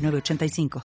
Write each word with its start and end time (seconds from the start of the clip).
985. 0.00 0.89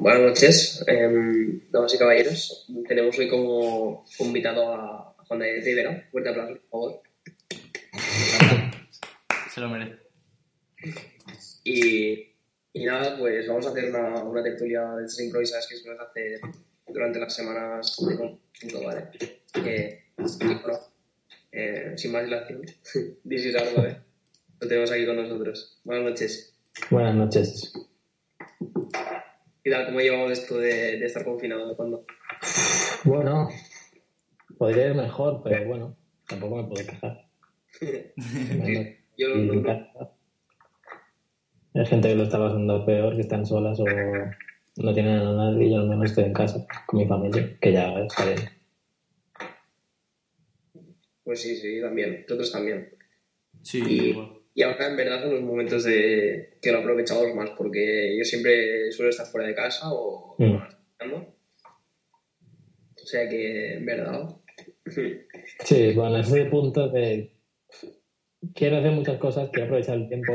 Buenas 0.00 0.22
noches, 0.22 0.82
eh, 0.86 1.60
damas 1.70 1.92
y 1.92 1.98
caballeros. 1.98 2.66
Tenemos 2.88 3.18
hoy 3.18 3.28
como 3.28 4.06
invitado 4.18 4.74
a 4.74 5.14
Juan 5.28 5.40
de 5.40 5.60
Rivera. 5.60 6.08
Fuerte 6.10 6.30
aplauso, 6.30 6.54
por 6.54 6.70
favor. 6.70 7.02
Se 9.52 9.60
lo 9.60 9.68
merece. 9.68 9.98
Y, 11.64 12.32
y 12.72 12.84
nada, 12.86 13.18
pues 13.18 13.46
vamos 13.46 13.66
a 13.66 13.70
hacer 13.72 13.90
una, 13.90 14.24
una 14.24 14.42
tertulia 14.42 14.90
de 14.92 15.04
estas 15.04 15.20
improvisadas 15.20 15.66
que 15.68 15.76
se 15.76 15.86
nos 15.86 16.00
hace 16.00 16.40
durante 16.86 17.18
las 17.18 17.36
semanas 17.36 17.94
de 17.98 18.16
conjunto, 18.16 18.82
¿vale? 18.82 19.10
Que, 19.52 20.04
y 20.16 20.46
bueno, 20.46 20.78
eh, 21.52 21.92
sin 21.96 22.12
más 22.12 22.24
dilación, 22.24 22.62
this 23.28 23.44
is 23.44 23.54
algo, 23.54 23.84
¿eh? 23.84 23.98
Lo 24.60 24.66
tenemos 24.66 24.90
aquí 24.90 25.04
con 25.04 25.16
nosotros. 25.16 25.78
Buenas 25.84 26.04
noches. 26.04 26.54
Buenas 26.88 27.14
noches. 27.14 27.89
¿Qué 29.62 29.70
tal? 29.70 29.86
¿Cómo 29.86 30.00
llevamos 30.00 30.30
esto 30.32 30.58
de, 30.58 30.98
de 30.98 31.04
estar 31.06 31.24
confinado? 31.24 31.68
¿De 31.68 31.76
cuándo? 31.76 32.04
Bueno, 33.04 33.48
podría 34.58 34.88
ir 34.88 34.94
mejor, 34.94 35.42
pero 35.44 35.64
bueno, 35.66 35.96
tampoco 36.26 36.56
me 36.56 36.64
puedo 36.68 36.86
quejar. 36.86 37.26
Sí, 37.72 37.86
yo 39.16 39.28
lo- 39.28 39.62
casa. 39.62 40.10
Hay 41.74 41.86
gente 41.86 42.08
que 42.08 42.14
lo 42.16 42.24
está 42.24 42.38
pasando 42.38 42.84
peor, 42.84 43.14
que 43.14 43.20
están 43.20 43.46
solas 43.46 43.78
o 43.80 43.84
no 43.84 44.92
tienen 44.94 45.18
a 45.18 45.32
nadie 45.34 45.66
y 45.66 45.70
yo 45.70 45.78
al 45.78 45.88
menos 45.88 46.10
estoy 46.10 46.24
en 46.24 46.32
casa 46.32 46.66
con 46.86 46.98
mi 47.00 47.06
familia, 47.06 47.56
que 47.60 47.72
ya 47.72 47.92
está 48.00 48.24
bien. 48.26 48.38
Pues 51.22 51.42
sí, 51.42 51.54
sí, 51.56 51.80
también. 51.80 52.22
Nosotros 52.22 52.50
también. 52.50 52.88
Sí, 53.62 53.82
Y, 53.86 54.12
bueno. 54.14 54.39
Y 54.54 54.62
ahora 54.62 54.86
en 54.88 54.96
verdad 54.96 55.22
son 55.22 55.32
los 55.32 55.42
momentos 55.42 55.84
de 55.84 56.50
que 56.60 56.72
lo 56.72 56.78
aprovechamos 56.78 57.34
más, 57.34 57.50
porque 57.56 58.16
yo 58.18 58.24
siempre 58.24 58.90
suelo 58.92 59.10
estar 59.10 59.26
fuera 59.26 59.46
de 59.48 59.54
casa 59.54 59.92
o 59.92 60.34
Mm. 60.38 60.56
trabajando. 60.98 61.34
O 63.02 63.06
sea 63.06 63.28
que 63.28 63.74
en 63.74 63.86
verdad. 63.86 64.28
Sí, 65.64 65.92
bueno, 65.94 66.18
ese 66.18 66.44
punto 66.46 66.88
de 66.88 67.30
quiero 68.54 68.76
hacer 68.78 68.92
muchas 68.92 69.18
cosas, 69.18 69.48
quiero 69.50 69.66
aprovechar 69.66 69.96
el 69.96 70.08
tiempo, 70.08 70.32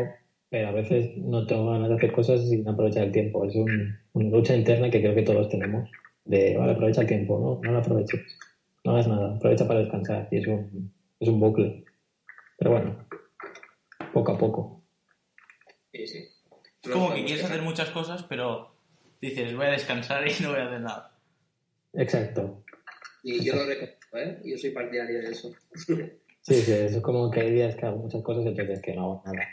pero 0.50 0.70
a 0.70 0.72
veces 0.72 1.18
no 1.18 1.46
tengo 1.46 1.70
ganas 1.72 1.90
de 1.90 1.96
hacer 1.96 2.12
cosas 2.12 2.48
sin 2.48 2.68
aprovechar 2.68 3.04
el 3.04 3.12
tiempo. 3.12 3.46
Es 3.46 3.56
un- 3.56 3.96
una 4.14 4.30
lucha 4.30 4.56
interna 4.56 4.90
que 4.90 5.02
creo 5.02 5.14
que 5.16 5.24
todos 5.24 5.50
tenemos. 5.50 5.90
De, 6.24 6.56
vale, 6.58 6.72
aprovecha 6.72 7.02
el 7.02 7.08
tiempo, 7.08 7.38
no, 7.40 7.60
no 7.64 7.72
lo 7.72 7.80
aproveches. 7.80 8.22
No 8.84 8.92
hagas 8.94 9.08
nada, 9.08 9.36
aprovecha 9.36 9.68
para 9.68 9.80
descansar. 9.82 10.28
Y 10.32 10.38
es 10.38 10.48
un, 10.48 10.92
es 11.20 11.28
un 11.28 11.40
bucle. 11.40 11.84
Pero 12.58 12.72
bueno, 12.72 13.05
poco 14.16 14.32
a 14.32 14.38
poco. 14.38 14.84
Sí, 15.92 16.08
sí. 16.08 16.30
Es 16.82 16.90
como 16.90 17.14
que 17.14 17.26
quieres 17.26 17.44
hacer 17.44 17.62
muchas 17.62 17.90
cosas, 17.90 18.24
pero 18.24 18.74
dices, 19.20 19.54
voy 19.54 19.66
a 19.66 19.72
descansar 19.72 20.26
y 20.26 20.32
no 20.42 20.52
voy 20.52 20.62
a 20.62 20.68
hacer 20.68 20.80
nada. 20.80 21.20
Exacto. 21.92 22.64
Y 23.24 23.44
yo 23.44 23.56
lo 23.56 23.66
reconozco, 23.66 24.18
¿eh? 24.18 24.40
Yo 24.46 24.58
soy 24.58 24.70
partidario 24.70 25.20
de 25.20 25.32
eso. 25.32 25.52
Sí, 25.76 26.62
sí, 26.62 26.72
es 26.72 27.02
como 27.02 27.30
que 27.30 27.42
hay 27.42 27.52
días 27.52 27.76
que 27.76 27.86
hago 27.86 27.98
muchas 27.98 28.22
cosas 28.22 28.46
y 28.46 28.48
otros 28.48 28.68
días 28.68 28.82
que 28.82 28.94
no 28.94 29.02
hago 29.02 29.24
nada. 29.26 29.48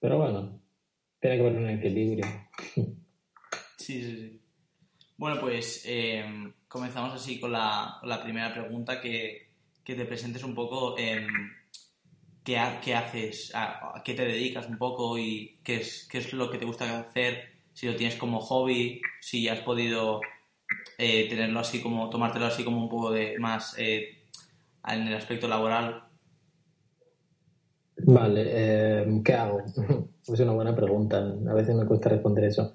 Pero 0.00 0.18
bueno, 0.18 0.60
tiene 1.18 1.36
que 1.36 1.42
haber 1.46 1.56
un 1.56 1.70
equilibrio. 1.70 2.26
Sí, 2.74 4.02
sí, 4.02 4.16
sí. 4.16 4.42
Bueno, 5.16 5.40
pues 5.40 5.82
eh, 5.86 6.52
comenzamos 6.68 7.14
así 7.14 7.40
con 7.40 7.52
la, 7.52 7.96
con 8.00 8.08
la 8.10 8.22
primera 8.22 8.52
pregunta, 8.52 9.00
que, 9.00 9.48
que 9.82 9.94
te 9.94 10.04
presentes 10.04 10.42
un 10.44 10.54
poco 10.54 10.98
em, 10.98 11.26
qué, 12.44 12.58
ha- 12.58 12.80
qué 12.80 12.94
haces, 12.94 13.54
a, 13.54 13.98
a 13.98 14.02
qué 14.04 14.14
te 14.14 14.24
dedicas 14.26 14.68
un 14.68 14.78
poco 14.78 15.18
y 15.18 15.58
qué 15.64 15.76
es, 15.76 16.06
qué 16.10 16.18
es 16.18 16.32
lo 16.32 16.50
que 16.50 16.58
te 16.58 16.66
gusta 16.66 17.00
hacer, 17.00 17.44
si 17.72 17.86
lo 17.86 17.96
tienes 17.96 18.16
como 18.16 18.40
hobby, 18.40 19.00
si 19.20 19.48
has 19.48 19.60
podido 19.60 20.20
eh, 20.98 21.28
tenerlo 21.28 21.60
así 21.60 21.80
como, 21.82 22.10
tomártelo 22.10 22.46
así 22.46 22.64
como 22.64 22.78
un 22.82 22.88
poco 22.88 23.10
de 23.12 23.38
más 23.38 23.74
eh, 23.78 24.24
en 24.86 25.08
el 25.08 25.14
aspecto 25.14 25.48
laboral. 25.48 26.04
Vale, 28.06 28.42
eh, 28.46 29.22
¿qué 29.24 29.34
hago? 29.34 29.62
Es 30.26 30.40
una 30.40 30.52
buena 30.52 30.74
pregunta. 30.74 31.18
A 31.18 31.54
veces 31.54 31.74
me 31.74 31.84
cuesta 31.86 32.08
responder 32.08 32.44
eso. 32.44 32.74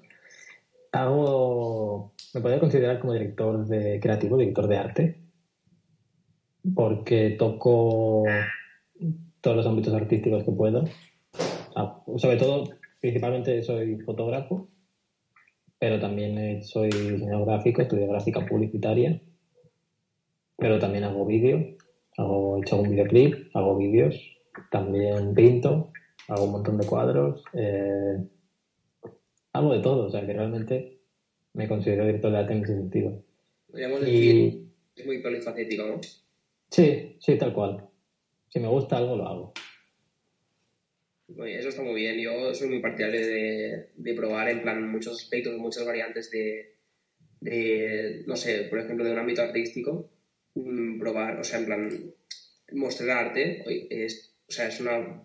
Hago, 0.92 2.12
me 2.34 2.40
podría 2.40 2.60
considerar 2.60 3.00
como 3.00 3.12
director 3.12 3.66
de 3.66 3.98
creativo, 4.00 4.36
director 4.36 4.68
de 4.68 4.76
arte, 4.78 5.20
porque 6.74 7.30
toco 7.38 8.24
todos 9.40 9.56
los 9.56 9.66
ámbitos 9.66 9.94
artísticos 9.94 10.44
que 10.44 10.52
puedo. 10.52 10.84
Ah, 11.74 12.02
Sobre 12.16 12.36
todo, 12.36 12.64
principalmente 13.00 13.62
soy 13.62 13.96
fotógrafo, 14.00 14.68
pero 15.78 15.98
también 15.98 16.36
eh, 16.38 16.62
soy 16.62 16.90
diseñador 16.90 17.46
gráfico, 17.46 17.82
estudio 17.82 18.08
gráfica 18.08 18.44
publicitaria, 18.46 19.20
pero 20.56 20.78
también 20.78 21.04
hago 21.04 21.24
vídeo, 21.24 21.76
hago, 22.18 22.58
he 22.58 22.60
hecho 22.60 22.80
un 22.80 22.90
videoclip, 22.90 23.54
hago 23.56 23.76
vídeos, 23.78 24.14
también 24.70 25.34
pinto, 25.34 25.90
hago 26.28 26.44
un 26.44 26.52
montón 26.52 26.76
de 26.78 26.86
cuadros, 26.86 27.42
eh, 27.54 28.18
hago 29.52 29.72
de 29.72 29.80
todo, 29.80 30.06
o 30.06 30.10
sea 30.10 30.26
que 30.26 30.32
realmente 30.32 30.98
me 31.54 31.66
considero 31.66 32.04
director 32.04 32.30
de 32.30 32.38
arte 32.38 32.52
en 32.52 32.64
ese 32.64 32.74
sentido. 32.74 33.22
Podríamos 33.70 34.00
decir 34.00 34.34
Y 34.34 34.50
que 34.94 35.00
es 35.00 35.06
muy 35.06 35.22
polifacético, 35.22 35.86
¿no? 35.86 36.00
sí, 36.70 37.16
sí, 37.18 37.38
tal 37.38 37.52
cual. 37.52 37.89
Si 38.50 38.58
me 38.58 38.68
gusta 38.68 38.96
algo, 38.96 39.16
lo 39.16 39.26
hago. 39.26 39.52
Eso 41.46 41.68
está 41.68 41.82
muy 41.82 41.94
bien. 41.94 42.18
Yo 42.18 42.52
soy 42.54 42.68
muy 42.68 42.80
partidario 42.80 43.20
de, 43.20 43.90
de 43.94 44.14
probar 44.14 44.48
en 44.48 44.62
plan 44.62 44.90
muchos 44.90 45.22
aspectos, 45.22 45.56
muchas 45.56 45.86
variantes 45.86 46.30
de, 46.30 46.74
no 48.26 48.36
sé, 48.36 48.64
por 48.64 48.80
ejemplo, 48.80 49.04
de 49.04 49.12
un 49.12 49.18
ámbito 49.18 49.42
artístico, 49.42 50.10
mm, 50.54 50.98
probar, 50.98 51.38
o 51.38 51.44
sea, 51.44 51.60
en 51.60 51.66
plan, 51.66 52.14
mostrar 52.72 53.26
arte, 53.26 53.62
es, 53.90 54.34
o 54.48 54.52
sea, 54.52 54.68
es 54.68 54.80
una, 54.80 55.22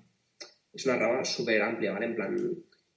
es 0.73 0.85
una 0.85 0.97
rama 0.97 1.25
súper 1.25 1.61
amplia, 1.61 1.93
¿vale? 1.93 2.05
En 2.05 2.15
plan, 2.15 2.37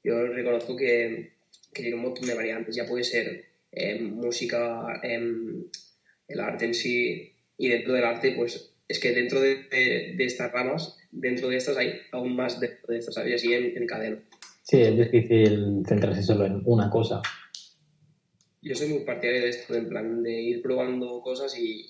yo 0.05 0.27
reconozco 0.27 0.77
que, 0.77 1.33
que 1.73 1.83
tiene 1.83 1.97
un 1.97 2.03
montón 2.03 2.27
de 2.27 2.35
variantes, 2.35 2.77
ya 2.77 2.87
puede 2.87 3.05
ser 3.05 3.47
eh, 3.73 4.01
música, 4.01 5.01
em, 5.03 5.65
el 6.29 6.41
arte 6.41 6.67
en 6.67 6.75
sí, 6.75 7.33
y 7.57 7.69
dentro 7.69 7.95
del 7.95 8.05
arte, 8.05 8.33
pues 8.37 8.75
es 8.89 8.99
que 8.99 9.13
dentro 9.13 9.41
de, 9.41 9.65
de- 9.71 10.15
de 10.17 10.25
estas 10.25 10.51
ramas, 10.53 10.97
dentro 11.11 11.49
de 11.49 11.57
estas 11.57 11.77
hay 11.77 11.93
aún 12.13 12.35
más 12.35 12.59
dentro 12.59 12.87
de 12.89 12.99
estas, 12.99 13.15
¿sabes? 13.15 13.31
Y 13.31 13.35
así 13.35 13.53
en, 13.55 13.77
en 13.77 13.87
cadena. 13.87 14.19
Sí, 14.63 14.81
es 14.83 14.97
difícil 14.97 15.83
centrarse 15.87 16.23
solo 16.23 16.47
en 16.47 16.63
una 16.65 16.91
cosa. 16.91 17.21
Yo 18.61 18.75
soy 18.75 18.89
muy 18.89 19.01
partidario 19.05 19.43
de 19.43 19.49
esto, 19.51 19.75
en 19.75 19.89
plan 19.89 20.23
de 20.23 20.33
ir 20.33 20.63
probando 20.63 21.21
cosas 21.23 21.57
y, 21.59 21.87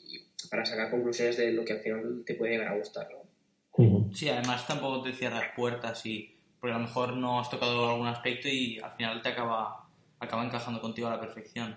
para 0.51 0.65
sacar 0.65 0.91
conclusiones 0.91 1.37
de 1.37 1.53
lo 1.53 1.65
que 1.65 1.73
al 1.75 1.81
final 1.81 2.23
te 2.27 2.35
puede 2.35 2.53
llegar 2.53 2.69
a 2.69 2.77
gustar, 2.79 3.09
¿no? 3.11 4.13
Sí, 4.13 4.29
además 4.29 4.67
tampoco 4.67 5.03
te 5.03 5.13
cierras 5.13 5.45
puertas 5.57 6.05
y 6.05 6.35
porque 6.61 6.75
a 6.75 6.79
lo 6.79 6.85
mejor 6.85 7.17
no 7.17 7.41
has 7.41 7.49
tocado 7.49 7.89
algún 7.91 8.09
aspecto 8.09 8.49
y 8.49 8.79
al 8.81 8.93
final 8.97 9.23
te 9.23 9.29
acaba, 9.29 9.89
acaba 10.19 10.45
encajando 10.45 10.81
contigo 10.81 11.07
a 11.07 11.13
la 11.13 11.21
perfección. 11.21 11.77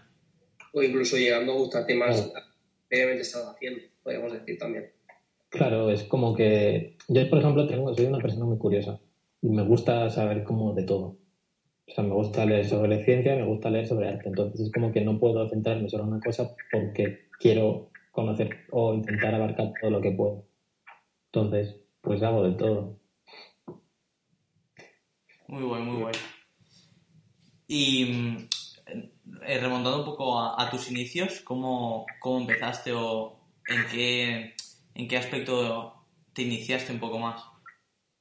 O 0.74 0.82
incluso 0.82 1.18
llegando 1.18 1.52
a 1.54 1.56
gustarte 1.56 1.94
más 1.96 2.32
previamente 2.88 3.22
estado 3.22 3.52
haciendo, 3.52 3.82
podríamos 4.04 4.34
decir 4.34 4.58
también. 4.58 4.92
Claro, 5.52 5.92
es 5.92 6.04
como 6.06 6.34
que 6.34 6.98
yo, 7.10 7.30
por 7.30 7.40
ejemplo, 7.40 7.68
tengo, 7.68 7.94
soy 7.94 8.06
una 8.06 8.20
persona 8.20 8.46
muy 8.46 8.58
curiosa 8.58 9.02
y 9.42 9.50
me 9.50 9.64
gusta 9.64 10.10
saber 10.10 10.46
como 10.46 10.74
de 10.74 10.84
todo. 10.84 11.18
O 11.88 11.94
sea, 11.94 12.06
me 12.06 12.14
gusta 12.14 12.46
leer 12.46 12.66
sobre 12.66 13.04
ciencia, 13.04 13.36
me 13.36 13.46
gusta 13.46 13.70
leer 13.70 13.86
sobre 13.86 14.08
arte. 14.08 14.30
Entonces 14.30 14.62
es 14.62 14.72
como 14.72 14.94
que 14.94 15.02
no 15.02 15.20
puedo 15.20 15.50
centrarme 15.50 15.90
solo 15.90 16.04
en 16.04 16.10
una 16.10 16.22
cosa 16.22 16.56
porque 16.72 17.28
quiero 17.38 17.90
conocer 18.12 18.50
o 18.72 18.94
intentar 18.94 19.36
abarcar 19.36 19.74
todo 19.80 19.92
lo 19.92 20.00
que 20.00 20.12
puedo. 20.12 20.46
Entonces, 21.34 21.82
pues 22.00 22.24
hago 22.24 22.44
de 22.44 22.54
todo. 22.54 22.98
Muy 25.50 25.64
bueno, 25.64 25.84
muy 25.84 26.02
bueno. 26.04 26.20
Y 27.68 28.48
eh, 28.86 29.60
remontando 29.60 30.00
un 30.00 30.06
poco 30.06 30.40
a, 30.40 30.70
tus 30.72 30.90
inicios, 30.90 31.42
¿cómo, 31.42 32.06
¿cómo, 32.22 32.40
empezaste 32.40 32.94
o 32.94 33.38
en 33.68 33.86
qué, 33.92 34.54
en 34.96 35.08
qué 35.08 35.18
aspecto 35.18 35.94
te 36.34 36.44
iniciaste 36.44 36.94
un 36.94 37.00
poco 37.00 37.20
más? 37.20 37.42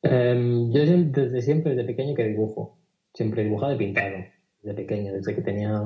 Em, 0.03 0.73
yo 0.73 0.81
desde 0.85 1.43
siempre, 1.43 1.75
desde 1.75 1.87
pequeño 1.87 2.15
que 2.15 2.25
dibujo. 2.25 2.79
Siempre 3.15 3.43
he 3.43 3.45
dibujado 3.45 3.75
y 3.75 3.79
pintado. 3.79 4.17
Desde 4.63 4.77
pequeño, 4.77 5.13
desde 5.13 5.35
que 5.35 5.43
tenía 5.43 5.81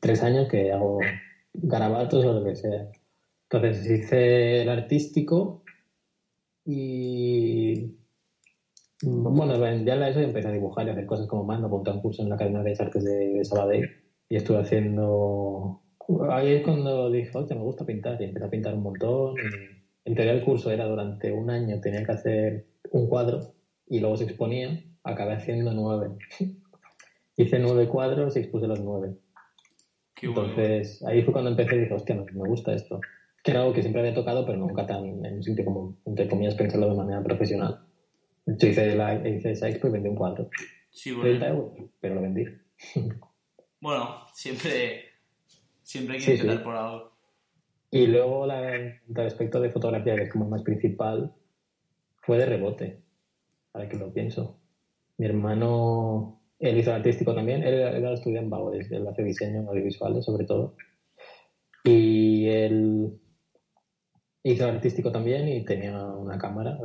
tres 0.00 0.22
años 0.22 0.48
que 0.48 0.72
hago 0.72 1.00
garabatos 1.54 2.24
o 2.24 2.32
lo 2.32 2.44
que 2.44 2.54
sea. 2.54 2.88
Entonces 3.50 3.90
hice 3.90 4.62
el 4.62 4.68
artístico 4.68 5.62
y 6.64 7.96
bueno, 9.02 9.56
ya 9.84 9.96
la 9.96 10.08
ESO 10.08 10.20
empecé 10.20 10.48
a 10.48 10.52
dibujar 10.52 10.86
y 10.86 10.90
a 10.90 10.92
hacer 10.92 11.06
cosas 11.06 11.26
como 11.26 11.44
más. 11.44 11.60
Me 11.60 11.66
apunté 11.66 11.90
a 11.90 11.94
un 11.94 12.00
curso 12.00 12.22
en 12.22 12.28
la 12.28 12.36
Academia 12.36 12.62
de 12.62 12.76
Artes 12.78 13.04
de, 13.04 13.44
Sabadell 13.44 13.90
y 14.28 14.36
estuve 14.36 14.58
haciendo... 14.58 15.80
Ahí 16.30 16.54
es 16.54 16.64
cuando 16.64 17.10
dije, 17.10 17.30
oye, 17.34 17.54
me 17.54 17.62
gusta 17.62 17.84
pintar 17.84 18.20
y 18.20 18.24
empecé 18.24 18.46
a 18.46 18.50
pintar 18.50 18.74
un 18.74 18.82
montón. 18.82 19.34
En 20.04 20.14
teoría 20.14 20.32
el 20.32 20.44
curso 20.44 20.70
era 20.70 20.86
durante 20.86 21.32
un 21.32 21.50
año, 21.50 21.80
tenía 21.80 22.04
que 22.04 22.12
hacer 22.12 22.66
un 22.90 23.08
cuadro 23.08 23.54
y 23.88 24.00
luego 24.00 24.16
se 24.16 24.24
exponía. 24.24 24.82
Acabé 25.04 25.34
haciendo 25.34 25.72
nueve. 25.72 26.16
Hice 27.36 27.58
nueve 27.58 27.88
cuadros 27.88 28.36
y 28.36 28.40
expuse 28.40 28.66
los 28.66 28.80
nueve. 28.80 29.16
Entonces 30.20 31.02
ahí 31.04 31.22
fue 31.22 31.32
cuando 31.32 31.50
empecé 31.50 31.76
y 31.76 31.80
dije, 31.80 31.94
hostia, 31.94 32.14
me 32.14 32.48
gusta 32.48 32.72
esto. 32.72 33.00
Que 33.42 33.50
era 33.50 33.62
algo 33.62 33.72
que 33.72 33.82
siempre 33.82 34.00
había 34.00 34.14
tocado, 34.14 34.46
pero 34.46 34.58
nunca 34.58 34.86
tan 34.86 35.04
en 35.24 35.34
un 35.34 35.42
sitio 35.42 35.64
como, 35.64 35.96
entre 36.06 36.28
comillas, 36.28 36.54
pensarlo 36.54 36.90
de 36.90 36.96
manera 36.96 37.22
profesional. 37.22 37.80
Yo 38.46 38.68
hice, 38.68 38.94
la, 38.94 39.28
hice 39.28 39.52
esa 39.52 39.68
expo 39.68 39.88
y 39.88 39.90
vendí 39.90 40.08
un 40.08 40.16
cuadro. 40.16 40.48
Sí, 40.90 41.10
bueno. 41.10 41.38
30 41.38 41.48
euros, 41.48 41.90
pero 42.00 42.14
lo 42.16 42.22
vendí. 42.22 42.44
bueno, 43.80 44.26
siempre, 44.32 45.04
siempre 45.82 46.16
hay 46.16 46.22
que 46.22 46.32
empezar 46.34 46.62
por 46.62 46.76
algo. 46.76 47.11
Y 47.92 48.06
luego 48.06 48.46
la, 48.46 48.74
el 48.74 48.96
aspecto 49.18 49.60
de 49.60 49.70
fotografía, 49.70 50.16
que 50.16 50.22
es 50.22 50.32
como 50.32 50.48
más 50.48 50.62
principal, 50.62 51.30
fue 52.22 52.38
de 52.38 52.46
rebote. 52.46 53.02
Ahora 53.74 53.86
que 53.86 53.98
lo 53.98 54.10
pienso. 54.14 54.58
Mi 55.18 55.26
hermano, 55.26 56.40
él 56.58 56.78
hizo 56.78 56.94
artístico 56.94 57.34
también, 57.34 57.62
él, 57.62 57.74
él 57.74 58.04
estudiante 58.06 58.44
en 58.44 58.50
Bauer, 58.50 58.86
él 58.90 59.06
hace 59.06 59.22
diseño 59.22 59.68
audiovisuales 59.68 60.24
sobre 60.24 60.46
todo. 60.46 60.74
Y 61.84 62.48
él 62.48 63.20
hizo 64.42 64.66
artístico 64.66 65.12
también 65.12 65.46
y 65.48 65.62
tenía 65.62 66.02
una 66.06 66.38
cámara, 66.38 66.78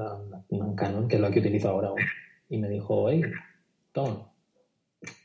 una 0.50 0.76
Canon, 0.76 1.08
que 1.08 1.16
es 1.16 1.22
la 1.22 1.32
que 1.32 1.40
utilizo 1.40 1.70
ahora 1.70 1.88
aún. 1.88 2.02
Y 2.50 2.58
me 2.58 2.68
dijo, 2.68 3.10
hey, 3.10 3.22
toma, 3.94 4.30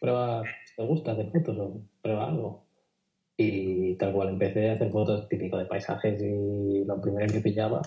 prueba, 0.00 0.44
¿te 0.76 0.86
gusta 0.86 1.10
hacer 1.10 1.28
fotos 1.32 1.58
o 1.58 1.80
prueba 2.00 2.28
algo? 2.28 2.66
Y 3.44 3.94
tal 3.96 4.12
cual 4.12 4.28
empecé 4.28 4.70
a 4.70 4.74
hacer 4.74 4.90
fotos 4.90 5.28
típico 5.28 5.58
de 5.58 5.66
paisajes 5.66 6.20
y 6.22 6.84
lo 6.84 7.00
primero 7.00 7.32
que 7.32 7.40
pillaba. 7.40 7.82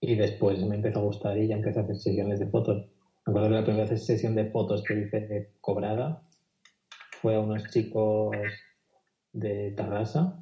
Y 0.00 0.16
después 0.16 0.64
me 0.64 0.76
empezó 0.76 1.00
a 1.00 1.04
gustar 1.04 1.38
y 1.38 1.48
ya 1.48 1.56
empecé 1.56 1.80
a 1.80 1.82
hacer 1.82 1.96
sesiones 1.96 2.40
de 2.40 2.46
fotos. 2.46 2.86
Me 3.26 3.32
acuerdo 3.32 3.48
que 3.48 3.54
la 3.54 3.64
primera 3.64 3.96
sesión 3.96 4.34
de 4.34 4.50
fotos 4.50 4.82
que 4.82 5.00
hice 5.00 5.50
cobrada 5.60 6.22
fue 7.20 7.36
a 7.36 7.40
unos 7.40 7.64
chicos 7.70 8.36
de 9.32 9.72
Tarrasa 9.72 10.40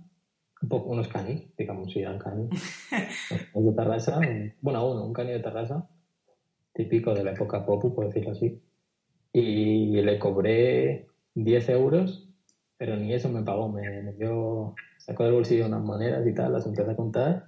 un 0.62 0.68
poco, 0.68 0.90
unos 0.90 1.08
canis, 1.08 1.42
digamos, 1.56 1.92
si 1.92 2.00
eran 2.00 2.18
canis. 2.18 2.50
de 3.54 3.72
Tarrasa, 3.72 4.20
bueno, 4.60 4.90
uno, 4.90 5.04
un 5.04 5.12
cani 5.12 5.32
de 5.32 5.40
Tarrasa, 5.40 5.88
típico 6.74 7.14
de 7.14 7.24
la 7.24 7.32
época 7.32 7.64
Popu, 7.64 7.94
por 7.94 8.06
decirlo 8.06 8.32
así. 8.32 8.60
Y 9.32 10.00
le 10.00 10.18
cobré 10.18 11.06
10 11.34 11.68
euros, 11.68 12.27
pero 12.78 12.96
ni 12.96 13.12
eso 13.12 13.28
me 13.28 13.42
pagó, 13.42 13.70
me, 13.70 14.12
dio, 14.14 14.74
sacó 14.98 15.24
del 15.24 15.34
bolsillo 15.34 15.66
unas 15.66 15.82
monedas 15.82 16.26
y 16.26 16.32
tal, 16.32 16.52
las 16.52 16.66
empecé 16.66 16.90
a 16.90 16.96
contar 16.96 17.46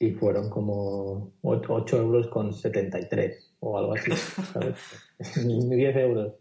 y 0.00 0.10
fueron 0.10 0.50
como 0.50 1.32
8, 1.42 1.96
euros 1.96 2.28
con 2.28 2.52
73 2.52 3.56
o 3.60 3.78
algo 3.78 3.94
así, 3.94 4.10
¿sabes? 4.52 4.76
ni 5.46 5.76
10 5.76 5.96
euros. 5.96 6.34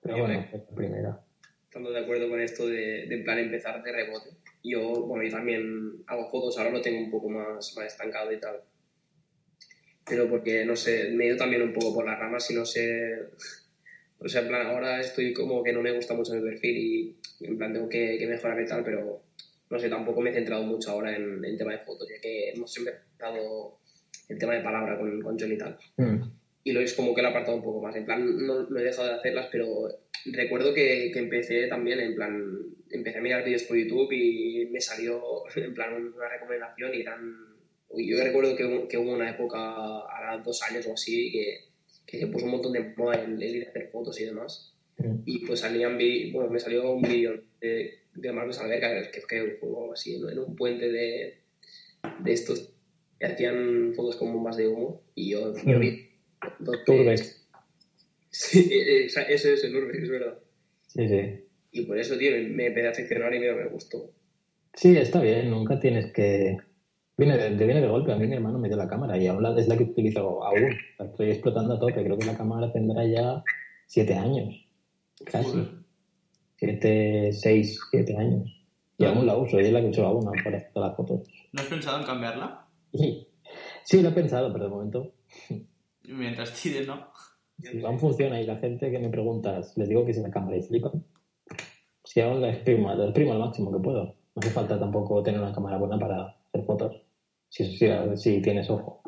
Pero 0.00 0.18
bueno, 0.18 0.44
la 0.52 0.74
primera 0.74 1.22
estando 1.72 1.90
de 1.90 2.00
acuerdo 2.00 2.28
con 2.28 2.38
esto 2.38 2.66
de, 2.66 3.06
de, 3.06 3.14
en 3.14 3.24
plan 3.24 3.38
empezar 3.38 3.82
de 3.82 3.92
rebote. 3.92 4.28
Yo, 4.62 5.06
bueno, 5.06 5.24
yo 5.24 5.30
también 5.30 6.04
hago 6.06 6.28
fotos, 6.30 6.58
ahora 6.58 6.70
lo 6.70 6.82
tengo 6.82 6.98
un 6.98 7.10
poco 7.10 7.30
más, 7.30 7.74
más 7.74 7.86
estancado 7.86 8.30
y 8.30 8.38
tal. 8.38 8.60
Pero 10.04 10.28
porque, 10.28 10.66
no 10.66 10.76
sé, 10.76 11.12
me 11.12 11.24
he 11.24 11.28
ido 11.28 11.38
también 11.38 11.62
un 11.62 11.72
poco 11.72 11.94
por 11.94 12.04
las 12.04 12.18
ramas 12.18 12.50
y 12.50 12.54
no 12.54 12.66
sé... 12.66 13.30
O 14.24 14.28
sea, 14.28 14.42
en 14.42 14.48
plan, 14.48 14.66
ahora 14.66 15.00
estoy 15.00 15.32
como 15.32 15.62
que 15.62 15.72
no 15.72 15.82
me 15.82 15.92
gusta 15.92 16.14
mucho 16.14 16.34
mi 16.34 16.42
perfil 16.42 16.76
y 17.40 17.46
en 17.46 17.58
plan 17.58 17.72
tengo 17.72 17.88
que, 17.88 18.18
que 18.18 18.26
mejorar 18.26 18.60
y 18.60 18.66
tal, 18.66 18.84
pero 18.84 19.22
no 19.72 19.78
sé, 19.78 19.88
tampoco 19.88 20.20
me 20.20 20.30
he 20.30 20.34
centrado 20.34 20.62
mucho 20.64 20.90
ahora 20.90 21.16
en 21.16 21.42
el 21.44 21.56
tema 21.56 21.72
de 21.72 21.78
fotos, 21.78 22.06
ya 22.06 22.20
que 22.20 22.50
hemos 22.50 22.76
empezado 22.76 23.78
el 24.28 24.38
tema 24.38 24.54
de 24.54 24.60
palabra 24.60 24.98
con, 24.98 25.22
con 25.22 25.38
John 25.38 25.50
y 25.50 25.56
tal. 25.56 25.78
Mm. 25.96 26.22
Y 26.64 26.72
lo 26.72 26.80
es 26.80 26.94
como 26.94 27.14
que 27.14 27.22
lo 27.22 27.28
he 27.28 27.30
apartado 27.30 27.56
un 27.56 27.62
poco 27.62 27.80
más. 27.80 27.96
En 27.96 28.04
plan, 28.04 28.46
no, 28.46 28.64
no 28.68 28.78
he 28.78 28.84
dejado 28.84 29.08
de 29.08 29.14
hacerlas, 29.14 29.48
pero 29.50 29.88
recuerdo 30.26 30.74
que, 30.74 31.10
que, 31.12 31.18
empecé 31.18 31.68
también, 31.68 32.00
en 32.00 32.14
plan, 32.14 32.58
empecé 32.90 33.18
a 33.18 33.22
mirar 33.22 33.44
vídeos 33.44 33.62
por 33.64 33.78
YouTube 33.78 34.12
y 34.12 34.68
me 34.70 34.80
salió, 34.80 35.22
en 35.56 35.74
plan, 35.74 35.94
una 35.94 36.28
recomendación 36.28 36.94
y 36.94 37.00
eran... 37.00 37.52
Yo 37.94 38.22
recuerdo 38.22 38.56
que, 38.56 38.86
que 38.88 38.96
hubo 38.98 39.12
una 39.12 39.30
época, 39.30 39.58
ahora 39.58 40.42
dos 40.42 40.62
años 40.62 40.86
o 40.86 40.94
así, 40.94 41.30
que, 41.30 41.71
que 42.12 42.18
se 42.18 42.26
puso 42.26 42.44
un 42.44 42.52
montón 42.52 42.72
de 42.74 42.92
moda 42.94 43.14
el, 43.14 43.42
ir 43.42 43.66
a 43.66 43.70
hacer 43.70 43.88
fotos 43.90 44.20
y 44.20 44.26
demás. 44.26 44.74
Y 45.24 45.46
pues 45.46 45.60
salían, 45.60 45.98
bueno, 46.30 46.50
me 46.50 46.60
salió 46.60 46.92
un 46.92 47.00
vídeo 47.00 47.42
de, 47.58 48.00
de 48.14 48.32
Marcos 48.32 48.58
Alberca, 48.58 49.10
que 49.10 49.22
creo 49.22 49.46
que 49.46 49.56
fue 49.56 49.70
algo 49.70 49.92
así, 49.94 50.16
en 50.16 50.38
un 50.38 50.54
puente 50.54 50.92
de, 50.92 51.38
de 52.22 52.32
estos 52.32 52.70
que 53.18 53.26
hacían 53.26 53.94
fotos 53.96 54.16
con 54.16 54.30
bombas 54.30 54.58
de 54.58 54.68
humo 54.68 55.02
y 55.14 55.30
yo, 55.30 55.54
yo 55.64 55.78
vi... 55.78 56.10
Entonces, 56.58 57.42
Sí, 58.28 58.70
eso 59.06 59.20
es 59.48 59.64
el 59.64 59.74
Urbex, 59.74 60.02
es 60.02 60.10
verdad. 60.10 60.38
Sí, 60.88 61.08
sí. 61.08 61.44
Y 61.70 61.86
por 61.86 61.98
eso, 61.98 62.18
tío, 62.18 62.32
me 62.32 62.66
empecé 62.66 62.88
a 62.88 62.90
aficionar 62.90 63.34
y 63.34 63.38
me, 63.38 63.54
me 63.54 63.68
gustó. 63.68 64.12
Sí, 64.74 64.96
está 64.98 65.22
bien, 65.22 65.50
nunca 65.50 65.80
tienes 65.80 66.12
que... 66.12 66.58
Viene 67.16 67.36
de, 67.36 67.50
viene 67.50 67.80
de 67.80 67.88
golpe, 67.88 68.12
a 68.12 68.16
mí 68.16 68.26
mi 68.26 68.34
hermano 68.34 68.58
me 68.58 68.68
dio 68.68 68.76
la 68.76 68.88
cámara 68.88 69.18
y 69.18 69.26
aún 69.26 69.44
es 69.58 69.68
la 69.68 69.76
que 69.76 69.84
utilizo 69.84 70.42
aún. 70.42 70.74
La 70.98 71.06
estoy 71.06 71.30
explotando 71.30 71.74
a 71.74 71.78
tope, 71.78 72.02
creo 72.02 72.18
que 72.18 72.26
la 72.26 72.36
cámara 72.36 72.72
tendrá 72.72 73.04
ya 73.06 73.42
siete 73.86 74.14
años, 74.14 74.54
casi. 75.24 75.68
Siete, 76.56 77.32
seis, 77.32 77.78
siete 77.90 78.16
años. 78.16 78.48
Y 78.96 79.04
aún 79.04 79.26
la 79.26 79.36
uso, 79.36 79.60
y 79.60 79.64
es 79.64 79.72
la 79.72 79.80
que 79.80 79.88
uso 79.88 80.06
aún 80.06 80.24
para 80.44 80.58
hacer 80.58 80.70
las 80.74 80.96
fotos. 80.96 81.28
¿No 81.52 81.60
has 81.60 81.68
pensado 81.68 81.98
en 81.98 82.06
cambiarla? 82.06 82.66
Sí, 82.94 83.28
sí 83.84 84.00
lo 84.00 84.10
he 84.10 84.12
pensado, 84.12 84.52
pero 84.52 84.64
de 84.64 84.70
momento... 84.70 85.12
Mientras 86.04 86.52
tires, 86.54 86.86
¿no? 86.86 87.08
Si 87.58 87.84
aún 87.84 87.98
funciona 87.98 88.40
y 88.40 88.46
la 88.46 88.56
gente 88.56 88.90
que 88.90 88.98
me 88.98 89.08
preguntas, 89.08 89.76
les 89.76 89.88
digo 89.88 90.04
que 90.04 90.14
se 90.14 90.22
la 90.22 90.30
cámara 90.30 90.56
y 90.56 90.62
flipan. 90.62 91.04
Si 92.04 92.20
aún 92.20 92.40
la 92.40 92.50
exprimo, 92.50 92.92
la 92.94 93.04
exprimo 93.04 93.32
al 93.32 93.38
máximo 93.38 93.72
que 93.72 93.82
puedo. 93.82 94.04
No 94.04 94.40
hace 94.40 94.50
falta 94.50 94.78
tampoco 94.78 95.22
tener 95.22 95.40
una 95.40 95.52
cámara 95.52 95.78
buena 95.78 95.98
para 95.98 96.36
hacer 96.52 96.66
fotos. 96.66 97.02
Si, 97.48 97.76
si, 97.76 97.86
si 98.16 98.42
tienes 98.42 98.68
ojo. 98.70 99.02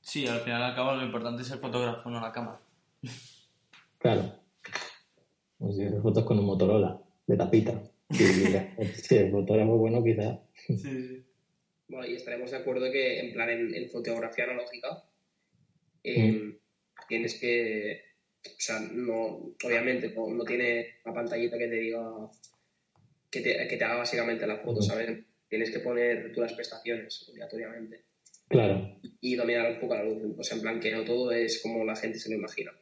Sí, 0.00 0.26
al 0.26 0.40
final 0.40 0.62
al 0.62 0.74
cabo 0.74 0.94
lo 0.94 1.04
importante 1.04 1.42
es 1.42 1.50
el 1.50 1.58
fotógrafo, 1.58 2.08
no 2.10 2.20
la 2.20 2.32
cámara. 2.32 2.60
Claro. 3.98 4.22
Pues 5.58 5.76
si 5.76 5.84
haces 5.84 6.02
fotos 6.02 6.24
con 6.24 6.38
un 6.38 6.46
Motorola 6.46 7.00
de 7.26 7.36
tapita. 7.36 7.82
Si, 8.08 9.16
el 9.16 9.32
fotógrafo 9.32 9.78
bueno, 9.78 10.04
quizá. 10.04 10.38
Sí, 10.54 10.78
sí. 10.78 11.24
Bueno, 11.88 12.06
y 12.06 12.14
estaremos 12.14 12.50
de 12.50 12.56
acuerdo 12.56 12.90
que 12.92 13.20
en 13.20 13.32
plan 13.32 13.48
en, 13.50 13.90
fotografía 13.90 14.44
analógica, 14.44 15.04
eh, 16.04 16.56
tienes 17.08 17.40
que 17.40 18.06
o 18.46 18.60
sea, 18.60 18.78
no, 18.80 19.54
obviamente 19.64 20.14
no, 20.14 20.44
tiene 20.44 20.98
una 21.04 21.14
pantallita 21.14 21.58
que 21.58 21.68
te 21.68 21.74
diga, 21.74 22.30
que 23.30 23.40
te, 23.40 23.68
que 23.68 23.76
te 23.76 23.84
haga 23.84 23.96
básicamente 23.96 24.46
la 24.46 24.58
foto, 24.58 24.82
¿sabes? 24.82 25.24
Tienes 25.48 25.70
que 25.70 25.80
poner 25.80 26.32
tú 26.32 26.40
las 26.40 26.52
prestaciones, 26.52 27.28
obligatoriamente. 27.28 28.04
Claro. 28.48 28.98
Y 29.20 29.34
dominar 29.36 29.72
un 29.72 29.80
poco 29.80 29.94
la 29.94 30.04
luz. 30.04 30.34
O 30.38 30.42
sea, 30.42 30.56
en 30.56 30.62
plan, 30.62 30.80
que 30.80 30.92
no 30.92 31.04
todo 31.04 31.32
es 31.32 31.60
como 31.62 31.84
la 31.84 31.96
gente 31.96 32.18
se 32.18 32.30
lo 32.30 32.36
imagina. 32.36 32.72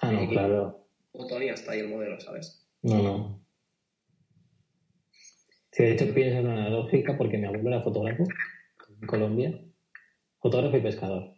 Ah, 0.00 0.12
no, 0.12 0.28
claro. 0.28 0.86
Botón 1.12 1.42
y 1.42 1.48
hasta 1.48 1.72
ahí 1.72 1.80
el 1.80 1.88
modelo, 1.88 2.20
¿sabes? 2.20 2.66
No, 2.82 3.02
no. 3.02 3.44
Sí, 5.72 5.84
de 5.84 5.92
hecho 5.92 6.12
pienso 6.12 6.38
en 6.38 6.46
una 6.46 6.68
lógica 6.68 7.16
porque 7.16 7.38
mi 7.38 7.46
abuelo 7.46 7.68
era 7.68 7.82
fotógrafo 7.82 8.24
en 9.00 9.06
Colombia. 9.06 9.60
Fotógrafo 10.40 10.76
y 10.76 10.82
pescador. 10.82 11.22
O 11.22 11.36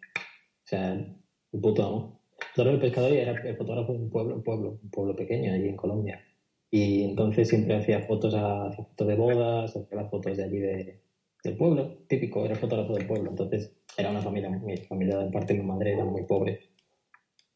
sea, 0.64 0.92
un 0.92 1.60
puto 1.60 1.86
amo. 1.86 2.22
Fotógrafo 2.54 2.78
y 2.78 2.80
pescador 2.80 3.12
y 3.12 3.18
era 3.18 3.56
fotógrafo 3.56 3.94
en 3.94 4.02
un 4.02 4.10
pueblo, 4.10 4.36
un 4.36 4.42
pueblo, 4.42 4.80
un 4.82 4.90
pueblo 4.90 5.16
pequeño 5.16 5.52
allí 5.52 5.68
en 5.68 5.76
Colombia. 5.76 6.24
Y 6.70 7.02
entonces 7.02 7.48
siempre 7.48 7.76
hacía 7.76 8.02
fotos, 8.06 8.34
a, 8.34 8.70
fotos 8.72 9.08
de 9.08 9.14
bodas, 9.16 9.76
hacía 9.76 9.96
las 9.96 10.10
fotos 10.10 10.36
de 10.36 10.44
allí 10.44 10.58
de, 10.58 11.00
del 11.42 11.56
pueblo, 11.56 11.98
típico, 12.08 12.44
era 12.44 12.54
fotógrafo 12.54 12.94
del 12.94 13.06
pueblo. 13.06 13.30
Entonces 13.30 13.74
era 13.96 14.10
una 14.10 14.20
familia, 14.20 14.50
mi 14.50 14.76
familia 14.76 15.18
de 15.18 15.30
parte 15.30 15.54
mi 15.54 15.64
madre 15.64 15.94
era 15.94 16.04
muy 16.04 16.24
pobre. 16.24 16.60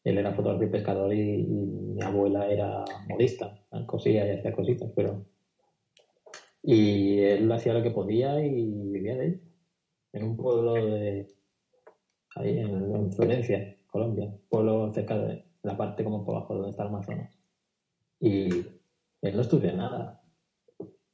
Él 0.03 0.17
era 0.17 0.33
fotógrafo 0.33 0.63
y 0.63 0.69
pescador 0.69 1.13
y, 1.13 1.45
mi 1.47 2.03
abuela 2.03 2.47
era 2.47 2.83
modista, 3.07 3.57
cosía 3.85 4.27
y 4.27 4.37
hacía 4.37 4.53
cositas, 4.53 4.91
pero... 4.95 5.25
Y 6.61 7.19
él 7.19 7.49
hacía 7.51 7.73
lo 7.73 7.83
que 7.83 7.91
podía 7.91 8.43
y 8.43 8.89
vivía 8.91 9.15
de 9.15 9.25
él. 9.25 9.41
En 10.13 10.23
un 10.23 10.35
pueblo 10.35 10.73
de... 10.73 11.27
ahí 12.35 12.59
en, 12.59 13.13
Florencia, 13.13 13.77
Colombia, 13.87 14.29
pueblo 14.49 14.91
cerca 14.93 15.17
de 15.17 15.45
la 15.63 15.77
parte 15.77 16.03
como 16.03 16.25
por 16.25 16.35
abajo 16.35 16.55
donde 16.55 16.71
está 16.71 16.83
el 16.83 16.89
Amazonas. 16.89 17.39
Y 18.19 18.49
él 19.25 19.35
no 19.35 19.41
estudió 19.41 19.73
nada, 19.73 20.21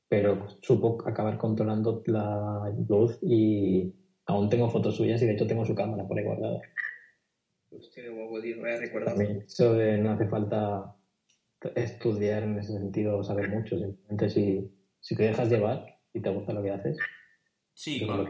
pero 0.09 0.47
supo 0.61 0.97
acabar 1.07 1.37
controlando 1.37 2.03
la 2.07 2.73
luz 2.89 3.17
y 3.21 3.93
aún 4.25 4.49
tengo 4.49 4.69
fotos 4.69 4.97
suyas 4.97 5.21
y 5.21 5.25
de 5.25 5.33
hecho 5.33 5.47
tengo 5.47 5.65
su 5.65 5.73
cámara 5.73 6.05
por 6.05 6.17
ahí 6.17 6.25
guardada. 6.25 6.59
Hostia, 7.71 8.03
qué 8.03 8.09
guapo, 8.09 8.41
tío, 8.41 8.57
me 8.57 8.77
recordado. 8.77 9.21
Eso 9.21 9.73
de 9.73 9.97
no 9.97 10.11
hace 10.11 10.27
falta 10.27 10.93
estudiar 11.75 12.43
en 12.43 12.59
ese 12.59 12.73
sentido, 12.73 13.23
saber 13.23 13.49
mucho, 13.49 13.77
simplemente 13.77 14.29
si, 14.29 14.69
si 14.99 15.15
te 15.15 15.23
dejas 15.23 15.49
llevar 15.49 15.85
y 16.13 16.21
te 16.21 16.29
gusta 16.29 16.51
lo 16.51 16.63
que 16.63 16.71
haces. 16.71 16.97
Sí, 17.73 18.05
con, 18.05 18.25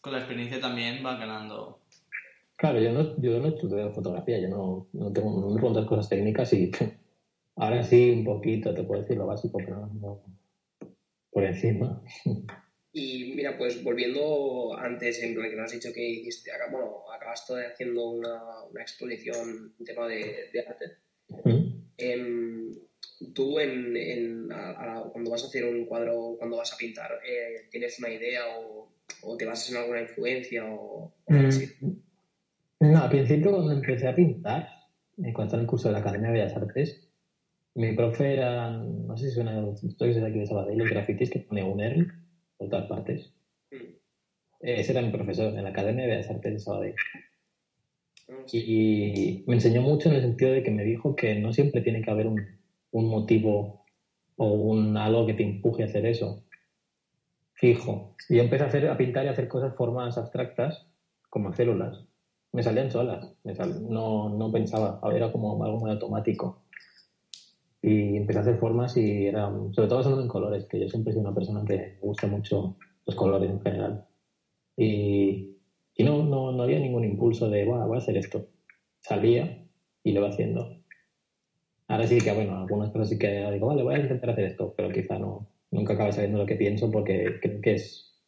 con, 0.00 0.12
la 0.12 0.18
experiencia 0.18 0.60
también 0.60 1.04
va 1.04 1.16
ganando. 1.16 1.80
Claro, 2.56 2.78
yo 2.78 2.92
no, 2.92 3.20
yo 3.20 3.40
no 3.40 3.48
estudio 3.48 3.92
fotografía, 3.92 4.38
yo 4.38 4.48
no, 4.48 4.88
no, 4.92 5.12
tengo, 5.12 5.40
no 5.40 5.48
me 5.48 5.56
preguntas 5.56 5.86
cosas 5.86 6.08
técnicas 6.08 6.52
y 6.52 6.70
Ahora 7.60 7.82
sí, 7.82 8.10
un 8.10 8.24
poquito, 8.24 8.72
te 8.72 8.82
puedo 8.84 9.02
decir 9.02 9.18
lo 9.18 9.26
básico, 9.26 9.58
pero 9.58 9.86
no, 10.00 10.22
por 11.30 11.44
encima. 11.44 12.02
Y 12.92 13.34
mira, 13.36 13.56
pues 13.56 13.84
volviendo 13.84 14.76
antes, 14.76 15.22
en 15.22 15.34
plan 15.34 15.48
que 15.48 15.56
nos 15.56 15.66
has 15.66 15.72
dicho 15.72 15.92
que 15.94 16.08
hiciste, 16.08 16.50
bueno, 16.72 17.02
acabaste 17.14 17.66
haciendo 17.66 18.10
una, 18.10 18.64
una 18.64 18.80
exposición 18.80 19.74
en 19.78 19.84
tema 19.84 20.08
de, 20.08 20.50
arte. 20.66 20.86
Em, 21.98 22.72
tú, 23.34 23.60
en, 23.60 23.94
en 23.94 24.48
cuando 25.12 25.30
vas 25.30 25.44
a 25.44 25.48
hacer 25.48 25.66
un 25.66 25.84
cuadro, 25.84 26.36
cuando 26.38 26.56
vas 26.56 26.72
a 26.72 26.78
pintar, 26.78 27.12
eh, 27.28 27.68
¿tienes 27.70 27.98
una 27.98 28.08
idea 28.08 28.40
o, 28.58 28.90
o, 29.22 29.36
te 29.36 29.44
basas 29.44 29.70
en 29.70 29.76
alguna 29.76 30.00
influencia 30.00 30.64
o, 30.64 31.14
así? 31.28 31.70
Mm, 31.80 32.90
no, 32.90 33.02
al 33.02 33.10
principio 33.10 33.52
cuando 33.52 33.72
empecé 33.72 34.08
a 34.08 34.16
pintar, 34.16 34.66
en 35.18 35.32
cuanto 35.34 35.56
al 35.56 35.66
curso 35.66 35.88
de 35.88 35.92
la 35.92 36.00
Academia 36.00 36.30
de 36.30 36.38
Bellas 36.38 36.56
Artes, 36.56 37.09
mi 37.74 37.94
profe 37.94 38.34
era, 38.34 38.70
no 38.70 39.16
sé 39.16 39.28
si 39.28 39.34
suena, 39.34 39.64
estoy 39.70 40.12
de 40.12 40.26
aquí 40.26 40.38
de 40.38 40.46
Sabadell, 40.46 40.78
los 40.78 40.90
grafitis 40.90 41.30
que 41.30 41.40
pone 41.40 41.62
UNERL 41.62 42.12
por 42.56 42.68
todas 42.68 42.86
partes. 42.86 43.32
Mm. 43.70 43.94
Ese 44.60 44.92
era 44.92 45.02
mi 45.02 45.10
profesor 45.10 45.54
en 45.54 45.62
la 45.62 45.70
Academia 45.70 46.04
de 46.04 46.10
Bellas 46.10 46.30
Artes 46.30 46.52
de 46.52 46.58
Sabadell. 46.58 46.94
Ah, 48.28 48.44
y, 48.52 49.44
me 49.46 49.54
enseñó 49.54 49.82
mucho 49.82 50.08
en 50.08 50.16
el 50.16 50.22
sentido 50.22 50.52
de 50.52 50.62
que 50.62 50.70
me 50.70 50.84
dijo 50.84 51.14
que 51.14 51.36
no 51.36 51.52
siempre 51.52 51.80
tiene 51.80 52.02
que 52.02 52.10
haber 52.10 52.26
un, 52.26 52.40
un 52.90 53.08
motivo 53.08 53.84
o 54.36 54.52
un 54.52 54.96
algo 54.96 55.26
que 55.26 55.34
te 55.34 55.42
empuje 55.42 55.82
a 55.82 55.86
hacer 55.86 56.06
eso. 56.06 56.44
Fijo. 57.54 58.16
Y 58.28 58.36
yo 58.36 58.42
empecé 58.42 58.64
a, 58.64 58.66
hacer, 58.66 58.88
a 58.88 58.96
pintar 58.96 59.24
y 59.24 59.28
a 59.28 59.32
hacer 59.32 59.48
cosas, 59.48 59.74
formas 59.76 60.16
abstractas, 60.18 60.86
como 61.28 61.52
células. 61.52 62.04
Me 62.52 62.62
salían 62.62 62.90
solas. 62.90 63.32
no, 63.88 64.28
no 64.30 64.50
pensaba. 64.50 65.00
Era 65.14 65.30
como 65.30 65.62
algo 65.62 65.78
muy 65.78 65.90
automático 65.90 66.64
y 67.82 68.16
empecé 68.16 68.38
a 68.38 68.42
hacer 68.42 68.58
formas 68.58 68.96
y 68.96 69.26
era, 69.26 69.50
sobre 69.72 69.88
todo 69.88 69.98
basado 69.98 70.20
en 70.20 70.28
colores, 70.28 70.66
que 70.66 70.80
yo 70.80 70.88
siempre 70.88 71.10
he 71.10 71.14
sido 71.14 71.26
una 71.26 71.34
persona 71.34 71.64
que 71.66 71.76
me 71.76 72.00
gusta 72.00 72.26
mucho 72.26 72.76
los 73.06 73.16
colores 73.16 73.50
en 73.50 73.60
general. 73.60 74.06
Y, 74.76 75.56
y 75.94 76.04
no, 76.04 76.22
no, 76.22 76.52
no, 76.52 76.62
había 76.62 76.78
ningún 76.78 77.04
impulso 77.04 77.48
de, 77.48 77.64
voy 77.64 77.94
a 77.94 77.98
hacer 77.98 78.16
esto. 78.16 78.46
Salía 79.00 79.66
y 80.04 80.12
lo 80.12 80.20
iba 80.20 80.28
haciendo. 80.28 80.76
Ahora 81.88 82.06
sí 82.06 82.18
que, 82.18 82.32
bueno, 82.32 82.58
algunas 82.58 82.90
cosas 82.90 83.08
sí 83.08 83.18
que 83.18 83.50
digo, 83.50 83.66
vale, 83.66 83.82
voy 83.82 83.94
a 83.94 83.98
intentar 83.98 84.30
hacer 84.30 84.44
esto, 84.44 84.74
pero 84.76 84.92
quizá 84.92 85.18
no, 85.18 85.48
nunca 85.70 85.94
acabo 85.94 86.12
sabiendo 86.12 86.38
lo 86.38 86.46
que 86.46 86.56
pienso 86.56 86.90
porque 86.90 87.40
creo 87.40 87.60
que 87.60 87.74
es, 87.74 88.20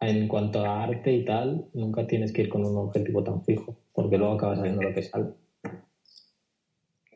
en 0.00 0.28
cuanto 0.28 0.64
a 0.64 0.84
arte 0.84 1.12
y 1.12 1.24
tal, 1.24 1.66
nunca 1.74 2.06
tienes 2.06 2.32
que 2.32 2.42
ir 2.42 2.48
con 2.48 2.64
un 2.64 2.76
objetivo 2.76 3.22
tan 3.22 3.42
fijo, 3.44 3.76
porque 3.92 4.16
luego 4.16 4.34
acabas 4.34 4.58
sabiendo 4.58 4.82
lo 4.82 4.94
que 4.94 5.02
sale. 5.02 5.41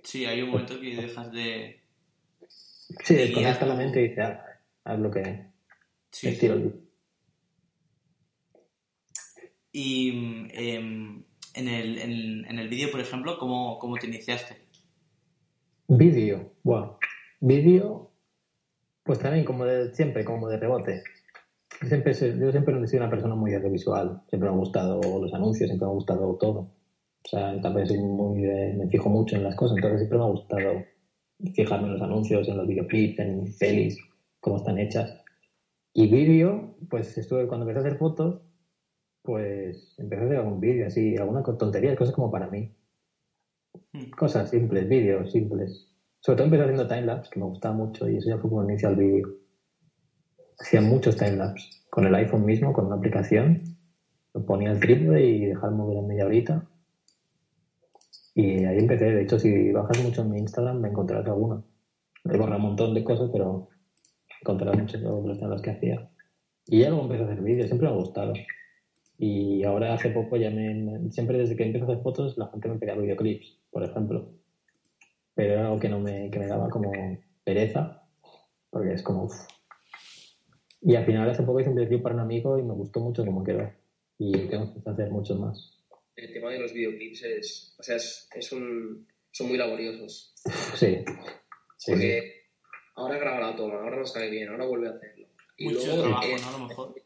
Sí, 0.07 0.25
hay 0.25 0.41
un 0.41 0.51
momento 0.51 0.81
que 0.81 0.95
dejas 0.95 1.33
de. 1.33 1.81
Sí, 3.03 3.15
desconecta 3.17 3.67
la 3.67 3.75
mente 3.75 4.01
y 4.01 4.09
dices, 4.09 4.25
ah, 4.25 4.41
haz 4.85 5.01
lo 5.01 5.11
que. 5.11 5.47
Sí. 6.13 6.29
Estilo. 6.29 6.73
Y 9.73 10.11
em, 10.53 11.25
en 11.55 11.69
el, 11.69 11.99
en, 11.99 12.59
el 12.59 12.69
vídeo, 12.69 12.93
por 12.93 13.01
ejemplo, 13.01 13.37
¿cómo, 13.37 13.81
¿cómo, 13.81 13.97
te 13.97 14.07
iniciaste? 14.07 14.57
Vídeo, 15.89 16.53
bueno, 16.63 16.99
vídeo, 17.41 18.13
pues 19.03 19.19
también 19.19 19.45
como 19.45 19.65
de 19.65 19.93
siempre, 19.93 20.25
como 20.25 20.49
de 20.49 20.59
rebote. 20.59 21.03
Siempre, 21.87 22.15
yo 22.15 22.53
siempre 22.53 22.81
he 22.81 22.87
sido 22.87 23.03
una 23.03 23.11
persona 23.11 23.35
muy 23.35 23.53
audiovisual, 23.55 24.23
siempre 24.29 24.49
me 24.49 24.55
han 24.55 24.61
gustado 24.61 25.01
los 25.21 25.35
anuncios, 25.35 25.69
siempre 25.69 25.87
me 25.87 25.91
ha 25.91 25.95
gustado 25.95 26.37
todo. 26.37 26.76
O 27.27 27.29
sea, 27.29 27.61
también 27.61 27.89
soy 27.89 27.99
muy 27.99 28.43
me 28.43 28.87
fijo 28.89 29.11
mucho 29.11 29.35
en 29.35 29.43
las 29.43 29.57
cosas, 29.57 29.77
entonces 29.77 30.01
siempre 30.01 30.19
me 30.19 30.25
ha 30.25 30.29
gustado 30.29 30.85
fijarme 31.55 31.89
en 31.89 31.93
los 31.95 32.03
anuncios, 32.03 32.49
en 32.49 32.57
los 32.57 32.69
videoclips, 32.69 33.19
en 33.19 33.45
pelis, 33.59 33.99
cómo 34.39 34.59
están 34.59 34.79
hechas. 34.79 35.13
Y 35.93 36.09
vídeo, 36.09 36.77
pues 36.89 37.19
estuve, 37.19 37.49
cuando 37.49 37.67
empecé 37.67 37.85
a 37.85 37.89
hacer 37.89 37.99
fotos, 37.99 38.43
pues 39.23 39.97
empecé 39.99 40.23
a 40.23 40.27
hacer 40.27 40.37
algún 40.39 40.61
vídeo 40.61 40.87
así, 40.87 41.17
alguna 41.17 41.43
tontería, 41.43 41.97
cosas 41.97 42.15
como 42.15 42.31
para 42.31 42.49
mí. 42.49 42.73
Hmm. 43.93 44.11
Cosas 44.17 44.51
simples, 44.51 44.89
vídeos 44.89 45.33
simples. 45.33 45.89
Sobre 46.21 46.37
todo 46.37 46.45
empecé 46.45 46.63
haciendo 46.63 46.87
timelapse, 46.87 47.31
que 47.33 47.41
me 47.41 47.47
gustaba 47.47 47.75
mucho, 47.75 48.09
y 48.09 48.19
eso 48.19 48.31
ya 48.31 48.39
fue 48.39 48.51
como 48.51 48.63
inicio 48.63 48.89
al 48.89 48.97
vídeo. 48.97 49.27
Hacía 50.61 50.81
muchos 50.81 51.17
timelapse, 51.17 51.71
con 51.91 52.07
el 52.07 52.15
iPhone 52.15 52.45
mismo, 52.45 52.73
con 52.73 52.87
una 52.87 52.97
aplicación. 52.97 53.65
Lo 54.33 54.47
ponía 54.47 54.71
el 54.71 54.79
trípode 54.79 55.25
y 55.25 55.47
dejar 55.47 55.73
mover 55.73 55.99
en 55.99 56.07
media 56.07 56.27
horita 56.27 56.69
y 58.37 58.67
ahí 58.67 58.79
empecé. 58.79 59.07
De 59.07 59.23
hecho, 59.23 59.39
si 59.39 59.73
bajas 59.73 60.03
mucho 60.03 60.21
en 60.21 60.31
mi 60.31 60.39
Instagram, 60.39 60.79
me 60.79 60.89
encontrarás 60.89 61.27
alguna. 61.27 61.63
He 62.23 62.37
borrado 62.37 62.59
un 62.59 62.69
montón 62.69 62.93
de 62.93 63.03
cosas, 63.03 63.31
pero 63.33 63.71
encontrarás 64.43 64.79
muchas 64.79 65.01
de 65.01 65.49
las 65.49 65.63
que 65.63 65.71
hacía. 65.71 66.11
Y 66.67 66.81
ya 66.81 66.91
luego 66.91 67.05
empecé 67.05 67.23
a 67.23 67.27
hacer 67.29 67.43
vídeos, 67.43 67.69
siempre 67.69 67.89
me 67.89 67.95
ha 67.95 67.97
gustado. 67.97 68.35
Y 69.17 69.65
ahora 69.65 69.95
hace 69.95 70.11
poco 70.11 70.37
ya 70.37 70.51
me, 70.51 71.11
Siempre 71.11 71.39
desde 71.39 71.57
que 71.57 71.65
empecé 71.65 71.85
a 71.85 71.89
hacer 71.89 72.03
fotos, 72.03 72.37
la 72.37 72.49
gente 72.49 72.69
me 72.69 72.77
pedía 72.77 72.95
videoclips, 72.95 73.59
por 73.71 73.83
ejemplo. 73.85 74.29
Pero 75.35 75.55
era 75.55 75.67
algo 75.69 75.81
que, 75.81 75.89
no 75.89 76.01
me, 76.01 76.31
que 76.31 76.39
me 76.39 76.47
daba 76.47 76.69
como 76.69 76.93
pereza, 77.43 78.03
porque 78.69 78.93
es 78.93 79.03
como... 79.03 79.29
Y 80.83 80.95
al 80.95 81.07
final 81.07 81.31
hace 81.31 81.43
poco 81.43 81.61
hice 81.61 81.71
un 81.71 81.77
videoclip 81.77 82.03
para 82.03 82.17
un 82.17 82.21
amigo 82.21 82.59
y 82.59 82.63
me 82.63 82.75
gustó 82.75 83.01
mucho 83.01 83.25
cómo 83.25 83.43
quedó. 83.43 83.71
Y 84.19 84.33
tengo 84.49 84.75
que 84.75 84.91
hacer 84.91 85.11
muchos 85.11 85.41
más 85.41 85.76
el 86.17 86.33
tema 86.33 86.51
de 86.51 86.59
los 86.59 86.73
videoclips 86.73 87.23
es, 87.23 87.75
o 87.79 87.83
sea, 87.83 87.97
es, 87.97 88.53
un, 88.53 89.07
son 89.31 89.49
muy 89.49 89.59
laboriosos. 89.59 90.35
Sí. 90.75 91.05
Porque 91.87 92.45
ahora 92.95 93.19
graba 93.19 93.51
la 93.51 93.57
toma, 93.57 93.75
ahora 93.75 93.99
no 93.99 94.07
sale 94.07 94.31
bien, 94.31 94.49
ahora 94.49 94.65
vuelve 94.65 94.89
a 94.89 94.93
hacerlo. 94.93 95.29
Y 95.59 95.65
Mucho 95.67 95.87
luego, 95.87 96.03
trabajo, 96.03 96.27
¿no? 96.29 96.49
A 96.49 96.59
lo 96.59 96.69
mejor. 96.69 97.03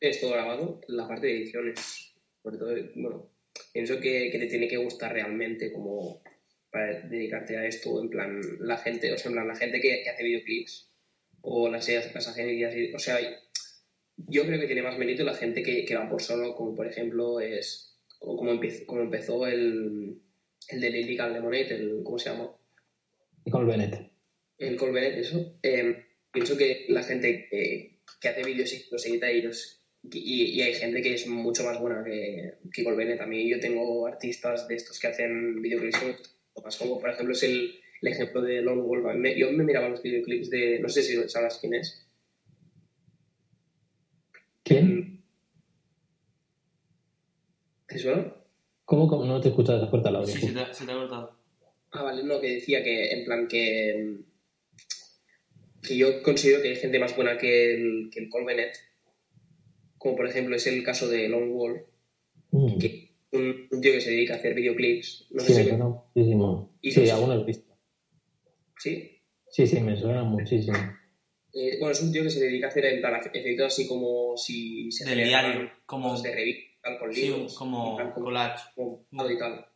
Es 0.00 0.20
todo 0.20 0.32
grabado, 0.32 0.80
la 0.88 1.08
parte 1.08 1.26
de 1.26 1.36
edición 1.38 1.68
es, 1.70 2.14
sobre 2.42 2.58
todo, 2.58 2.74
bueno, 2.94 3.30
pienso 3.72 3.98
que, 3.98 4.30
que 4.30 4.38
te 4.38 4.46
tiene 4.46 4.68
que 4.68 4.76
gustar 4.76 5.12
realmente 5.12 5.72
como 5.72 6.22
para 6.70 7.00
dedicarte 7.00 7.56
a 7.56 7.66
esto, 7.66 8.00
en 8.00 8.10
plan, 8.10 8.40
la 8.60 8.76
gente, 8.76 9.12
o 9.12 9.18
sea, 9.18 9.30
en 9.30 9.34
plan, 9.34 9.48
la 9.48 9.56
gente 9.56 9.80
que, 9.80 10.08
hace 10.08 10.22
videoclips 10.22 10.90
o 11.40 11.68
las, 11.68 11.88
las 11.88 12.28
agencias, 12.28 12.74
o 12.94 12.98
sea, 12.98 13.18
yo 14.16 14.46
creo 14.46 14.60
que 14.60 14.66
tiene 14.66 14.82
más 14.82 14.98
mérito 14.98 15.24
la 15.24 15.34
gente 15.34 15.62
que, 15.62 15.84
que 15.84 15.96
va 15.96 16.08
por 16.08 16.22
solo, 16.22 16.54
como 16.54 16.74
por 16.74 16.86
ejemplo 16.86 17.40
es 17.40 17.95
como, 18.18 18.50
empezó, 18.52 18.86
como 18.86 19.02
empezó 19.02 19.46
el, 19.46 20.20
el 20.68 20.80
de 20.80 20.90
Lyrical 20.90 21.32
Lemonade, 21.32 21.74
el, 21.74 22.02
¿cómo 22.02 22.18
se 22.18 22.30
llama? 22.30 22.50
El 23.44 23.64
Bennett. 23.64 24.10
El 24.58 24.76
Colbert, 24.76 25.18
eso. 25.18 25.58
Eh, 25.62 26.06
pienso 26.32 26.56
que 26.56 26.86
la 26.88 27.02
gente 27.02 27.46
que, 27.50 28.00
que 28.20 28.28
hace 28.28 28.42
vídeos 28.42 28.72
y 28.72 28.86
los 28.90 29.06
edita 29.06 29.30
y, 29.30 29.42
los, 29.42 29.82
y, 30.02 30.44
y 30.44 30.62
hay 30.62 30.74
gente 30.74 31.02
que 31.02 31.14
es 31.14 31.26
mucho 31.26 31.64
más 31.64 31.78
buena 31.80 32.02
que, 32.04 32.54
que 32.72 32.84
Colbert. 32.84 33.18
También 33.18 33.48
yo 33.48 33.60
tengo 33.60 34.06
artistas 34.06 34.66
de 34.66 34.76
estos 34.76 34.98
que 34.98 35.08
hacen 35.08 35.60
videoclips 35.60 36.32
más 36.64 36.76
como 36.76 36.98
por 36.98 37.10
ejemplo 37.10 37.34
es 37.34 37.42
el, 37.42 37.80
el 38.02 38.08
ejemplo 38.08 38.42
de 38.42 38.62
Lone 38.62 38.82
Wolf. 38.82 39.04
Yo 39.36 39.52
me 39.52 39.64
miraba 39.64 39.88
los 39.88 40.02
videoclips 40.02 40.50
de, 40.50 40.78
no 40.80 40.88
sé 40.88 41.02
si 41.02 41.28
sabes 41.28 41.58
quién 41.60 41.74
es, 41.74 42.06
¿Quién? 44.62 45.15
¿Cómo, 48.84 49.08
cómo 49.08 49.24
no 49.24 49.40
te 49.40 49.48
escuchas? 49.48 49.80
Te 49.82 49.90
corta 49.90 50.10
el 50.10 50.16
audio. 50.16 50.28
Sí, 50.28 50.40
se 50.40 50.52
te, 50.52 50.60
ha- 50.60 50.72
se 50.72 50.84
te 50.86 50.92
ha 50.92 50.94
cortado. 50.94 51.36
Ah, 51.92 52.02
vale, 52.02 52.22
no, 52.24 52.40
que 52.40 52.50
decía 52.50 52.82
que 52.84 53.10
en 53.12 53.24
plan 53.24 53.48
que, 53.48 54.18
que 55.82 55.96
yo 55.96 56.22
considero 56.22 56.62
que 56.62 56.68
hay 56.68 56.76
gente 56.76 56.98
más 56.98 57.14
buena 57.16 57.38
que 57.38 57.74
el, 57.74 58.10
que 58.12 58.20
el 58.20 58.28
Colbenet, 58.28 58.76
como 59.98 60.16
por 60.16 60.26
ejemplo 60.28 60.56
es 60.56 60.66
el 60.66 60.82
caso 60.84 61.08
de 61.08 61.28
Lone 61.28 61.52
Wolf, 61.52 61.82
Mm. 62.52 62.78
que 62.78 63.10
un, 63.32 63.68
un 63.72 63.80
tío 63.80 63.92
que 63.92 64.00
se 64.00 64.10
dedica 64.12 64.34
a 64.34 64.36
hacer 64.36 64.54
videoclips, 64.54 65.26
no 65.32 65.42
Sí, 65.42 65.48
sé 65.52 65.58
me 65.58 65.62
si 65.64 65.68
suena 65.70 65.84
muchísimo. 65.88 66.78
Y 66.80 66.92
Sí, 66.92 67.08
algunos 67.10 67.42
he 67.42 67.44
visto. 67.44 67.76
sí, 68.78 69.20
Sí, 69.50 69.66
sí, 69.66 69.80
me 69.80 69.96
suena 69.96 70.22
muchísimo. 70.22 70.76
Eh, 71.52 71.76
bueno, 71.80 71.92
es 71.92 72.02
un 72.02 72.12
tío 72.12 72.22
que 72.22 72.30
se 72.30 72.40
dedica 72.40 72.66
a 72.66 72.70
hacer 72.70 72.84
en 72.86 73.00
plan, 73.00 73.20
efectos 73.32 73.66
así 73.66 73.88
como 73.88 74.36
si 74.36 74.90
se 74.92 75.04
Del 75.08 75.24
diario, 75.24 75.70
como, 75.86 76.20
de 76.20 76.34
revista, 76.34 76.70
tal, 76.86 76.98
con 76.98 77.12
sí, 77.12 77.22
libros, 77.22 77.56
como 77.58 77.96
plan, 77.96 78.12
como, 78.12 78.26
collage. 78.26 78.62
y 79.34 79.38
tal. 79.38 79.66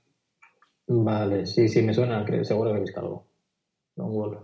Vale, 0.87 1.47
sí, 1.47 1.69
sí, 1.69 1.83
me 1.83 1.95
suena, 1.95 2.25
creo, 2.25 2.45
seguro 2.45 2.73
que 2.73 2.79
he 2.79 2.83
visto 2.83 3.01
algo. 3.01 3.27
Don 3.97 4.11
Wolf. 4.13 4.41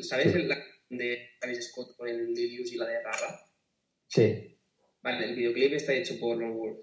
¿Sabes 0.00 0.32
Sí. 0.32 0.38
el 0.38 0.48
la 0.48 0.58
de 0.90 1.18
Travis 1.40 1.68
Scott 1.70 1.96
con 1.96 2.08
el 2.08 2.32
Lilius 2.34 2.72
y 2.72 2.76
la 2.76 2.86
de 2.86 3.02
Rara? 3.02 3.40
Sí. 4.08 4.56
Vale, 5.02 5.26
el 5.26 5.36
videoclip 5.36 5.72
está 5.74 5.92
hecho 5.94 6.18
por 6.18 6.36
Lone 6.38 6.54
Wolf. 6.54 6.78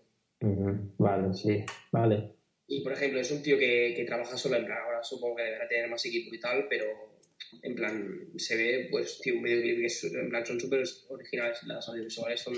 Vale, 0.98 1.34
sí. 1.34 1.66
Vale. 1.92 2.36
Y 2.68 2.82
por 2.82 2.94
ejemplo, 2.94 3.20
es 3.20 3.30
un 3.32 3.42
tío 3.44 3.58
que, 3.58 3.94
que 3.96 4.06
trabaja 4.06 4.38
solo 4.38 4.56
en 4.58 4.66
plan, 4.66 4.78
ahora 4.86 5.04
supongo 5.04 5.36
que 5.36 5.44
deberá 5.44 5.68
tener 5.68 5.90
más 5.90 6.06
equipo 6.06 6.34
y 6.34 6.40
tal, 6.40 6.66
pero 6.70 6.86
en 7.62 7.76
plan, 7.76 8.30
se 8.38 8.56
ve, 8.56 8.88
pues, 8.90 9.20
tío, 9.22 9.36
un 9.36 9.44
videoclip 9.44 9.80
que 9.80 9.86
es- 9.88 10.04
en 10.14 10.30
plan 10.30 10.46
son 10.46 10.60
súper 10.60 10.84
originales, 11.10 11.62
las 11.64 11.88
audiovisuales 11.90 12.40
son, 12.40 12.56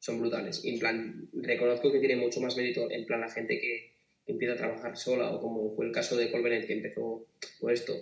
son 0.00 0.18
brutales. 0.18 0.64
Y 0.64 0.70
en 0.70 0.78
plan, 0.80 1.28
reconozco 1.34 1.92
que 1.92 2.00
tiene 2.00 2.16
mucho 2.16 2.40
más 2.40 2.56
mérito, 2.56 2.90
en 2.90 3.06
plan, 3.06 3.20
la 3.20 3.30
gente 3.30 3.60
que, 3.60 3.90
empieza 4.26 4.54
a 4.54 4.58
trabajar 4.58 4.96
sola, 4.96 5.32
o 5.32 5.40
como 5.40 5.74
fue 5.74 5.86
el 5.86 5.92
caso 5.92 6.16
de 6.16 6.30
Colbenet, 6.30 6.64
que 6.66 6.74
empezó 6.74 7.26
por 7.60 7.72
esto, 7.72 7.92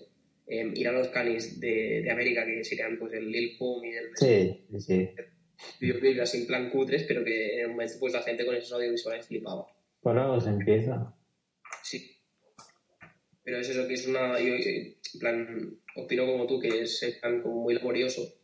em, 0.46 0.76
ir 0.76 0.86
a 0.86 0.92
los 0.92 1.08
canis 1.08 1.58
de, 1.58 2.02
de 2.02 2.10
América, 2.10 2.44
que 2.44 2.62
serían 2.64 2.98
pues 2.98 3.14
el 3.14 3.30
Lil 3.30 3.56
Pump 3.56 3.84
y 3.84 3.92
el 3.92 4.10
Sí, 4.14 4.66
sí, 4.72 4.80
sí. 4.80 5.10
videoclip 5.80 6.20
así 6.20 6.42
en 6.42 6.46
plan 6.46 6.70
cutres, 6.70 7.04
pero 7.04 7.24
que 7.24 7.54
en 7.54 7.60
el 7.60 7.68
momento 7.70 7.94
pues 7.98 8.12
la 8.12 8.22
gente 8.22 8.44
con 8.44 8.54
esos 8.56 8.72
audiovisuales 8.72 9.26
flipaba. 9.26 9.68
Por 10.02 10.18
algo 10.18 10.38
se 10.38 10.50
empieza. 10.50 11.16
Sí. 11.82 12.14
Pero 13.42 13.60
es 13.60 13.70
eso 13.70 13.88
que 13.88 13.94
es 13.94 14.06
una. 14.06 14.38
Yo, 14.38 14.54
eh, 14.54 14.98
en 15.14 15.20
plan, 15.20 15.78
opino 15.96 16.26
como 16.26 16.46
tú, 16.46 16.60
que 16.60 16.82
es 16.82 17.02
en 17.02 17.18
plan 17.20 17.40
como 17.40 17.62
muy 17.62 17.74
laborioso 17.74 18.37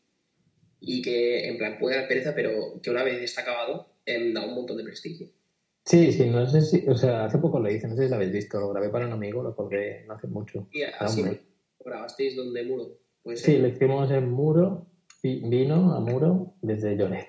y 0.86 1.02
que 1.02 1.48
en 1.48 1.58
plan 1.58 1.78
puede 1.78 1.96
dar 1.96 2.08
pereza, 2.08 2.34
pero 2.34 2.80
que 2.82 2.90
una 2.90 3.02
vez 3.02 3.20
está 3.22 3.42
acabado, 3.42 3.88
em, 4.06 4.32
da 4.34 4.44
un 4.46 4.54
montón 4.54 4.76
de 4.76 4.84
prestigio. 4.84 5.28
Sí, 5.86 6.12
sí, 6.12 6.30
no 6.30 6.46
sé 6.46 6.62
si, 6.62 6.86
o 6.88 6.96
sea, 6.96 7.26
hace 7.26 7.38
poco 7.38 7.60
lo 7.60 7.70
hice, 7.70 7.86
no 7.88 7.94
sé 7.96 8.04
si 8.04 8.08
lo 8.08 8.16
habéis 8.16 8.32
visto, 8.32 8.58
lo 8.58 8.70
grabé 8.70 8.88
para 8.88 9.06
un 9.06 9.12
amigo, 9.12 9.42
lo 9.42 9.54
colgué 9.54 10.04
no 10.06 10.14
hace 10.14 10.26
mucho. 10.28 10.66
Y 10.72 10.82
así 10.82 11.22
lo 11.22 11.36
grabasteis 11.84 12.36
donde 12.36 12.64
muro. 12.64 12.98
Pues 13.22 13.40
Sí, 13.42 13.58
lo 13.58 13.68
hicimos 13.68 14.10
en 14.10 14.30
Muro, 14.30 14.86
vi- 15.22 15.40
vino 15.48 15.94
a 15.94 16.00
Muro 16.00 16.54
desde 16.62 16.96
Lloret, 16.96 17.28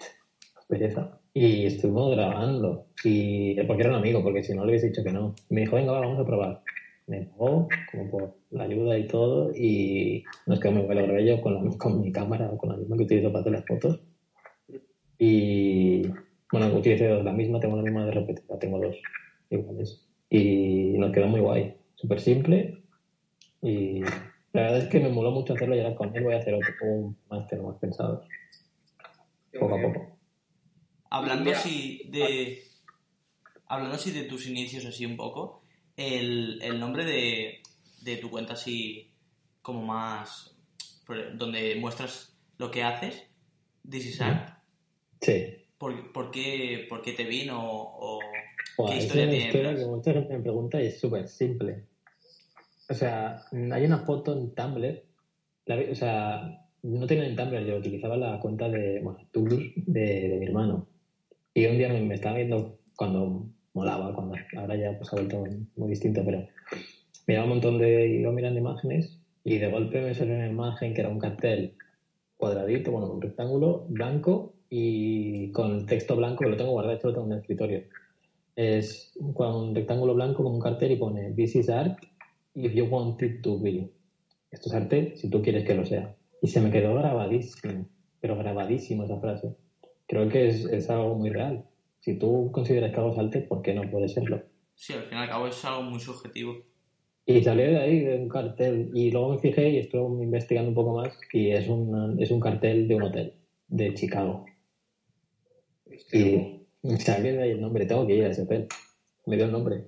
pereza. 0.67 1.19
Y 1.33 1.65
estuvimos 1.65 2.15
grabando, 2.15 2.87
y 3.03 3.61
porque 3.63 3.81
era 3.83 3.89
un 3.91 3.97
amigo, 3.97 4.23
porque 4.23 4.41
si 4.43 4.53
no 4.53 4.63
le 4.63 4.71
hubiese 4.71 4.87
dicho 4.87 5.03
que 5.03 5.11
no. 5.11 5.35
Me 5.49 5.61
dijo, 5.61 5.75
venga, 5.75 5.91
va, 5.91 5.99
vamos 5.99 6.19
a 6.19 6.25
probar. 6.25 6.61
Me 7.07 7.21
pagó, 7.21 7.67
como 7.91 8.09
por 8.09 8.37
la 8.51 8.63
ayuda 8.63 8.97
y 8.97 9.07
todo, 9.07 9.51
y 9.55 10.23
nos 10.47 10.59
quedó 10.59 10.71
muy 10.73 10.83
bueno. 10.83 11.01
Lo 11.01 11.07
grabé 11.07 11.25
yo 11.25 11.41
con, 11.41 11.53
la- 11.53 11.77
con 11.77 12.01
mi 12.01 12.11
cámara, 12.11 12.49
con 12.57 12.69
la 12.69 12.77
misma 12.77 12.97
que 12.97 13.03
utilizo 13.03 13.31
para 13.31 13.41
hacer 13.41 13.51
las 13.53 13.65
fotos. 13.65 13.99
Y 15.17 16.01
bueno, 16.51 16.75
utilicé 16.75 17.07
dos, 17.07 17.23
la 17.23 17.31
misma, 17.31 17.59
tengo 17.59 17.77
la 17.77 17.83
misma 17.83 18.05
de 18.05 18.11
repetida, 18.11 18.59
tengo 18.59 18.79
dos 18.79 18.95
iguales. 19.49 20.05
Y 20.29 20.95
nos 20.97 21.11
quedó 21.11 21.27
muy 21.27 21.39
guay, 21.41 21.75
súper 21.95 22.19
simple. 22.19 22.83
Y 23.61 24.01
la 24.01 24.61
verdad 24.63 24.77
es 24.79 24.87
que 24.89 24.99
me 24.99 25.09
moló 25.09 25.31
mucho 25.31 25.53
hacerlo 25.53 25.75
y 25.75 25.79
ahora 25.79 25.95
con 25.95 26.15
él 26.15 26.23
voy 26.23 26.33
a 26.33 26.39
hacer 26.39 26.53
otro, 26.55 26.73
un 26.83 27.17
máster 27.29 27.61
más 27.61 27.77
pensado, 27.77 28.23
poco 29.59 29.75
a 29.75 29.81
poco. 29.81 30.17
Hablando 31.09 31.51
así 31.51 32.01
de. 32.11 32.63
Hablando 33.67 33.95
así 33.95 34.11
de 34.11 34.23
tus 34.25 34.47
inicios, 34.47 34.85
así 34.85 35.05
un 35.05 35.15
poco, 35.17 35.61
el, 35.97 36.61
el 36.61 36.79
nombre 36.79 37.05
de, 37.05 37.59
de 38.01 38.17
tu 38.17 38.29
cuenta, 38.29 38.53
así 38.53 39.11
como 39.61 39.81
más. 39.85 40.55
donde 41.35 41.75
muestras 41.75 42.35
lo 42.57 42.71
que 42.71 42.83
haces, 42.83 43.27
This 43.89 44.05
is 44.07 44.21
Art, 44.21 44.57
Sí. 45.21 45.55
¿por, 45.77 46.11
por 46.11 46.31
qué, 46.31 46.85
por 46.89 47.01
qué 47.01 47.13
te 47.13 47.23
vino? 47.25 47.59
O, 47.61 48.19
¿Qué 48.87 48.97
es 48.97 49.03
historia 49.05 49.23
una 49.25 49.31
tiene 49.31 49.45
historia 49.47 49.69
detrás? 49.69 49.85
que 49.85 49.91
mucha 49.95 50.13
gente 50.13 50.33
me 50.37 50.43
pregunta 50.43 50.81
y 50.81 50.87
es 50.87 50.99
súper 50.99 51.27
simple. 51.27 51.85
O 52.89 52.93
sea, 52.93 53.43
hay 53.51 53.85
una 53.85 53.99
foto 53.99 54.33
en 54.33 54.53
Tumblr. 54.53 55.03
la 55.65 55.91
o 55.91 55.95
sea, 55.95 56.61
no 56.83 57.07
tenía 57.07 57.25
en 57.27 57.35
Tumblr, 57.35 57.65
yo 57.65 57.77
utilizaba 57.77 58.17
la 58.17 58.39
cuenta 58.39 58.69
de 58.69 58.99
bueno, 59.01 59.19
Toulouse 59.31 59.73
de, 59.75 60.29
de 60.29 60.37
mi 60.39 60.45
hermano. 60.47 60.87
Y 61.53 61.65
un 61.67 61.77
día 61.77 61.89
me, 61.89 62.01
me 62.01 62.15
estaba 62.15 62.35
viendo 62.37 62.79
cuando 62.95 63.47
molaba, 63.75 64.15
cuando 64.15 64.35
ahora 64.57 64.75
ya 64.75 64.97
pues 64.97 65.13
ha 65.13 65.17
vuelto 65.17 65.43
muy 65.75 65.89
distinto, 65.89 66.23
pero 66.25 66.47
miraba 67.27 67.45
un 67.45 67.51
montón 67.51 67.77
de. 67.77 68.07
iba 68.07 68.31
mirando 68.31 68.59
imágenes 68.59 69.19
y 69.43 69.59
de 69.59 69.69
golpe 69.69 70.01
me 70.01 70.15
salió 70.15 70.33
una 70.33 70.47
imagen 70.47 70.95
que 70.95 71.01
era 71.01 71.09
un 71.09 71.19
cartel 71.19 71.75
cuadradito, 72.37 72.91
bueno, 72.91 73.11
un 73.11 73.21
rectángulo 73.21 73.85
blanco 73.89 74.55
y 74.69 75.51
con 75.51 75.85
texto 75.85 76.15
blanco 76.15 76.43
que 76.43 76.49
lo 76.49 76.57
tengo 76.57 76.71
guardado, 76.71 76.95
esto 76.95 77.09
lo 77.09 77.13
tengo 77.13 77.27
en 77.27 77.33
el 77.33 77.39
escritorio 77.39 77.83
es 78.55 79.11
un 79.17 79.75
rectángulo 79.75 80.13
blanco 80.15 80.43
con 80.43 80.53
un 80.53 80.59
cartel 80.59 80.91
y 80.91 80.95
pone 80.95 81.33
This 81.33 81.55
is 81.55 81.69
art 81.69 81.99
if 82.53 82.73
you 82.73 82.85
want 82.85 83.21
it 83.21 83.41
to 83.41 83.59
be. 83.59 83.91
Esto 84.51 84.69
es 84.69 84.75
arte 84.75 85.13
si 85.17 85.29
tú 85.29 85.41
quieres 85.41 85.65
que 85.65 85.75
lo 85.75 85.85
sea. 85.85 86.15
Y 86.41 86.47
se 86.47 86.61
me 86.61 86.71
quedó 86.71 86.95
grabadísimo, 86.95 87.85
pero 88.21 88.37
grabadísimo 88.37 89.03
esa 89.03 89.19
frase. 89.19 89.55
Creo 90.07 90.29
que 90.29 90.47
es, 90.47 90.65
es 90.65 90.89
algo 90.89 91.15
muy 91.15 91.29
real. 91.29 91.65
Si 92.05 92.19
tú 92.19 92.51
consideras 92.51 92.91
que 92.91 92.97
algo 92.97 93.13
es 93.13 93.17
arte, 93.17 93.41
¿por 93.41 93.63
qué 93.63 93.73
no 93.73 93.89
puede 93.89 94.07
serlo? 94.07 94.43
Sí, 94.75 94.93
al 94.93 95.05
fin 95.05 95.17
y 95.17 95.21
al 95.21 95.27
cabo 95.27 95.47
es 95.47 95.65
algo 95.65 95.81
muy 95.81 95.99
subjetivo. 95.99 96.55
Y 97.25 97.41
salió 97.41 97.65
de 97.65 97.79
ahí, 97.79 97.99
de 98.01 98.15
un 98.17 98.29
cartel. 98.29 98.91
Y 98.93 99.09
luego 99.09 99.29
me 99.33 99.39
fijé 99.39 99.69
y 99.71 99.77
estuve 99.79 100.23
investigando 100.23 100.69
un 100.69 100.75
poco 100.75 100.93
más. 100.97 101.17
Y 101.33 101.49
es, 101.49 101.67
una- 101.67 102.13
es 102.21 102.29
un 102.29 102.39
cartel 102.39 102.87
de 102.87 102.93
un 102.93 103.01
hotel 103.01 103.33
de 103.67 103.91
Chicago. 103.95 104.45
Y 106.11 106.59
salió 106.99 107.33
de 107.33 107.41
ahí 107.41 107.49
el 107.49 107.61
nombre. 107.61 107.87
Tengo 107.87 108.05
que 108.05 108.17
ir 108.17 108.25
a 108.25 108.29
ese 108.29 108.43
hotel. 108.43 108.67
Me 109.25 109.35
dio 109.37 109.45
el 109.45 109.51
nombre. 109.51 109.85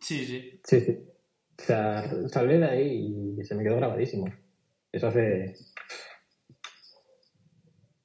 Sí, 0.00 0.24
sí. 0.26 0.60
Sí, 0.64 0.80
sí. 0.80 0.98
O 1.56 1.62
sea, 1.62 2.02
salí 2.30 2.58
de 2.58 2.64
ahí 2.64 3.36
y 3.38 3.44
se 3.44 3.54
me 3.54 3.62
quedó 3.62 3.76
grabadísimo. 3.76 4.26
Eso 4.90 5.06
hace 5.06 5.54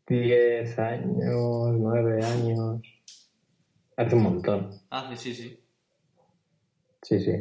10 0.08 0.78
años, 0.78 1.74
9 1.80 2.24
años. 2.24 2.82
Hace 3.97 4.15
un 4.15 4.23
montón. 4.23 4.69
Hace, 4.89 5.15
sí, 5.17 5.34
sí. 5.34 5.60
Sí, 7.04 7.19
sí. 7.19 7.32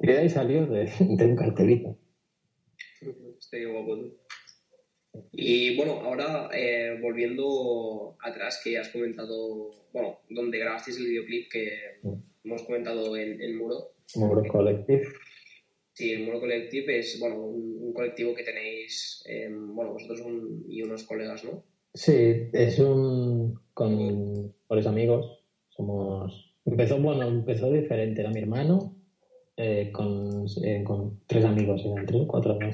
Y 0.00 0.06
de 0.06 0.18
ahí 0.18 0.28
salió 0.28 0.66
de, 0.66 0.84
de 1.00 1.24
un 1.24 1.36
cartelito. 1.36 1.96
Estoy 3.38 3.64
guapo 3.64 3.96
tú. 3.96 4.16
Y 5.32 5.76
bueno, 5.76 5.92
ahora 6.02 6.50
eh, 6.52 6.98
volviendo 7.00 8.16
atrás, 8.20 8.60
que 8.62 8.76
has 8.78 8.88
comentado, 8.90 9.70
bueno, 9.92 10.18
donde 10.28 10.58
grabasteis 10.58 10.98
el 10.98 11.06
videoclip 11.06 11.50
que 11.50 11.68
hemos 12.44 12.62
comentado 12.64 13.16
en, 13.16 13.40
en 13.40 13.56
Muro. 13.56 13.92
Muro 14.16 14.42
Collective. 14.46 15.04
Sí, 15.94 16.12
el 16.12 16.24
Muro 16.24 16.40
Collective 16.40 16.98
es, 16.98 17.18
bueno, 17.18 17.36
un, 17.40 17.78
un 17.80 17.92
colectivo 17.94 18.34
que 18.34 18.44
tenéis, 18.44 19.24
eh, 19.26 19.48
bueno, 19.50 19.94
vosotros 19.94 20.20
un- 20.20 20.66
y 20.68 20.82
unos 20.82 21.04
colegas, 21.04 21.42
¿no? 21.44 21.64
Sí, 21.94 22.50
es 22.52 22.78
un. 22.78 23.58
con 23.72 24.54
varios 24.68 24.86
amigos. 24.86 25.35
Somos. 25.76 26.54
Empezó, 26.64 26.98
bueno, 27.00 27.24
empezó 27.24 27.70
diferente. 27.70 28.20
Era 28.22 28.30
mi 28.30 28.40
hermano 28.40 28.94
eh, 29.56 29.90
con, 29.92 30.46
eh, 30.64 30.82
con 30.84 31.20
tres 31.26 31.44
amigos, 31.44 31.82
eran 31.84 32.06
tres 32.06 32.22
o 32.22 32.26
cuatro, 32.26 32.58
no. 32.60 32.70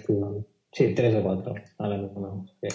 Sí, 0.73 0.95
tres 0.95 1.15
o 1.15 1.23
cuatro, 1.23 1.55
ahora 1.79 1.99
mismo 1.99 2.21
no 2.21 2.47
sé. 2.61 2.69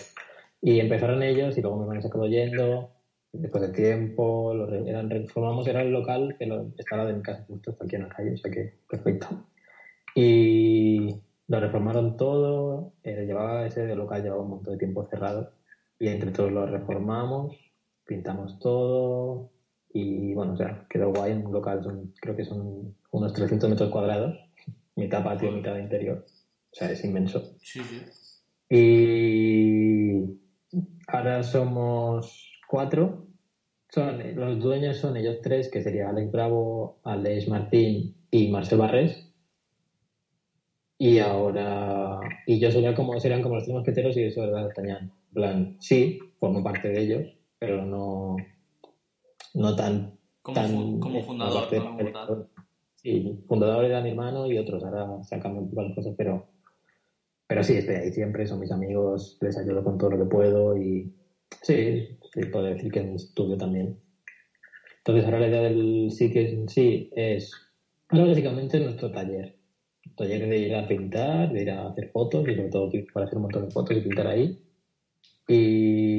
Y 0.62 0.80
empezaron 0.80 1.24
ellos 1.24 1.58
y 1.58 1.62
luego 1.62 1.78
mi 1.78 1.84
hermano 1.84 2.02
se 2.02 2.08
acabó 2.08 2.28
yendo. 2.28 2.94
Después 3.34 3.62
de 3.64 3.70
tiempo, 3.74 4.54
lo 4.54 4.66
re- 4.66 4.90
eran, 4.90 5.10
reformamos, 5.10 5.68
era 5.68 5.82
el 5.82 5.92
local 5.92 6.36
que 6.40 6.46
lo, 6.46 6.72
estaba 6.78 7.12
mi 7.12 7.22
casa 7.22 7.46
justo 7.48 7.76
aquí 7.82 7.96
en 7.96 8.04
la 8.04 8.10
calle, 8.10 8.34
o 8.34 8.38
sea 8.38 8.52
que 8.52 8.80
perfecto. 8.90 9.28
Y 10.16 11.16
lo 11.48 11.60
reformaron 11.60 12.18
todo, 12.18 12.94
eh, 13.04 13.26
llevaba 13.26 13.66
ese 13.68 13.96
local 13.96 14.24
llevaba 14.24 14.44
un 14.44 14.50
montón 14.50 14.74
de 14.74 14.80
tiempo 14.80 15.08
cerrado 15.10 15.52
y 16.00 16.08
entre 16.08 16.32
todos 16.32 16.52
lo 16.52 16.66
reformamos, 16.66 17.56
pintamos 18.06 18.58
todo 18.60 19.52
y 19.94 20.34
bueno, 20.34 20.54
o 20.54 20.58
sea, 20.58 20.86
quedó 20.90 21.12
guay 21.12 21.34
un 21.34 21.52
local, 21.52 21.84
son, 21.84 22.14
creo 22.22 22.36
que 22.36 22.46
son 22.46 22.96
unos 23.12 23.34
300 23.34 23.70
metros 23.70 23.90
cuadrados, 23.90 24.38
mitad 24.96 25.24
patio, 25.24 25.52
mitad 25.52 25.78
interior, 25.78 26.26
o 26.72 26.76
sea, 26.76 26.92
es 26.92 27.04
inmenso. 27.04 27.56
Sí, 27.62 27.82
sí. 27.82 28.02
Y 28.70 30.40
ahora 31.08 31.44
somos 31.44 32.52
cuatro. 32.68 33.28
Son, 33.90 34.36
los 34.36 34.60
dueños 34.60 34.98
son 34.98 35.16
ellos 35.16 35.38
tres, 35.42 35.70
que 35.72 35.82
sería 35.82 36.10
Alex 36.10 36.32
Bravo, 36.32 37.00
Alex 37.04 37.48
Martín 37.48 38.16
y 38.30 38.50
Marcel 38.50 38.80
Barres. 38.80 39.24
Y 41.00 41.20
ahora, 41.20 42.20
y 42.46 42.60
yo 42.60 42.72
sería 42.72 42.96
como, 42.96 43.20
serían 43.20 43.42
como 43.42 43.56
los 43.56 43.64
tres 43.64 43.76
mosqueteros 43.76 44.18
y 44.18 44.24
eso 44.24 44.44
es 44.44 44.52
D'Artagnan. 44.52 45.04
En 45.04 45.34
plan, 45.34 45.78
sí, 45.80 46.20
formo 46.40 46.64
parte 46.64 46.90
de 46.90 47.02
ellos, 47.02 47.38
pero 47.60 47.86
no, 47.86 48.36
no 49.58 49.76
tan. 49.76 50.14
Como, 50.42 50.56
tan 50.56 51.00
como 51.00 51.24
fundador, 51.24 51.70
de-. 51.70 52.14
Sí, 52.96 53.44
fundador 53.48 53.86
era 53.86 54.02
mi 54.02 54.10
hermano 54.10 54.50
y 54.50 54.58
otros, 54.58 54.84
ahora 54.84 55.22
se 55.24 55.36
han 55.36 55.42
cambiado 55.42 55.66
un 55.66 55.70
poco 55.70 55.82
las 55.84 55.96
cosas, 55.96 56.14
pero, 56.18 56.48
pero 57.48 57.64
sí, 57.64 57.74
estoy 57.74 57.96
ahí 57.96 58.12
siempre, 58.12 58.48
son 58.48 58.60
mis 58.60 58.72
amigos, 58.72 59.38
les 59.42 59.58
ayudo 59.58 59.84
con 59.84 59.98
todo 59.98 60.12
lo 60.12 60.20
que 60.20 60.26
puedo 60.26 60.78
y 60.78 61.12
sí, 61.62 62.18
sí 62.34 62.42
puedo 62.52 62.66
decir 62.66 62.92
que 62.92 63.00
en 63.00 63.16
estudio 63.16 63.58
también. 63.58 63.98
Entonces 65.00 65.26
ahora 65.26 65.40
la 65.40 65.48
idea 65.48 65.62
del 65.62 66.12
sitio 66.12 66.42
en 66.42 66.68
sí 66.68 67.10
es, 67.12 67.52
ahora 68.10 68.28
básicamente 68.28 68.80
nuestro 68.80 69.12
taller. 69.12 69.56
Taller 70.16 70.50
de 70.50 70.58
ir 70.58 70.76
a 70.76 70.88
pintar, 70.88 71.52
de 71.52 71.62
ir 71.62 71.72
a 71.72 71.88
hacer 71.88 72.10
fotos 72.12 72.48
y 72.48 72.56
sobre 72.56 72.70
todo 72.70 72.90
para 73.14 73.26
hacer 73.26 73.38
un 73.38 73.44
montón 73.44 73.66
de 73.66 73.72
fotos 73.72 73.98
y 73.98 74.02
pintar 74.02 74.28
ahí. 74.28 74.58
Y, 75.48 76.17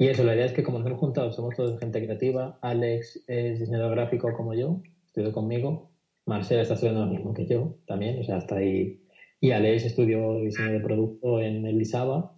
y 0.00 0.08
eso, 0.08 0.24
la 0.24 0.34
idea 0.34 0.46
es 0.46 0.52
que 0.52 0.62
como 0.62 0.78
nos 0.78 0.86
hemos 0.88 0.98
juntado, 0.98 1.30
somos 1.30 1.54
todos 1.54 1.78
gente 1.78 2.02
creativa. 2.02 2.58
Alex 2.62 3.22
es 3.26 3.58
diseñador 3.60 3.92
gráfico 3.92 4.32
como 4.32 4.54
yo, 4.54 4.80
estudió 5.06 5.30
conmigo. 5.30 5.90
Marcela 6.26 6.62
está 6.62 6.74
estudiando 6.74 7.04
lo 7.04 7.12
mismo 7.12 7.34
que 7.34 7.46
yo 7.46 7.76
también, 7.86 8.18
o 8.18 8.24
sea, 8.24 8.38
está 8.38 8.56
ahí. 8.56 8.98
Y 9.40 9.50
Alex 9.52 9.84
estudió 9.84 10.40
diseño 10.40 10.72
de 10.72 10.80
producto 10.80 11.40
en 11.40 11.66
el 11.66 11.80
ISABA 11.80 12.34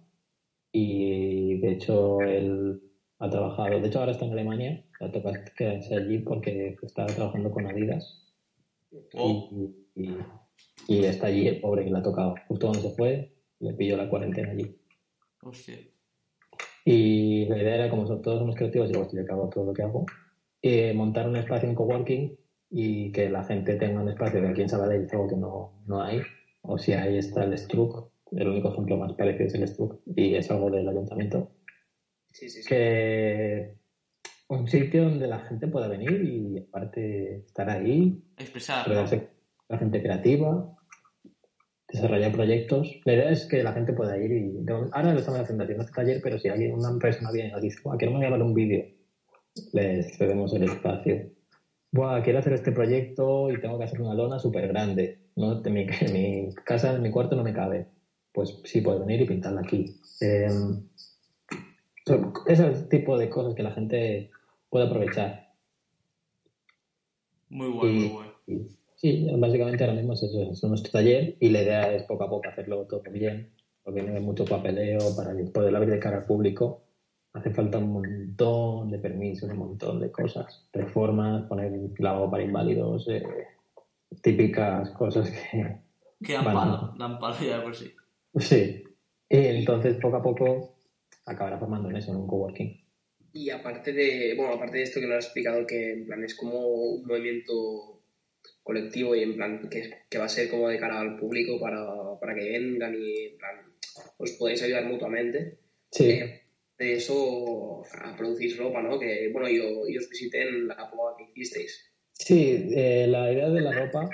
y 0.73 1.57
de 1.59 1.71
hecho 1.71 2.19
él 2.21 2.81
ha 3.19 3.29
trabajado, 3.29 3.79
de 3.79 3.87
hecho 3.87 3.99
ahora 3.99 4.11
está 4.11 4.25
en 4.25 4.33
Alemania, 4.33 4.83
le 4.99 5.09
toca 5.09 5.31
quedarse 5.55 5.95
allí 5.95 6.19
porque 6.19 6.75
está 6.81 7.05
trabajando 7.05 7.49
con 7.51 7.65
Adidas 7.67 8.19
Oh, 9.15 9.49
y, 9.95 10.03
y- 10.03 10.17
y 10.87 11.05
está 11.05 11.27
allí 11.27 11.47
el 11.47 11.61
pobre 11.61 11.83
que 11.85 11.91
le 11.91 11.97
ha 11.97 12.03
tocado. 12.03 12.35
Justo 12.47 12.67
cuando 12.67 12.89
se 12.89 12.95
fue, 12.95 13.31
le 13.59 13.73
pilló 13.73 13.95
la 13.97 14.09
cuarentena 14.09 14.51
allí. 14.51 14.75
hostia. 15.41 15.77
Y 16.85 17.45
la 17.45 17.57
idea 17.57 17.75
era, 17.75 17.89
como 17.89 18.05
todos 18.05 18.39
somos 18.39 18.55
creativos, 18.55 18.89
y 18.89 18.93
luego 18.93 19.05
estoy 19.05 19.19
a 19.21 19.25
cabo 19.25 19.49
todo 19.49 19.65
lo 19.65 19.73
que 19.73 19.83
hago, 19.83 20.05
eh, 20.61 20.93
montar 20.93 21.27
un 21.27 21.37
espacio 21.37 21.69
en 21.69 21.75
coworking 21.75 22.37
y 22.69 23.11
que 23.11 23.29
la 23.29 23.43
gente 23.43 23.75
tenga 23.75 24.01
un 24.01 24.09
espacio 24.09 24.41
que 24.41 24.47
aquí 24.47 24.61
en 24.61 24.69
Sabadell 24.69 25.07
algo 25.11 25.27
que 25.27 25.37
no, 25.37 25.83
no 25.85 26.01
hay. 26.01 26.21
O 26.61 26.77
si 26.77 26.93
hay 26.93 27.17
está 27.17 27.43
el 27.43 27.57
Struck, 27.57 28.09
el 28.31 28.47
único 28.47 28.71
ejemplo 28.71 28.97
más 28.97 29.13
parecido 29.13 29.47
es 29.47 29.53
el 29.55 29.67
Struck 29.67 30.01
y 30.15 30.35
es 30.35 30.49
algo 30.49 30.71
del 30.71 30.87
ayuntamiento. 30.87 31.51
Sí, 32.31 32.49
sí, 32.49 32.63
sí. 32.63 32.69
Que 32.69 33.75
un 34.47 34.67
sitio 34.67 35.03
donde 35.03 35.27
la 35.27 35.39
gente 35.39 35.67
pueda 35.67 35.87
venir 35.87 36.23
y 36.23 36.57
aparte 36.57 37.37
estar 37.45 37.69
ahí, 37.69 38.23
Expresar, 38.37 38.89
la 39.69 39.77
gente 39.77 40.01
creativa, 40.01 40.75
desarrollar 41.93 42.31
proyectos. 42.31 42.99
La 43.05 43.13
idea 43.13 43.29
es 43.29 43.45
que 43.45 43.63
la 43.63 43.71
gente 43.73 43.93
pueda 43.93 44.17
ir 44.17 44.31
y 44.31 44.65
ahora 44.91 45.13
lo 45.13 45.19
estamos 45.19 45.39
haciendo 45.39 45.63
haciendo 45.63 45.83
este 45.83 45.93
taller, 45.95 46.19
pero 46.21 46.37
si 46.39 46.49
alguien, 46.49 46.73
una 46.73 46.97
persona 46.99 47.31
viene 47.31 47.49
y 47.49 47.51
nos 47.51 47.61
dice, 47.61 47.77
"Buah, 47.83 47.97
queremos 47.97 48.19
grabar 48.19 48.41
un 48.41 48.53
vídeo, 48.53 48.83
les 49.71 50.17
cedemos 50.17 50.53
el 50.53 50.63
espacio. 50.63 51.29
Buah, 51.91 52.23
quiero 52.23 52.39
hacer 52.39 52.53
este 52.53 52.71
proyecto 52.71 53.51
y 53.51 53.59
tengo 53.59 53.77
que 53.77 53.85
hacer 53.85 54.01
una 54.01 54.15
lona 54.15 54.39
súper 54.39 54.67
grande. 54.67 55.19
No, 55.35 55.61
en 55.63 55.73
mi, 55.73 55.85
en 56.01 56.13
mi 56.13 56.49
casa, 56.65 56.95
en 56.95 57.01
mi 57.01 57.11
cuarto 57.11 57.35
no 57.35 57.43
me 57.43 57.53
cabe. 57.53 57.87
Pues 58.31 58.59
sí, 58.63 58.81
puedes 58.81 58.99
venir 58.99 59.21
y 59.21 59.25
pintarla 59.27 59.61
aquí. 59.61 59.85
Eh, 60.21 60.49
son 62.05 62.33
ese 62.47 62.71
tipo 62.89 63.17
de 63.17 63.29
cosas 63.29 63.53
que 63.53 63.63
la 63.63 63.71
gente 63.71 64.31
puede 64.69 64.87
aprovechar. 64.87 65.49
Muy 67.49 67.67
bueno, 67.67 67.93
muy 67.93 68.07
bueno. 68.09 68.33
Y- 69.03 69.25
sí, 69.25 69.31
básicamente 69.37 69.83
ahora 69.83 69.95
mismo 69.95 70.13
es 70.13 70.23
eso, 70.23 70.51
es 70.51 70.63
nuestro 70.63 70.91
taller 70.91 71.35
y 71.39 71.49
la 71.49 71.61
idea 71.61 71.93
es 71.93 72.03
poco 72.03 72.23
a 72.23 72.29
poco 72.29 72.49
hacerlo 72.49 72.85
todo 72.87 73.03
bien, 73.11 73.53
porque 73.83 74.01
no 74.01 74.15
hay 74.15 74.21
mucho 74.21 74.45
papeleo 74.45 74.99
para 75.15 75.33
poder 75.53 75.75
abrir 75.75 75.91
de 75.91 75.99
cara 75.99 76.17
al 76.17 76.25
público. 76.25 76.81
Hace 77.33 77.49
falta 77.49 77.79
un 77.79 77.93
montón 77.93 78.91
de 78.91 78.99
permisos, 78.99 79.49
un 79.49 79.57
montón 79.57 79.99
de 79.99 80.11
cosas, 80.11 80.67
reformas, 80.71 81.47
poner 81.47 81.71
lavabo 81.97 82.29
para 82.29 82.43
inválidos, 82.43 83.07
eh, 83.09 83.23
típicas 84.21 84.91
cosas 84.91 85.29
que... 85.29 85.81
Que 86.23 86.33
dan 86.33 86.45
palo, 86.45 86.93
dan 86.97 87.19
palo 87.19 87.35
ya 87.45 87.61
por 87.61 87.75
sí. 87.75 87.91
Sí, 88.35 88.83
y 89.29 89.37
entonces 89.37 89.97
poco 89.99 90.17
a 90.17 90.23
poco 90.23 90.75
acabará 91.25 91.57
formando 91.57 91.89
en 91.89 91.97
eso, 91.97 92.11
en 92.11 92.17
un 92.17 92.27
coworking. 92.27 92.81
Y 93.33 93.49
aparte 93.49 93.91
de, 93.91 94.35
bueno, 94.37 94.53
aparte 94.53 94.77
de 94.77 94.83
esto 94.83 94.99
que 94.99 95.07
nos 95.07 95.17
has 95.17 95.25
explicado, 95.25 95.65
que 95.65 95.93
en 95.93 96.05
plan 96.05 96.23
es 96.23 96.35
como 96.35 96.67
un 96.67 97.05
movimiento 97.05 97.92
colectivo 98.63 99.15
y 99.15 99.23
en 99.23 99.35
plan 99.35 99.69
que, 99.69 99.91
que 100.09 100.17
va 100.17 100.25
a 100.25 100.29
ser 100.29 100.49
como 100.49 100.69
de 100.69 100.79
cara 100.79 100.99
al 100.99 101.17
público 101.17 101.59
para, 101.59 101.85
para 102.19 102.33
que 102.33 102.49
vengan 102.49 102.95
y 102.95 103.25
en 103.27 103.37
plan 103.37 103.55
os 104.17 104.31
podéis 104.33 104.63
ayudar 104.63 104.85
mutuamente. 104.85 105.59
Sí, 105.91 106.09
Eh, 106.09 106.39
de 106.79 106.93
eso 106.93 107.83
a 108.01 108.15
producir 108.17 108.57
ropa, 108.57 108.81
¿no? 108.81 108.99
Que 108.99 109.29
bueno, 109.31 109.47
yo, 109.47 109.87
yo 109.87 109.99
os 109.99 110.09
visité 110.09 110.41
en 110.47 110.67
la 110.67 110.89
boda 110.91 111.15
que 111.17 111.25
hicisteis. 111.31 111.91
Sí, 112.13 112.69
eh, 112.75 113.05
la 113.07 113.31
idea 113.31 113.49
de 113.49 113.61
la 113.61 113.71
ropa, 113.71 114.09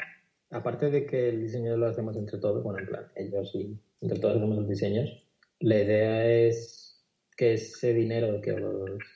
aparte 0.49 0.89
de 0.89 1.05
que 1.05 1.29
el 1.29 1.41
diseño 1.41 1.77
lo 1.77 1.87
hacemos 1.87 2.17
entre 2.17 2.37
todos, 2.39 2.63
bueno, 2.63 2.79
en 2.79 2.87
plan, 2.87 3.05
ellos 3.15 3.51
y 3.55 3.77
entre 4.01 4.19
todos 4.19 4.37
hacemos 4.37 4.57
los 4.57 4.69
diseños, 4.69 5.25
la 5.61 5.81
idea 5.81 6.29
es 6.29 7.01
que 7.37 7.53
ese 7.53 7.93
dinero 7.93 8.41
que 8.41 8.55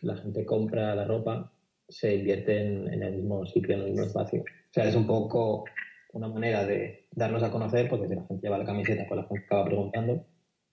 la 0.01 0.17
gente 0.17 0.45
compra 0.45 0.95
la 0.95 1.05
ropa 1.05 1.53
se 1.89 2.15
invierte 2.15 2.57
en, 2.57 2.93
en 2.93 3.03
el 3.03 3.15
mismo 3.15 3.45
sitio, 3.45 3.75
en 3.75 3.81
el 3.81 3.89
mismo 3.91 4.05
espacio. 4.05 4.43
O 4.73 4.75
sea, 4.75 4.85
es 4.85 4.95
un 4.95 5.05
poco 5.05 5.65
una 6.13 6.27
manera 6.27 6.65
de 6.65 7.05
darnos 7.11 7.43
a 7.43 7.51
conocer, 7.51 7.87
porque 7.87 8.07
si 8.07 8.15
la 8.15 8.25
gente 8.25 8.41
lleva 8.41 8.57
la 8.57 8.65
camiseta, 8.65 9.05
pues 9.07 9.21
la 9.21 9.27
gente 9.27 9.45
acaba 9.45 9.65
preguntando. 9.65 10.25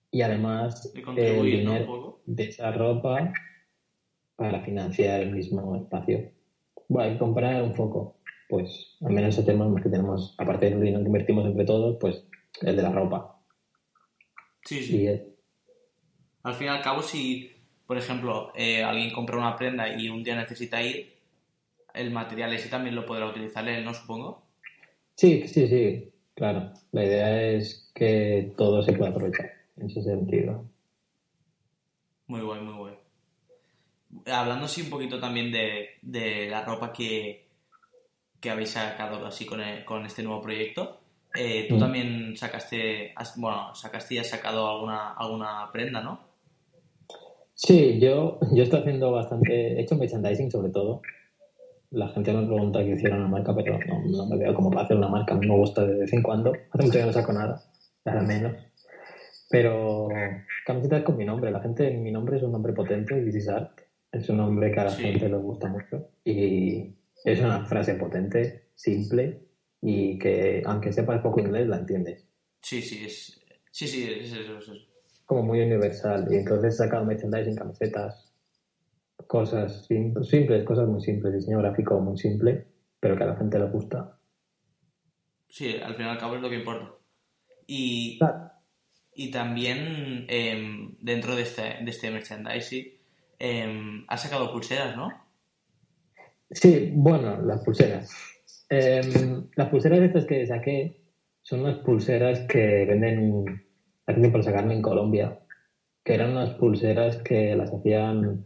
Y 0.09 0.23
además, 0.23 0.91
el 0.95 1.05
¿no? 1.05 1.43
Dinero 1.43 1.85
poco. 1.85 2.21
de 2.25 2.43
esa 2.45 2.71
ropa 2.71 3.31
para 4.35 4.61
financiar 4.61 5.21
el 5.21 5.31
mismo 5.31 5.75
espacio. 5.75 6.31
Bueno, 6.87 7.13
y 7.13 7.17
comprar 7.19 7.61
un 7.61 7.75
foco. 7.75 8.17
Pues 8.49 8.97
al 9.01 9.13
menos 9.13 9.37
ese 9.37 9.45
tema 9.45 9.71
que 9.79 9.87
tenemos, 9.87 10.33
aparte 10.39 10.71
del 10.71 10.81
dinero 10.81 11.03
que 11.03 11.07
invertimos 11.07 11.45
entre 11.45 11.63
todos, 11.63 11.97
pues 12.01 12.25
el 12.63 12.75
de 12.75 12.81
la 12.81 12.91
ropa. 12.91 13.39
Sí, 14.65 14.81
sí. 14.83 15.07
Al 16.41 16.55
fin 16.55 16.67
y 16.67 16.69
al 16.71 16.81
cabo, 16.81 17.03
si, 17.03 17.51
por 17.85 17.99
ejemplo, 17.99 18.51
eh, 18.55 18.83
alguien 18.83 19.13
compra 19.13 19.37
una 19.37 19.55
prenda 19.55 19.95
y 19.95 20.09
un 20.09 20.23
día 20.23 20.35
necesita 20.35 20.81
ir, 20.81 21.20
el 21.93 22.11
material 22.11 22.53
ese 22.53 22.69
también 22.69 22.95
lo 22.95 23.05
podrá 23.05 23.27
utilizar 23.27 23.67
él, 23.67 23.83
¿no? 23.85 23.93
Supongo. 23.93 24.43
sí, 25.15 25.47
sí, 25.47 25.67
sí, 25.67 26.11
claro. 26.35 26.71
La 26.91 27.05
idea 27.05 27.41
es 27.41 27.91
que 27.93 28.53
todo 28.57 28.81
se 28.83 28.93
pueda 28.93 29.11
aprovechar 29.11 29.51
en 29.77 29.87
ese 29.89 30.01
sentido. 30.01 30.65
Muy 32.27 32.41
guay, 32.41 32.61
muy 32.61 32.73
guay. 32.75 32.93
Hablando 34.25 34.65
así 34.65 34.81
un 34.81 34.89
poquito 34.89 35.19
también 35.19 35.51
de, 35.51 35.89
de 36.01 36.47
la 36.49 36.63
ropa 36.65 36.91
que, 36.91 37.45
que 38.39 38.49
habéis 38.49 38.71
sacado 38.71 39.25
así 39.25 39.45
con, 39.45 39.61
el- 39.61 39.85
con 39.85 40.05
este 40.05 40.23
nuevo 40.23 40.41
proyecto, 40.41 40.99
eh, 41.33 41.65
tú 41.69 41.75
Mm. 41.75 41.79
también 41.79 42.37
sacaste, 42.37 43.13
has- 43.15 43.37
bueno, 43.37 43.73
sacaste 43.75 44.15
y 44.15 44.17
has 44.17 44.29
sacado 44.29 44.67
alguna, 44.69 45.13
alguna 45.13 45.69
prenda, 45.71 46.01
¿no? 46.01 46.19
Sí, 47.53 47.99
yo, 47.99 48.39
yo 48.53 48.63
estoy 48.63 48.79
haciendo 48.81 49.11
bastante, 49.11 49.73
he 49.77 49.81
hecho 49.81 49.95
merchandising 49.95 50.49
sobre 50.51 50.69
todo. 50.71 51.01
La 51.91 52.07
gente 52.09 52.31
me 52.33 52.45
pregunta 52.45 52.79
que 52.79 52.91
hiciera 52.91 53.17
una 53.17 53.27
marca, 53.27 53.53
pero 53.55 53.77
no, 53.85 54.01
no 54.05 54.25
me 54.25 54.37
veo 54.37 54.53
como 54.53 54.69
para 54.71 54.83
hacer 54.85 54.97
una 54.97 55.09
marca. 55.09 55.33
A 55.33 55.37
mí 55.37 55.47
me 55.47 55.55
gusta 55.57 55.85
de 55.85 55.99
vez 55.99 56.13
en 56.13 56.21
cuando. 56.23 56.53
Hace 56.71 56.85
mucho 56.85 56.99
que 56.99 57.05
no 57.05 57.11
saco 57.13 57.33
nada, 57.33 57.61
ahora 58.05 58.21
menos. 58.21 58.53
Pero 59.49 60.07
camisetas 60.65 61.03
con 61.03 61.17
mi 61.17 61.25
nombre. 61.25 61.51
La 61.51 61.59
gente, 61.61 61.91
mi 61.97 62.11
nombre 62.11 62.37
es 62.37 62.43
un 62.43 62.53
nombre 62.53 62.71
potente, 62.73 63.21
This 63.23 63.35
is 63.35 63.49
Art. 63.49 63.77
Es 64.11 64.29
un 64.29 64.37
nombre 64.37 64.71
que 64.71 64.79
a 64.79 64.85
la 64.85 64.89
Sí. 64.91 65.03
gente 65.03 65.27
le 65.29 65.35
gusta 65.37 65.67
mucho. 65.67 66.09
Y 66.23 66.95
es 67.25 67.39
una 67.41 67.65
frase 67.65 67.95
potente, 67.95 68.69
simple 68.75 69.41
y 69.81 70.17
que, 70.19 70.63
aunque 70.65 70.93
sepas 70.93 71.21
poco 71.21 71.41
inglés, 71.41 71.67
la 71.67 71.77
entiendes. 71.77 72.25
Sí, 72.61 72.81
sí, 72.81 73.03
es, 73.05 73.39
sí, 73.71 73.87
sí, 73.87 74.03
es 74.03 74.31
eso, 74.31 74.57
es 74.57 74.63
eso. 74.63 74.73
como 75.25 75.43
muy 75.43 75.61
universal. 75.61 76.27
Y 76.31 76.35
entonces 76.37 76.73
he 76.73 76.77
sacado 76.77 77.03
merchandising, 77.05 77.55
camisetas, 77.55 78.30
cosas 79.31 79.85
sim- 79.85 80.13
simples, 80.23 80.65
cosas 80.65 80.89
muy 80.89 80.99
simples, 80.99 81.33
diseño 81.33 81.59
gráfico 81.59 82.01
muy 82.01 82.17
simple, 82.17 82.65
pero 82.99 83.15
que 83.15 83.23
a 83.23 83.27
la 83.27 83.37
gente 83.37 83.57
le 83.57 83.69
gusta. 83.69 84.17
Sí, 85.47 85.77
al 85.81 85.95
fin 85.95 86.05
y 86.05 86.09
al 86.09 86.17
cabo 86.17 86.35
es 86.35 86.41
lo 86.41 86.49
que 86.49 86.57
importa. 86.57 86.91
Y, 87.65 88.17
Claro. 88.19 88.51
y 89.15 89.31
también 89.31 90.25
em, 90.27 90.97
dentro 90.99 91.33
de 91.37 91.43
este, 91.43 91.61
de 91.61 91.89
este 91.89 92.11
merchandising 92.11 92.87
em, 93.39 94.03
has 94.09 94.21
sacado 94.21 94.51
pulseras, 94.51 94.97
¿no? 94.97 95.07
Sí, 96.49 96.91
bueno, 96.93 97.41
las 97.41 97.63
pulseras. 97.63 98.11
Em, 98.67 99.47
las 99.55 99.69
pulseras 99.69 100.01
estas 100.01 100.25
que 100.25 100.45
saqué 100.45 100.97
son 101.41 101.61
unas 101.61 101.77
pulseras 101.85 102.41
que 102.41 102.85
venden, 102.85 103.45
las 104.05 104.45
sacaron 104.45 104.73
en 104.73 104.81
Colombia, 104.81 105.39
que 106.03 106.15
eran 106.15 106.31
unas 106.31 106.49
pulseras 106.55 107.15
que 107.23 107.55
las 107.55 107.73
hacían, 107.73 108.45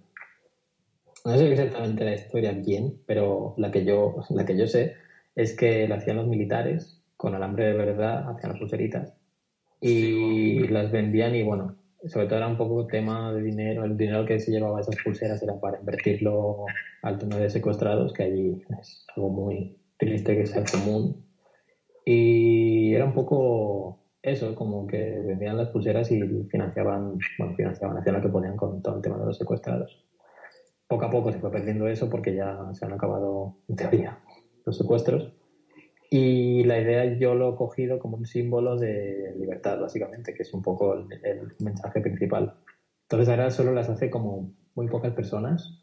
no 1.25 1.37
sé 1.37 1.51
exactamente 1.51 2.05
la 2.05 2.13
historia 2.13 2.51
bien, 2.51 2.99
pero 3.05 3.55
la 3.57 3.71
que 3.71 3.83
yo, 3.83 4.15
la 4.29 4.45
que 4.45 4.57
yo 4.57 4.67
sé 4.67 4.93
es 5.35 5.55
que 5.55 5.87
la 5.87 5.95
hacían 5.95 6.17
los 6.17 6.27
militares 6.27 7.01
con 7.17 7.33
alambre 7.33 7.65
de 7.65 7.73
verdad, 7.73 8.29
hacían 8.29 8.51
las 8.51 8.59
pulseritas 8.59 9.13
y 9.81 10.67
las 10.67 10.91
vendían 10.91 11.35
y 11.35 11.43
bueno, 11.43 11.75
sobre 12.05 12.27
todo 12.27 12.37
era 12.37 12.47
un 12.47 12.57
poco 12.57 12.85
tema 12.85 13.33
de 13.33 13.41
dinero, 13.41 13.85
el 13.85 13.97
dinero 13.97 14.25
que 14.25 14.39
se 14.39 14.51
llevaba 14.51 14.77
a 14.77 14.81
esas 14.81 14.95
pulseras 15.03 15.41
era 15.41 15.59
para 15.59 15.79
invertirlo 15.79 16.65
al 17.01 17.17
tema 17.17 17.37
de 17.37 17.49
secuestrados, 17.49 18.13
que 18.13 18.23
allí 18.23 18.61
es 18.79 19.05
algo 19.15 19.29
muy 19.29 19.75
triste 19.97 20.37
que 20.37 20.45
sea 20.45 20.63
común. 20.63 21.25
Y 22.05 22.93
era 22.93 23.05
un 23.05 23.13
poco 23.13 23.97
eso, 24.21 24.53
como 24.53 24.85
que 24.85 25.21
vendían 25.25 25.57
las 25.57 25.69
pulseras 25.69 26.11
y 26.11 26.21
financiaban, 26.51 27.17
bueno, 27.39 27.55
financiaban, 27.55 27.97
hacían 27.97 28.15
lo 28.15 28.21
que 28.21 28.29
ponían 28.29 28.55
con 28.55 28.81
todo 28.81 28.97
el 28.97 29.01
tema 29.01 29.17
de 29.17 29.25
los 29.25 29.37
secuestrados. 29.37 30.05
Poco 30.87 31.05
a 31.05 31.09
poco 31.09 31.31
se 31.31 31.39
fue 31.39 31.51
perdiendo 31.51 31.87
eso 31.87 32.09
porque 32.09 32.35
ya 32.35 32.69
se 32.73 32.85
han 32.85 32.93
acabado, 32.93 33.57
en 33.67 33.75
teoría, 33.75 34.19
los 34.65 34.77
secuestros. 34.77 35.33
Y 36.11 36.63
la 36.63 36.79
idea 36.79 37.17
yo 37.17 37.33
lo 37.33 37.53
he 37.53 37.55
cogido 37.55 37.99
como 37.99 38.17
un 38.17 38.25
símbolo 38.25 38.77
de 38.77 39.33
libertad, 39.37 39.79
básicamente, 39.79 40.33
que 40.33 40.43
es 40.43 40.53
un 40.53 40.61
poco 40.61 40.93
el, 40.93 41.07
mensaje 41.59 42.01
principal. 42.01 42.53
Entonces 43.03 43.29
ahora 43.29 43.51
solo 43.51 43.73
las 43.73 43.89
hace 43.89 44.09
como 44.09 44.51
muy 44.75 44.87
pocas 44.87 45.13
personas. 45.13 45.81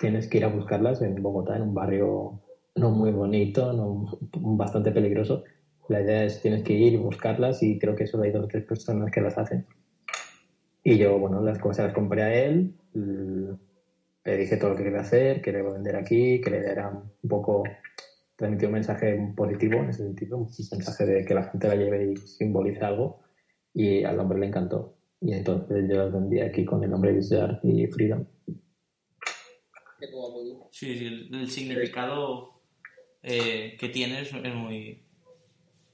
Tienes 0.00 0.28
que 0.28 0.38
ir 0.38 0.44
a 0.44 0.48
buscarlas 0.48 1.02
en 1.02 1.22
Bogotá, 1.22 1.56
en 1.56 1.62
un 1.62 1.74
barrio 1.74 2.40
no 2.76 2.90
muy 2.90 3.10
bonito, 3.10 3.72
no, 3.72 4.18
bastante 4.56 4.92
peligroso. 4.92 5.44
La 5.88 6.00
idea 6.00 6.24
es 6.24 6.40
tienes 6.40 6.62
que 6.62 6.74
ir 6.74 6.94
y 6.94 6.96
buscarlas 6.96 7.62
y 7.62 7.78
creo 7.78 7.94
que 7.94 8.06
solo 8.06 8.24
hay 8.24 8.30
dos 8.30 8.44
o 8.44 8.48
tres 8.48 8.64
personas 8.64 9.10
que 9.10 9.20
las 9.20 9.36
hacen. 9.36 9.64
Y 10.82 10.96
yo, 10.96 11.18
bueno, 11.18 11.42
las 11.42 11.58
cosas 11.58 11.86
las 11.86 11.94
compré 11.94 12.22
a 12.22 12.34
él, 12.34 12.74
le 14.28 14.36
dije 14.36 14.56
todo 14.58 14.70
lo 14.70 14.76
que 14.76 14.84
quería 14.84 15.00
hacer, 15.00 15.40
que 15.40 15.52
le 15.52 15.60
iba 15.60 15.70
a 15.70 15.74
vender 15.74 15.96
aquí, 15.96 16.40
que 16.40 16.50
le 16.50 16.58
era 16.58 16.90
un 16.90 17.28
poco 17.28 17.64
transmitió 18.36 18.68
un 18.68 18.74
mensaje 18.74 19.32
positivo 19.34 19.78
en 19.80 19.88
ese 19.88 20.04
sentido, 20.04 20.36
un 20.36 20.48
mensaje 20.70 21.06
de 21.06 21.24
que 21.24 21.34
la 21.34 21.44
gente 21.44 21.66
la 21.66 21.74
lleve 21.74 22.12
y 22.12 22.16
simbolice 22.16 22.84
algo, 22.84 23.20
y 23.74 24.04
al 24.04 24.20
hombre 24.20 24.38
le 24.38 24.46
encantó. 24.46 24.96
Y 25.20 25.32
entonces 25.32 25.86
yo 25.88 25.96
las 25.96 26.12
vendí 26.12 26.40
aquí 26.40 26.64
con 26.64 26.84
el 26.84 26.90
nombre 26.90 27.12
Bizarre 27.12 27.58
y 27.62 27.86
Freedom. 27.88 28.24
Sí, 30.70 30.96
sí, 30.96 31.06
el, 31.06 31.34
el 31.34 31.50
significado 31.50 32.60
eh, 33.22 33.76
que 33.80 33.88
tienes 33.88 34.32
es 34.32 34.54
muy, 34.54 35.02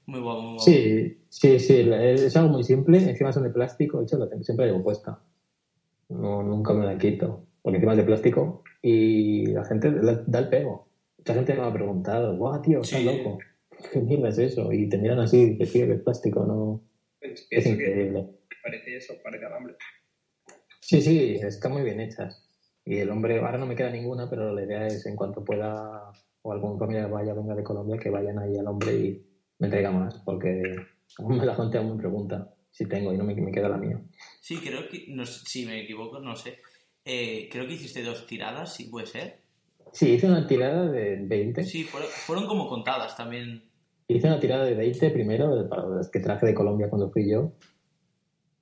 muy 0.05 0.19
guapo. 0.19 0.41
Muy 0.41 0.49
guapo. 0.51 0.59
Sí, 0.59 1.17
sí, 1.29 1.59
sí, 1.59 1.79
es, 1.79 2.21
es 2.21 2.35
algo 2.35 2.49
muy 2.49 2.63
simple, 2.63 2.97
encima 2.97 3.31
son 3.33 3.43
de 3.43 3.49
plástico, 3.49 3.97
de 3.97 4.03
hecho 4.03 4.17
la 4.17 4.29
tengo, 4.29 4.43
siempre 4.43 4.67
la 4.67 4.73
llevo 4.73 4.83
puesta. 4.83 5.19
No, 6.09 6.43
nunca 6.43 6.73
me 6.73 6.85
la 6.85 6.97
quito, 6.99 7.47
porque 7.65 7.77
encima 7.77 7.93
es 7.93 7.97
de 7.97 8.03
plástico 8.03 8.63
y 8.83 9.47
la 9.47 9.65
gente 9.65 9.91
da 10.27 10.39
el 10.39 10.49
pego. 10.49 10.87
Mucha 11.17 11.33
gente 11.33 11.55
me 11.55 11.61
ha 11.63 11.73
preguntado, 11.73 12.37
guau, 12.37 12.61
tío, 12.61 12.81
estás 12.81 12.99
Sí. 12.99 13.05
loco. 13.05 13.39
¿Qué 13.91 13.99
mierda 14.01 14.29
es 14.29 14.37
eso? 14.37 14.71
Y 14.71 14.87
te 14.87 14.99
miran 14.99 15.19
así, 15.19 15.57
que 15.57 15.65
tío, 15.65 15.87
que 15.87 15.93
es 15.93 16.01
plástico, 16.03 16.45
no... 16.45 16.83
Es, 17.19 17.31
Es 17.41 17.47
pienso 17.47 17.69
que 17.69 17.73
increíble. 17.89 18.27
parece 18.61 18.95
eso, 18.97 19.15
para 19.23 19.39
calambre. 19.39 19.75
Sí, 20.79 21.01
sí, 21.01 21.33
están 21.41 21.71
muy 21.71 21.81
bien 21.81 21.99
hechas. 21.99 22.47
Y 22.85 22.97
el 22.97 23.09
hombre, 23.09 23.39
ahora 23.39 23.57
no 23.57 23.65
me 23.65 23.75
queda 23.75 23.89
ninguna, 23.89 24.29
pero 24.29 24.53
la 24.53 24.63
idea 24.63 24.85
es 24.85 25.03
en 25.07 25.15
cuanto 25.15 25.43
pueda 25.43 26.11
o 26.43 26.51
algún 26.51 26.77
familiar 26.77 27.09
vaya, 27.09 27.33
venga 27.33 27.55
de 27.55 27.63
Colombia, 27.63 27.97
que 27.97 28.11
vayan 28.11 28.37
ahí 28.37 28.55
al 28.57 28.67
hombre 28.67 28.93
y 28.93 29.25
me 29.57 29.67
traiga 29.69 29.89
más, 29.89 30.19
porque 30.23 30.61
aún 31.17 31.43
la 31.43 31.55
gente 31.55 31.79
aún 31.79 31.95
me 31.95 31.97
pregunta 31.97 32.53
si 32.69 32.85
tengo 32.85 33.11
y 33.11 33.17
no 33.17 33.23
me, 33.23 33.33
me 33.33 33.51
queda 33.51 33.67
la 33.69 33.77
mía. 33.77 33.99
Sí, 34.41 34.57
creo 34.57 34.87
que, 34.87 35.05
no 35.09 35.25
si 35.25 35.65
me 35.65 35.81
equivoco, 35.81 36.19
no 36.19 36.35
sé. 36.35 36.59
Eh, 37.05 37.47
creo 37.51 37.67
que 37.67 37.73
hiciste 37.73 38.03
dos 38.03 38.25
tiradas, 38.25 38.73
sí 38.73 38.85
puede 38.85 39.05
ser. 39.05 39.39
Sí, 39.91 40.09
hice 40.13 40.27
una 40.27 40.45
tirada 40.47 40.87
de 40.89 41.17
20. 41.17 41.63
Sí, 41.63 41.83
fueron, 41.83 42.09
fueron 42.09 42.47
como 42.47 42.67
contadas 42.67 43.15
también. 43.15 43.63
Hice 44.07 44.27
una 44.27 44.39
tirada 44.39 44.65
de 44.65 44.73
20 44.73 45.09
primero, 45.11 45.69
para 45.69 45.87
las 45.87 46.09
que 46.09 46.19
traje 46.19 46.45
de 46.47 46.53
Colombia 46.53 46.89
cuando 46.89 47.09
fui 47.11 47.29
yo. 47.31 47.51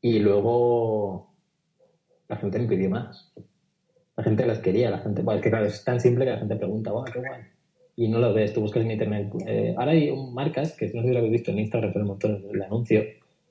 Y 0.01 0.19
luego 0.19 1.34
la 2.27 2.36
gente 2.38 2.60
me 2.60 2.67
pidió 2.67 2.89
más. 2.89 3.34
La 4.15 4.23
gente 4.23 4.45
las 4.45 4.60
quería, 4.60 4.91
la 4.91 4.99
gente, 4.99 5.21
bueno, 5.21 5.39
es 5.39 5.43
que 5.43 5.49
claro, 5.49 5.65
es 5.65 5.84
tan 5.84 5.99
simple 5.99 6.25
que 6.25 6.32
la 6.32 6.38
gente 6.39 6.56
pregunta, 6.56 6.91
guau, 6.91 7.06
qué 7.06 7.19
guay. 7.19 7.41
Y 7.95 8.10
no 8.10 8.19
lo 8.19 8.34
ves, 8.34 8.53
tú 8.53 8.62
buscas 8.62 8.84
en 8.84 8.91
internet. 8.91 9.32
Eh, 9.47 9.73
ahora 9.77 9.91
hay 9.91 10.10
un- 10.10 10.34
marcas, 10.34 10.73
que 10.77 10.88
no 10.93 11.01
sé 11.01 11.08
si 11.08 11.13
lo 11.13 11.19
habéis 11.19 11.34
visto 11.34 11.51
en 11.51 11.60
Instagram, 11.60 11.93
pero 11.93 12.38
el 12.51 12.62
anuncio, 12.62 13.01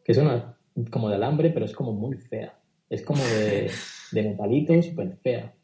que 0.05 0.13
es 0.13 0.19
una 0.19 0.57
como 0.91 1.09
de 1.09 1.17
alambre, 1.17 1.51
pero 1.51 1.65
es 1.65 1.73
como 1.73 1.93
muy 1.93 2.17
fea. 2.17 2.57
Es 2.91 3.03
como 3.03 3.23
de, 3.25 3.71
de 4.13 4.23
metalito, 4.23 4.81
súper 4.83 5.17
fea. 5.23 5.55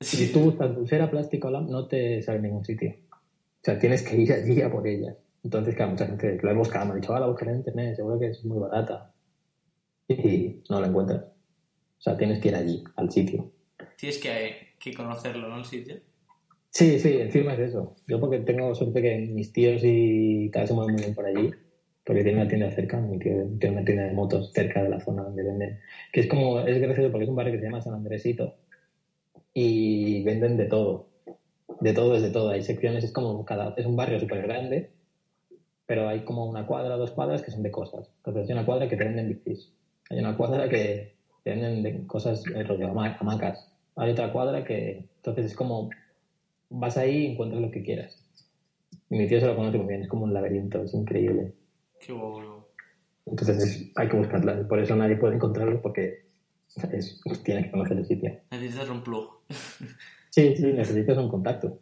Si 0.00 0.32
tú 0.32 0.40
buscas 0.40 0.72
pulsera, 0.72 1.10
plástico, 1.10 1.48
alam- 1.48 1.68
no 1.68 1.86
te 1.86 2.20
sale 2.22 2.38
en 2.38 2.44
ningún 2.44 2.64
sitio. 2.64 2.94
O 3.10 3.64
sea, 3.64 3.78
tienes 3.78 4.02
que 4.02 4.16
ir 4.16 4.32
allí 4.32 4.60
a 4.60 4.70
por 4.70 4.86
ellas. 4.86 5.16
Entonces, 5.44 5.74
claro, 5.76 5.92
mucha 5.92 6.06
gente 6.06 6.38
la 6.42 6.50
he 6.52 6.54
buscado, 6.54 6.86
me 6.86 6.92
ha 6.92 6.96
dicho, 6.96 7.14
ah, 7.14 7.20
la 7.20 7.26
buscaré 7.26 7.52
en 7.52 7.58
internet, 7.58 7.96
seguro 7.96 8.18
que 8.18 8.28
es 8.28 8.44
muy 8.44 8.58
barata. 8.58 9.12
Y 10.08 10.62
no 10.68 10.80
la 10.80 10.88
encuentras. 10.88 11.22
O 11.24 12.00
sea, 12.02 12.16
tienes 12.16 12.40
que 12.40 12.48
ir 12.48 12.54
allí, 12.56 12.82
al 12.96 13.10
sitio. 13.10 13.50
Tienes 13.96 14.18
que, 14.18 14.74
que 14.78 14.92
conocerlo, 14.94 15.48
¿no? 15.48 15.58
El 15.58 15.64
sitio. 15.64 15.96
Sí, 16.70 16.98
sí, 16.98 17.18
encima 17.18 17.54
es 17.54 17.60
eso. 17.60 17.94
Yo 18.08 18.18
porque 18.18 18.40
tengo 18.40 18.74
suerte 18.74 19.00
que 19.02 19.18
mis 19.18 19.52
tíos 19.52 19.82
y 19.84 20.50
tal 20.50 20.66
se 20.66 20.74
mueven 20.74 20.94
muy 20.94 21.02
bien 21.02 21.14
por 21.14 21.26
allí, 21.26 21.50
porque 22.04 22.22
tiene 22.22 22.38
una 22.40 22.48
tienda 22.48 22.70
cerca, 22.70 23.00
mi 23.00 23.18
tío 23.18 23.32
tiene 23.60 23.76
una 23.76 23.84
tienda 23.84 24.04
de 24.04 24.12
motos 24.12 24.50
cerca 24.52 24.82
de 24.82 24.88
la 24.90 25.00
zona 25.00 25.22
donde 25.24 25.42
venden, 25.44 25.78
que 26.12 26.20
es 26.20 26.28
como, 26.28 26.60
es 26.60 26.78
gracioso 26.80 27.10
porque 27.10 27.24
es 27.24 27.30
un 27.30 27.36
barrio 27.36 27.52
que 27.52 27.58
se 27.60 27.64
llama 27.66 27.80
San 27.82 27.94
Andresito 27.94 28.54
y 29.54 30.22
venden 30.24 30.56
de 30.56 30.66
todo, 30.66 31.08
de 31.80 31.92
todo 31.94 32.16
es 32.16 32.22
de 32.22 32.30
todo, 32.30 32.50
hay 32.50 32.62
secciones, 32.62 33.04
es 33.04 33.12
como 33.12 33.44
cada, 33.44 33.74
es 33.76 33.86
un 33.86 33.96
barrio 33.96 34.20
súper 34.20 34.42
grande, 34.42 34.90
pero 35.86 36.08
hay 36.08 36.24
como 36.24 36.46
una 36.46 36.66
cuadra, 36.66 36.96
dos 36.96 37.10
cuadras 37.12 37.42
que 37.42 37.50
son 37.50 37.62
de 37.62 37.70
cosas. 37.70 38.10
Entonces 38.18 38.48
hay 38.48 38.54
una 38.54 38.66
cuadra 38.66 38.88
que 38.88 38.96
te 38.96 39.04
venden 39.04 39.28
bicis, 39.28 39.72
hay 40.10 40.18
una 40.20 40.36
cuadra 40.36 40.68
que 40.68 41.14
te 41.44 41.50
venden 41.50 41.82
de 41.82 42.06
cosas, 42.06 42.42
eh, 42.54 42.62
rollo, 42.64 42.88
hama- 42.88 43.16
hamacas, 43.20 43.70
hay 43.96 44.10
otra 44.12 44.32
cuadra 44.32 44.64
que, 44.64 45.06
entonces 45.16 45.46
es 45.46 45.54
como 45.54 45.90
vas 46.70 46.96
ahí 46.96 47.24
y 47.26 47.32
encuentras 47.32 47.62
lo 47.62 47.70
que 47.70 47.82
quieras. 47.82 48.18
Y 49.10 49.16
mi 49.18 49.28
tío 49.28 49.40
se 49.40 49.46
lo 49.46 49.56
conoce 49.56 49.78
muy 49.78 49.88
bien, 49.88 50.02
es 50.02 50.08
como 50.08 50.24
un 50.24 50.34
laberinto, 50.34 50.82
es 50.82 50.94
increíble. 50.94 51.52
Qué 52.04 52.12
guapo. 52.12 52.68
Entonces 53.26 53.58
es- 53.62 53.92
hay 53.96 54.08
que 54.08 54.16
buscarla, 54.16 54.66
por 54.66 54.80
eso 54.80 54.96
nadie 54.96 55.16
puede 55.16 55.36
encontrarlo 55.36 55.80
porque 55.80 56.24
es, 56.90 57.20
tiene 57.44 57.64
que 57.64 57.70
conocer 57.70 57.96
el 57.98 58.06
sitio. 58.06 58.36
Necesitas 58.50 58.88
un 58.88 59.02
plug. 59.02 59.28
Sí, 60.30 60.56
sí, 60.56 60.72
necesitas 60.72 61.16
un 61.18 61.28
contacto. 61.28 61.78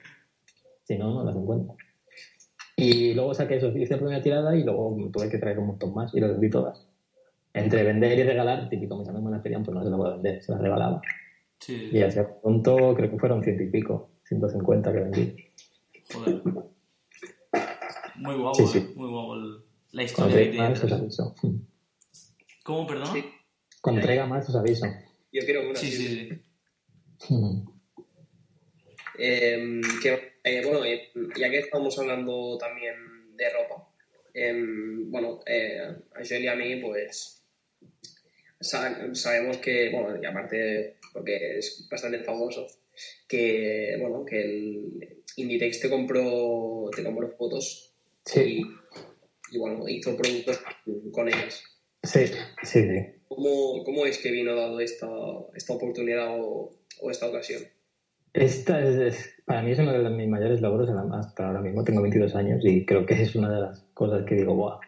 Si 0.84 0.98
no, 0.98 1.14
no 1.14 1.24
las 1.24 1.36
encuentro. 1.36 1.76
Y 2.76 3.14
luego 3.14 3.32
saqué 3.34 3.56
eso, 3.56 3.68
hice 3.76 3.94
la 3.94 4.00
primera 4.00 4.22
tirada 4.22 4.56
y 4.56 4.64
luego 4.64 4.96
tuve 5.12 5.28
que 5.28 5.38
traer 5.38 5.58
un 5.58 5.68
montón 5.68 5.94
más 5.94 6.12
y 6.14 6.20
las 6.20 6.32
vendí 6.32 6.50
todas. 6.50 6.86
Entre 7.52 7.82
vender 7.84 8.18
y 8.18 8.22
regalar, 8.22 8.68
típico, 8.68 8.96
mis 8.98 9.08
amigos 9.08 9.24
me 9.26 9.30
las 9.32 9.42
pedían, 9.42 9.62
pues 9.64 9.74
no 9.74 9.82
se 9.84 9.90
las 9.90 9.98
voy 9.98 10.08
a 10.08 10.12
vender, 10.14 10.42
se 10.42 10.52
las 10.52 10.60
regalaba. 10.60 11.00
Sí, 11.58 11.90
Y 11.92 12.02
así 12.02 12.18
a 12.18 12.28
punto, 12.28 12.94
creo 12.94 13.10
que 13.10 13.18
fueron 13.18 13.42
ciento 13.42 13.62
y 13.62 13.68
pico, 13.70 14.10
150 14.24 14.92
que 14.92 15.00
vendí. 15.00 15.36
joder. 16.12 16.42
Muy 18.16 18.34
guapo, 18.34 18.54
Sí, 18.54 18.66
sí. 18.66 18.78
eh, 18.78 18.92
muy 18.96 19.08
guapo 19.10 19.34
el- 19.34 19.62
la 19.92 20.06
Cuando 20.14 20.38
historia 20.38 20.38
que 20.38 20.44
traiga 20.56 20.68
más 20.68 20.78
os 20.78 20.86
tiene. 20.86 21.02
aviso. 21.02 21.34
¿Cómo, 22.64 22.86
perdón? 22.86 23.08
Sí. 23.14 23.24
Cuando 23.80 24.00
traiga 24.02 24.26
más 24.26 24.48
os 24.48 24.54
aviso. 24.56 24.86
Yo 25.32 25.42
quiero 25.44 25.68
una. 25.70 25.78
Sí, 25.78 25.90
sí. 25.90 26.06
sí, 26.06 26.38
sí. 27.28 27.64
Eh, 29.18 29.80
que, 30.02 30.32
eh, 30.44 30.62
bueno, 30.64 30.84
eh, 30.84 31.10
ya 31.38 31.50
que 31.50 31.58
estamos 31.58 31.98
hablando 31.98 32.56
también 32.58 32.94
de 33.36 33.44
ropa, 33.50 33.88
em, 34.32 35.10
bueno, 35.10 35.40
eh, 35.46 35.78
a 36.14 36.20
Joel 36.26 36.44
y 36.44 36.48
a 36.48 36.54
mí, 36.56 36.76
pues 36.76 37.42
sa- 38.60 39.14
sabemos 39.14 39.58
que, 39.58 39.90
bueno, 39.90 40.18
y 40.22 40.24
aparte, 40.26 40.96
porque 41.12 41.58
es 41.58 41.86
bastante 41.90 42.20
famoso, 42.24 42.66
que, 43.28 43.96
bueno, 44.00 44.24
que 44.24 44.40
el 44.40 45.14
Inditex 45.36 45.80
te 45.80 45.90
compró, 45.90 46.90
te 46.94 47.02
compró 47.04 47.28
fotos 47.36 47.92
Sí, 48.24 48.60
y, 48.60 48.62
y, 49.50 49.58
bueno, 49.58 49.88
hizo 49.88 50.16
productos 50.16 50.60
con 51.12 51.28
ellas. 51.28 51.62
sí, 52.02 52.26
sí, 52.62 52.82
sí. 52.82 53.06
¿Cómo, 53.28 53.84
cómo 53.84 54.06
es 54.06 54.18
que 54.18 54.32
vino 54.32 54.56
dado 54.56 54.80
esta, 54.80 55.08
esta 55.54 55.72
oportunidad 55.72 56.40
o, 56.40 56.70
o 57.00 57.10
esta 57.10 57.28
ocasión? 57.28 57.62
Esta 58.32 58.80
es, 58.80 59.34
para 59.44 59.62
mí 59.62 59.72
es 59.72 59.78
uno 59.78 59.92
de 59.92 60.10
mis 60.10 60.28
mayores 60.28 60.60
logros 60.60 60.88
hasta 61.12 61.46
ahora 61.46 61.60
mismo. 61.60 61.82
Tengo 61.82 62.02
22 62.02 62.34
años 62.34 62.60
y 62.64 62.84
creo 62.84 63.04
que 63.04 63.14
es 63.14 63.34
una 63.34 63.52
de 63.52 63.60
las 63.60 63.84
cosas 63.94 64.24
que 64.24 64.36
digo, 64.36 64.54
¡buah! 64.54 64.78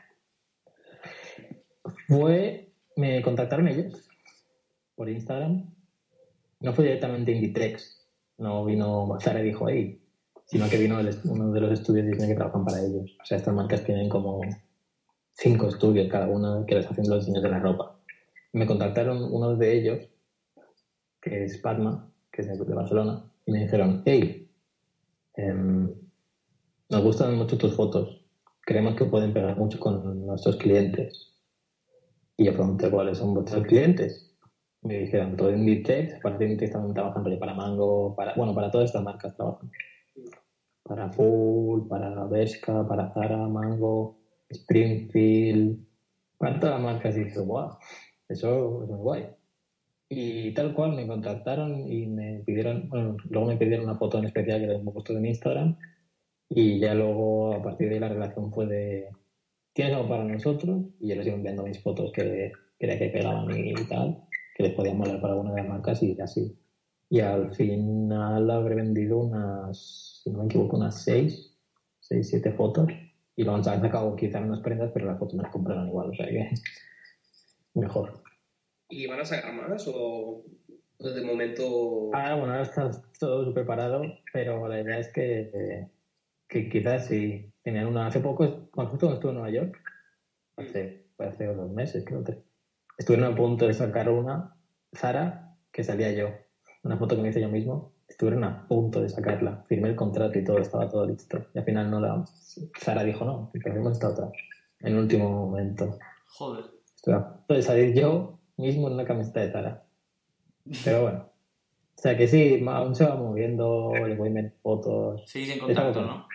Fue, 2.06 2.72
me 2.96 3.22
contactaron 3.22 3.68
ellos 3.68 4.08
por 4.94 5.08
Instagram. 5.08 5.72
No 6.60 6.72
fue 6.72 6.84
directamente 6.84 7.32
Inditex, 7.32 8.06
no 8.38 8.64
vino 8.64 9.18
Zara 9.20 9.40
y 9.40 9.44
dijo 9.44 9.66
ahí, 9.66 10.01
sino 10.52 10.68
que 10.68 10.76
vino 10.76 10.98
uno 11.24 11.50
de 11.50 11.60
los 11.62 11.72
estudios 11.72 12.04
Disney 12.04 12.28
que 12.28 12.34
trabajan 12.34 12.62
para 12.62 12.82
ellos. 12.84 13.16
O 13.22 13.24
sea, 13.24 13.38
estas 13.38 13.54
marcas 13.54 13.84
tienen 13.84 14.10
como 14.10 14.42
cinco 15.32 15.68
estudios 15.68 16.10
cada 16.10 16.28
uno 16.28 16.66
que 16.66 16.74
les 16.74 16.86
hacen 16.86 17.08
los 17.08 17.20
diseños 17.20 17.42
de 17.42 17.48
la 17.48 17.58
ropa. 17.58 17.98
Me 18.52 18.66
contactaron 18.66 19.32
uno 19.32 19.56
de 19.56 19.72
ellos, 19.72 20.00
que 21.22 21.44
es 21.44 21.56
Padma, 21.56 22.06
que 22.30 22.42
es 22.42 22.48
de 22.48 22.74
Barcelona, 22.74 23.24
y 23.46 23.52
me 23.52 23.60
dijeron, 23.60 24.02
hey, 24.04 24.50
em, 25.36 25.90
nos 26.90 27.02
gustan 27.02 27.34
mucho 27.34 27.56
tus 27.56 27.74
fotos, 27.74 28.22
creemos 28.60 28.94
que 28.96 29.06
pueden 29.06 29.32
pegar 29.32 29.56
mucho 29.56 29.80
con 29.80 30.26
nuestros 30.26 30.56
clientes. 30.56 31.32
Y 32.36 32.44
yo 32.44 32.52
pregunté 32.52 32.90
cuáles 32.90 33.16
son 33.16 33.32
vuestros 33.32 33.66
clientes. 33.66 34.36
Me 34.82 34.98
dijeron, 34.98 35.34
todo 35.34 35.50
Inditex, 35.50 36.20
para 36.20 36.34
Inditex 36.34 36.72
también 36.72 36.92
trabajan 36.92 37.24
para 37.38 37.54
Mango, 37.54 38.14
para, 38.14 38.34
bueno, 38.34 38.54
para 38.54 38.70
todas 38.70 38.90
estas 38.90 39.02
marcas 39.02 39.34
trabajan. 39.34 39.70
Para 40.82 41.10
Full, 41.10 41.88
para 41.88 42.24
Bershka, 42.26 42.86
para 42.86 43.12
Zara, 43.12 43.48
Mango, 43.48 44.18
Springfield, 44.48 45.78
para 46.38 46.58
todas 46.58 46.74
las 46.76 46.84
marcas. 46.84 47.16
Y 47.16 47.24
dije, 47.24 47.40
wow, 47.40 47.76
eso 48.28 48.82
es 48.82 48.88
muy 48.88 48.98
guay. 48.98 49.26
Y 50.08 50.52
tal 50.52 50.74
cual 50.74 50.92
me 50.92 51.06
contactaron 51.06 51.90
y 51.90 52.06
me 52.06 52.42
pidieron, 52.44 52.88
bueno, 52.90 53.16
luego 53.30 53.48
me 53.48 53.56
pidieron 53.56 53.86
una 53.86 53.98
foto 53.98 54.18
en 54.18 54.24
especial 54.24 54.60
que 54.60 54.66
les 54.66 54.80
hemos 54.80 54.92
puesto 54.92 55.16
en 55.16 55.24
Instagram 55.24 55.76
y 56.54 56.78
ya 56.78 56.94
luego 56.94 57.54
a 57.54 57.62
partir 57.62 57.88
de 57.88 57.94
ahí 57.94 58.00
la 58.00 58.10
relación 58.10 58.52
fue 58.52 58.66
de, 58.66 59.08
¿tienes 59.72 59.94
algo 59.94 60.10
para 60.10 60.24
nosotros? 60.24 60.82
Y 61.00 61.08
yo 61.08 61.14
les 61.16 61.26
iba 61.26 61.36
enviando 61.36 61.62
mis 61.62 61.80
fotos 61.82 62.12
que 62.12 62.52
quería 62.78 62.98
que 62.98 63.08
pegaban 63.08 63.56
y 63.56 63.72
tal, 63.88 64.22
que 64.54 64.64
les 64.64 64.74
podían 64.74 64.98
molar 64.98 65.18
para 65.22 65.32
alguna 65.32 65.54
de 65.54 65.62
las 65.62 65.70
marcas 65.70 66.02
y 66.02 66.20
así. 66.20 66.54
Y 67.08 67.20
al 67.20 67.54
final 67.54 68.50
habré 68.50 68.74
vendido 68.74 69.18
unas, 69.18 70.11
si 70.22 70.30
no 70.30 70.38
me 70.38 70.44
equivoco, 70.44 70.76
unas 70.76 71.02
6, 71.02 71.58
6, 72.00 72.28
7 72.28 72.52
fotos. 72.52 72.88
Y 73.34 73.44
luego 73.44 73.56
han 73.56 73.64
sacado 73.64 74.14
quizás 74.14 74.42
unas 74.42 74.60
prendas, 74.60 74.90
pero 74.92 75.06
las 75.06 75.18
fotos 75.18 75.34
me 75.34 75.42
las 75.42 75.52
compraron 75.52 75.88
igual, 75.88 76.10
o 76.10 76.14
sea 76.14 76.26
que 76.26 76.50
mejor. 77.74 78.22
¿Y 78.88 79.06
van 79.06 79.20
a 79.20 79.24
sacar 79.24 79.52
más 79.54 79.88
o 79.88 80.44
desde 80.98 81.22
momento...? 81.22 82.10
Ah, 82.12 82.34
bueno, 82.34 82.52
ahora 82.52 82.62
está 82.62 82.90
todo 83.18 83.52
preparado, 83.52 84.02
pero 84.32 84.68
la 84.68 84.80
idea 84.80 84.98
es 84.98 85.08
que, 85.12 85.88
que 86.46 86.68
quizás 86.68 87.06
si 87.06 87.50
tenían 87.62 87.86
una... 87.86 88.06
Hace 88.06 88.20
poco, 88.20 88.68
cuando 88.70 88.90
justo 88.90 89.12
estuve 89.12 89.30
en 89.30 89.38
Nueva 89.38 89.50
York, 89.50 89.82
hace, 90.56 91.06
hace 91.18 91.46
dos 91.46 91.70
meses 91.70 92.04
creo 92.04 92.22
que 92.22 92.38
estuvieron 92.98 93.32
a 93.32 93.36
punto 93.36 93.66
de 93.66 93.74
sacar 93.74 94.08
una, 94.10 94.54
Zara, 94.94 95.56
que 95.72 95.82
salía 95.82 96.12
yo, 96.12 96.28
una 96.84 96.98
foto 96.98 97.16
que 97.16 97.22
me 97.22 97.30
hice 97.30 97.40
yo 97.40 97.48
mismo, 97.48 97.91
estuvieron 98.12 98.44
a 98.44 98.66
punto 98.68 99.00
de 99.00 99.08
sacarla, 99.08 99.64
firmé 99.68 99.88
el 99.88 99.96
contrato 99.96 100.38
y 100.38 100.44
todo, 100.44 100.58
estaba 100.58 100.88
todo 100.88 101.06
listo. 101.06 101.46
Y 101.54 101.58
al 101.58 101.64
final 101.64 101.90
no 101.90 102.00
la... 102.00 102.24
Zara 102.78 103.02
dijo 103.04 103.24
no, 103.24 103.50
hacemos 103.54 103.92
esta 103.92 104.10
otra, 104.10 104.30
en 104.80 104.96
último 104.96 105.30
momento. 105.30 105.98
Joder. 106.28 106.64
Estoy 106.94 107.14
a 107.14 107.28
punto 107.28 107.54
de 107.54 107.62
salir 107.62 107.94
yo 107.94 108.38
mismo 108.56 108.88
en 108.88 108.94
una 108.94 109.04
camiseta 109.04 109.40
de 109.40 109.50
Zara. 109.50 109.84
Pero 110.84 111.02
bueno. 111.02 111.32
O 111.96 112.00
sea 112.02 112.16
que 112.16 112.26
sí, 112.26 112.64
aún 112.66 112.94
se 112.94 113.04
va 113.04 113.14
moviendo, 113.16 113.92
le 113.94 114.16
voy 114.16 114.36
a 114.36 114.52
fotos. 114.62 115.22
Seguís 115.26 115.54
en 115.54 115.60
contacto, 115.60 116.02
¿no? 116.02 116.26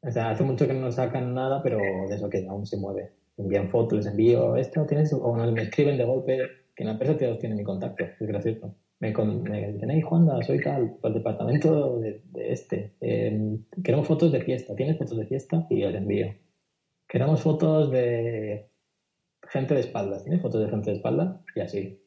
O 0.00 0.10
sea, 0.10 0.30
hace 0.30 0.42
mucho 0.42 0.66
que 0.66 0.74
no 0.74 0.90
sacan 0.90 1.34
nada, 1.34 1.62
pero 1.62 1.78
de 1.78 2.14
eso 2.14 2.28
que 2.28 2.46
aún 2.48 2.66
se 2.66 2.76
mueve. 2.76 3.12
Envían 3.36 3.70
fotos, 3.70 3.98
les 3.98 4.06
envío 4.06 4.56
esto, 4.56 4.84
tienes, 4.86 5.12
o 5.12 5.36
no, 5.36 5.52
me 5.52 5.62
escriben 5.62 5.96
de 5.96 6.04
golpe, 6.04 6.38
que 6.74 6.82
en 6.82 6.86
la 6.88 6.92
empresa 6.94 7.16
tienen 7.38 7.56
mi 7.56 7.64
contacto, 7.64 8.04
es 8.04 8.28
gracioso. 8.28 8.74
Me, 9.02 9.12
me 9.12 9.72
dicen, 9.72 9.90
hey 9.90 10.00
Juanda, 10.00 10.40
soy 10.42 10.60
tal, 10.60 10.96
del 11.02 11.14
departamento 11.14 11.98
de, 11.98 12.22
este. 12.36 12.92
Em, 13.00 13.64
queremos 13.82 14.06
fotos 14.06 14.30
de 14.30 14.40
fiesta, 14.42 14.76
¿tienes 14.76 14.96
fotos 14.96 15.18
de 15.18 15.26
fiesta? 15.26 15.66
Y 15.70 15.80
yo 15.80 15.90
les 15.90 16.02
envío. 16.02 16.32
Queremos 17.08 17.42
fotos 17.42 17.90
de 17.90 18.70
gente 19.48 19.74
de 19.74 19.80
espaldas, 19.80 20.22
¿tienes 20.22 20.40
fotos 20.40 20.62
de 20.62 20.70
gente 20.70 20.90
de 20.90 20.96
espalda? 20.98 21.42
Y 21.56 21.60
así. 21.60 22.00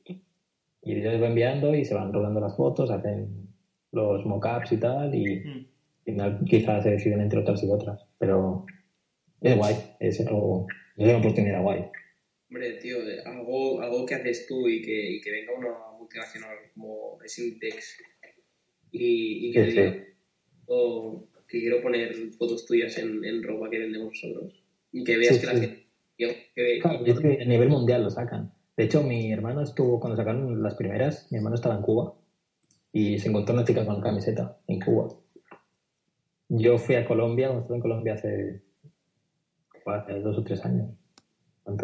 Y 0.83 1.01
yo 1.01 1.11
les 1.11 1.19
voy 1.19 1.27
enviando 1.27 1.75
y 1.75 1.83
se 1.83 1.95
van 1.95 2.13
rodando 2.13 2.39
las 2.39 2.55
fotos, 2.55 2.89
hacen 2.89 3.49
los 3.91 4.25
mockups 4.25 4.71
y 4.71 4.77
tal, 4.77 5.13
y 5.13 5.41
mm. 5.41 5.49
al 5.49 6.03
final 6.05 6.45
quizás 6.45 6.83
se 6.83 6.91
deciden 6.91 7.19
entre 7.19 7.41
otras 7.41 7.61
y 7.61 7.69
otras. 7.69 8.07
Pero 8.17 8.65
es 9.41 9.57
guay, 9.57 9.75
es, 9.99 10.25
algo, 10.25 10.65
es 10.95 11.09
una 11.09 11.17
oportunidad 11.17 11.61
guay. 11.61 11.89
Hombre, 12.55 12.71
tío, 12.77 12.99
algo, 13.25 13.81
algo 13.81 14.05
que 14.05 14.15
haces 14.15 14.47
tú 14.47 14.69
y 14.69 14.81
que, 14.81 15.15
y 15.15 15.19
que 15.19 15.29
venga 15.29 15.51
una 15.57 15.75
multinacional 15.99 16.55
como 16.73 17.17
Sintex 17.25 17.97
y, 18.91 19.49
y 19.49 19.51
que 19.51 19.63
diga, 19.63 19.93
o 20.67 21.27
que 21.49 21.59
quiero 21.59 21.81
poner 21.81 22.15
fotos 22.37 22.65
tuyas 22.65 22.97
en, 22.97 23.25
en 23.25 23.43
ropa 23.43 23.69
que 23.69 23.79
vendemos 23.79 24.07
nosotros 24.23 24.63
y 24.93 25.03
que 25.03 25.17
veas 25.17 25.37
que 25.37 25.45
la 25.45 25.51
gente 25.57 27.43
a 27.43 27.45
nivel 27.45 27.67
mundial 27.67 28.03
lo 28.03 28.09
sacan. 28.09 28.49
De 28.77 28.85
hecho, 28.85 29.03
mi 29.03 29.33
hermano 29.33 29.61
estuvo, 29.61 29.99
cuando 29.99 30.15
sacaron 30.15 30.63
las 30.63 30.75
primeras, 30.75 31.29
mi 31.31 31.39
hermano 31.39 31.55
estaba 31.55 31.75
en 31.75 31.81
Cuba 31.81 32.13
y 32.93 33.19
se 33.19 33.27
encontró 33.27 33.53
una 33.53 33.65
chica 33.65 33.85
con 33.85 33.99
camiseta 33.99 34.57
en 34.67 34.79
Cuba. 34.79 35.09
Yo 36.47 36.77
fui 36.77 36.95
a 36.95 37.03
Colombia, 37.03 37.47
cuando 37.47 37.63
estuve 37.63 37.75
en 37.75 37.81
Colombia 37.81 38.13
hace, 38.13 38.61
dos 40.23 40.37
o 40.37 40.43
tres 40.45 40.63
años. 40.63 40.87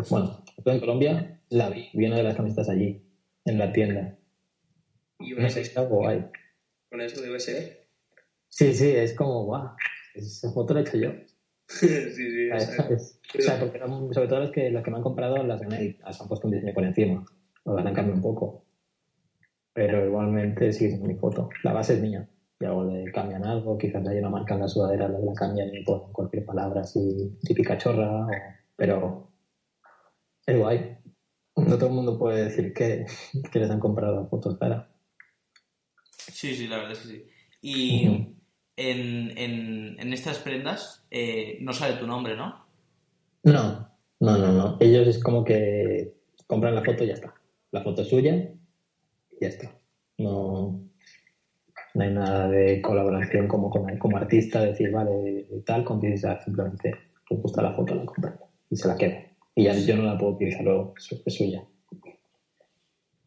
bueno, 0.09 0.40
estuve 0.61 0.75
en 0.75 0.79
Colombia, 0.79 1.41
la 1.49 1.69
vi, 1.69 1.89
vi 1.93 2.05
una 2.05 2.17
de 2.17 2.23
las 2.23 2.35
camisetas 2.35 2.69
allí, 2.69 3.03
en 3.45 3.57
la 3.57 3.73
tienda. 3.73 4.15
¿Y 5.19 5.33
no 5.33 5.49
sé, 5.49 5.61
está 5.61 5.81
guay. 5.81 6.25
¿Con 6.89 7.01
eso 7.01 7.19
debe 7.19 7.39
ser? 7.39 7.87
Sí, 8.47 8.73
sí, 8.73 8.91
es 8.91 9.15
como, 9.15 9.45
guau, 9.45 9.71
esa 10.13 10.51
foto 10.51 10.75
la 10.75 10.81
he 10.81 10.83
hecho 10.83 10.97
yo. 10.97 11.11
sí, 11.67 11.87
sí, 11.87 12.49
O 12.51 13.41
sea, 13.41 13.59
porque 13.59 13.79
sobre 14.13 14.27
todo 14.27 14.39
las 14.41 14.51
que, 14.51 14.69
las 14.69 14.83
que 14.83 14.91
me 14.91 14.97
han 14.97 15.03
comprado 15.03 15.37
las 15.43 15.61
han, 15.63 15.69
las 15.99 16.21
han 16.21 16.27
puesto 16.27 16.47
un 16.47 16.53
diseño 16.53 16.73
por 16.73 16.83
encima. 16.83 17.25
O 17.63 17.75
las 17.75 17.85
han 17.85 17.93
cambiado 17.93 18.17
un 18.17 18.21
poco. 18.21 18.65
Pero 19.73 20.05
igualmente 20.05 20.71
sí 20.73 20.85
es 20.85 20.99
mi 20.99 21.15
foto. 21.15 21.49
La 21.63 21.73
base 21.73 21.95
es 21.95 22.01
mía. 22.01 22.27
Y 22.59 22.65
algo 22.65 22.83
le 22.83 23.11
cambian 23.11 23.43
algo, 23.45 23.79
quizás 23.79 24.05
hay 24.07 24.19
una 24.19 24.29
marca 24.29 24.53
en 24.53 24.59
la 24.59 24.67
sudadera, 24.67 25.07
la, 25.07 25.33
cambian 25.33 25.73
y 25.73 25.83
ponen 25.83 26.11
cualquier 26.11 26.45
palabra 26.45 26.81
así, 26.81 27.35
típica 27.41 27.77
chorra, 27.79 28.27
pero 28.75 29.30
es 30.45 30.57
guay. 30.57 30.97
No 31.55 31.77
todo 31.77 31.89
el 31.89 31.95
mundo 31.95 32.17
puede 32.17 32.45
decir 32.45 32.73
que, 32.73 33.05
que 33.51 33.59
les 33.59 33.69
han 33.69 33.79
comprado 33.79 34.27
fotos 34.29 34.57
cara. 34.57 34.89
Sí, 36.17 36.55
sí, 36.55 36.67
la 36.67 36.77
verdad 36.77 36.93
es 36.93 36.99
que 36.99 37.07
sí. 37.07 37.25
Y 37.61 38.05
en, 38.75 39.37
en, 39.37 39.99
en 39.99 40.13
estas 40.13 40.39
prendas 40.39 41.05
eh, 41.11 41.57
no 41.61 41.73
sale 41.73 41.97
tu 41.97 42.07
nombre, 42.07 42.35
¿no? 42.35 42.65
No, 43.43 43.89
no, 44.19 44.37
no, 44.37 44.51
no. 44.51 44.77
Ellos 44.79 45.07
es 45.07 45.21
como 45.21 45.43
que 45.43 46.13
compran 46.47 46.75
la 46.75 46.83
foto 46.83 47.03
y 47.03 47.07
ya 47.07 47.13
está. 47.13 47.33
La 47.71 47.81
foto 47.81 48.01
es 48.01 48.09
suya 48.09 48.35
y 48.35 49.41
ya 49.41 49.47
está. 49.47 49.71
No, 50.17 50.81
no 51.93 52.03
hay 52.03 52.11
nada 52.11 52.47
de 52.49 52.81
colaboración 52.81 53.47
como, 53.47 53.69
como, 53.69 54.17
artista, 54.17 54.61
decir, 54.61 54.91
vale, 54.91 55.47
tal, 55.65 55.83
con 55.83 56.01
simplemente 56.01 56.93
que 57.27 57.35
gusta 57.35 57.61
la 57.61 57.73
foto, 57.73 57.95
la 57.95 58.05
compra 58.05 58.39
y 58.69 58.75
se 58.75 58.87
la 58.87 58.95
queda. 58.95 59.30
Y 59.55 59.65
ya 59.65 59.73
yo 59.73 59.97
no 59.97 60.03
la 60.03 60.17
puedo 60.17 60.33
utilizar 60.33 60.63
luego, 60.63 60.93
es 60.97 61.33
suya. 61.33 61.67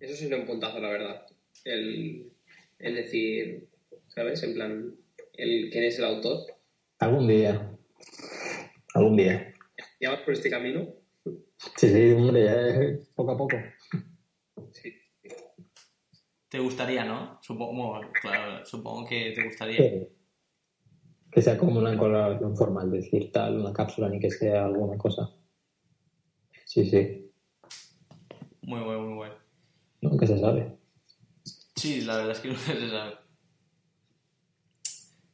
Eso 0.01 0.17
sí 0.17 0.27
es 0.27 0.33
un 0.33 0.47
puntazo, 0.47 0.81
la 0.81 0.91
verdad. 0.91 1.27
El, 1.65 2.33
el 2.79 2.95
decir, 2.95 3.69
¿sabes? 4.09 4.43
En 4.43 4.55
plan, 4.55 4.95
el, 5.35 5.71
quién 5.71 5.85
es 5.85 5.99
el 5.99 6.05
autor. 6.05 6.39
Algún 6.99 7.29
día. 7.29 7.77
Algún 8.95 9.17
día. 9.17 9.55
¿Ya 10.01 10.11
vas 10.11 10.21
por 10.21 10.35
este 10.35 10.51
camino? 10.51 10.89
Sí, 11.77 11.89
sí, 11.89 12.13
hombre, 12.13 12.45
ya 12.45 12.99
poco 13.15 13.33
a 13.33 13.37
poco. 13.37 13.57
Sí. 14.71 14.93
¿Te 16.49 16.59
gustaría, 16.59 17.05
no? 17.05 17.39
Supongo, 17.43 18.01
claro, 18.21 18.65
supongo 18.65 19.07
que 19.09 19.33
te 19.33 19.45
gustaría. 19.45 20.07
Que 21.33 21.43
sea 21.43 21.59
como 21.59 21.81
una 21.81 21.97
colaboración 21.97 22.57
formal, 22.57 22.91
decir 22.91 23.33
tal, 23.33 23.59
una 23.59 23.73
cápsula, 23.73 24.09
ni 24.09 24.21
que 24.21 24.31
sea 24.31 24.67
alguna 24.67 24.97
cosa. 24.97 25.35
Sí, 26.75 26.85
sí. 26.91 27.31
Muy 28.63 28.81
bueno, 28.81 29.03
muy 29.03 29.15
bueno. 29.15 29.35
Nunca 30.01 30.27
se 30.27 30.37
sabe. 30.37 30.73
Sí, 31.77 32.01
la 32.01 32.17
verdad 32.17 32.33
es 32.33 32.41
que 32.41 32.49
nunca 32.49 32.61
se 32.67 32.91
sabe. 32.91 33.15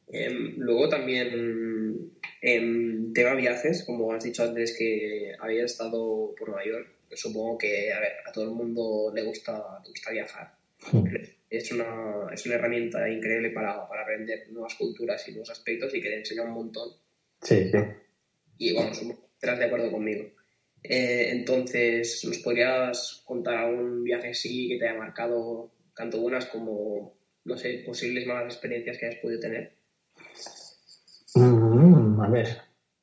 Em, 0.09 0.53
luego 0.57 0.87
también 0.87 2.11
en 2.43 3.13
tema 3.13 3.33
viajes, 3.33 3.83
como 3.85 4.13
has 4.13 4.23
dicho 4.23 4.43
antes 4.43 4.77
que 4.77 5.33
había 5.39 5.65
estado 5.65 6.35
por 6.37 6.49
Nueva 6.49 6.63
York, 6.63 6.87
supongo 7.13 7.57
que 7.57 7.91
a, 7.91 7.99
ver, 7.99 8.11
a 8.27 8.31
todo 8.31 8.43
el 8.43 8.51
mundo 8.51 9.11
le 9.11 9.23
gusta, 9.23 9.81
le 9.83 9.89
gusta 9.89 10.11
viajar. 10.11 10.53
Hmm. 10.91 11.07
Es 11.49 11.71
una, 11.71 12.27
es 12.31 12.45
una 12.45 12.55
herramienta 12.55 13.09
increíble 13.09 13.49
para, 13.49 13.87
para 13.87 14.03
aprender 14.03 14.47
nuevas 14.51 14.75
culturas 14.75 15.27
y 15.27 15.31
nuevos 15.31 15.49
aspectos 15.49 15.91
y 15.95 16.01
que 16.01 16.09
te 16.09 16.19
enseña 16.19 16.43
un 16.43 16.51
montón. 16.51 16.91
Sí, 17.41 17.71
sí. 17.71 17.77
Y 18.59 18.75
bueno, 18.75 18.91
estarás 18.91 19.57
de 19.57 19.65
acuerdo 19.65 19.91
conmigo. 19.91 20.29
Eh, 20.83 21.29
entonces, 21.31 22.23
¿nos 22.25 22.39
podrías 22.39 23.21
contar 23.25 23.55
algún 23.57 24.03
viaje 24.03 24.29
así 24.31 24.67
que 24.69 24.77
te 24.79 24.87
haya 24.89 24.97
marcado 24.97 25.71
tanto 25.95 26.19
buenas 26.21 26.45
como, 26.47 27.13
no 27.45 27.57
sé, 27.57 27.83
posibles 27.85 28.25
malas 28.25 28.53
experiencias 28.53 28.97
que 28.97 29.05
hayas 29.05 29.19
podido 29.21 29.39
tener? 29.39 29.75
Mm, 31.35 32.19
a 32.21 32.29
ver, 32.29 32.47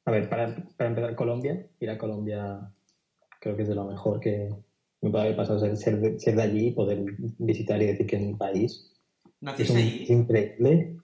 a 0.04 0.10
ver, 0.10 0.28
para, 0.28 0.54
para 0.76 0.90
empezar, 0.90 1.14
Colombia, 1.14 1.66
ir 1.80 1.90
a 1.90 1.98
Colombia 1.98 2.72
creo 3.40 3.56
que 3.56 3.62
es 3.62 3.68
de 3.68 3.74
lo 3.74 3.84
mejor 3.84 4.18
que 4.20 4.48
me 5.00 5.10
puede 5.10 5.24
haber 5.24 5.36
pasado 5.36 5.60
ser, 5.60 5.76
ser, 5.76 6.00
de, 6.00 6.18
ser 6.18 6.34
de 6.34 6.42
allí, 6.42 6.70
poder 6.72 6.98
visitar 7.38 7.80
y 7.80 7.86
decir 7.86 8.06
que 8.06 8.16
es 8.16 8.22
mi 8.22 8.34
país. 8.34 8.92
Es, 9.24 9.32
¿Naciste 9.40 9.72
un- 9.72 9.78
allí? 9.78 10.02
es 10.02 10.10
increíble. 10.10 10.96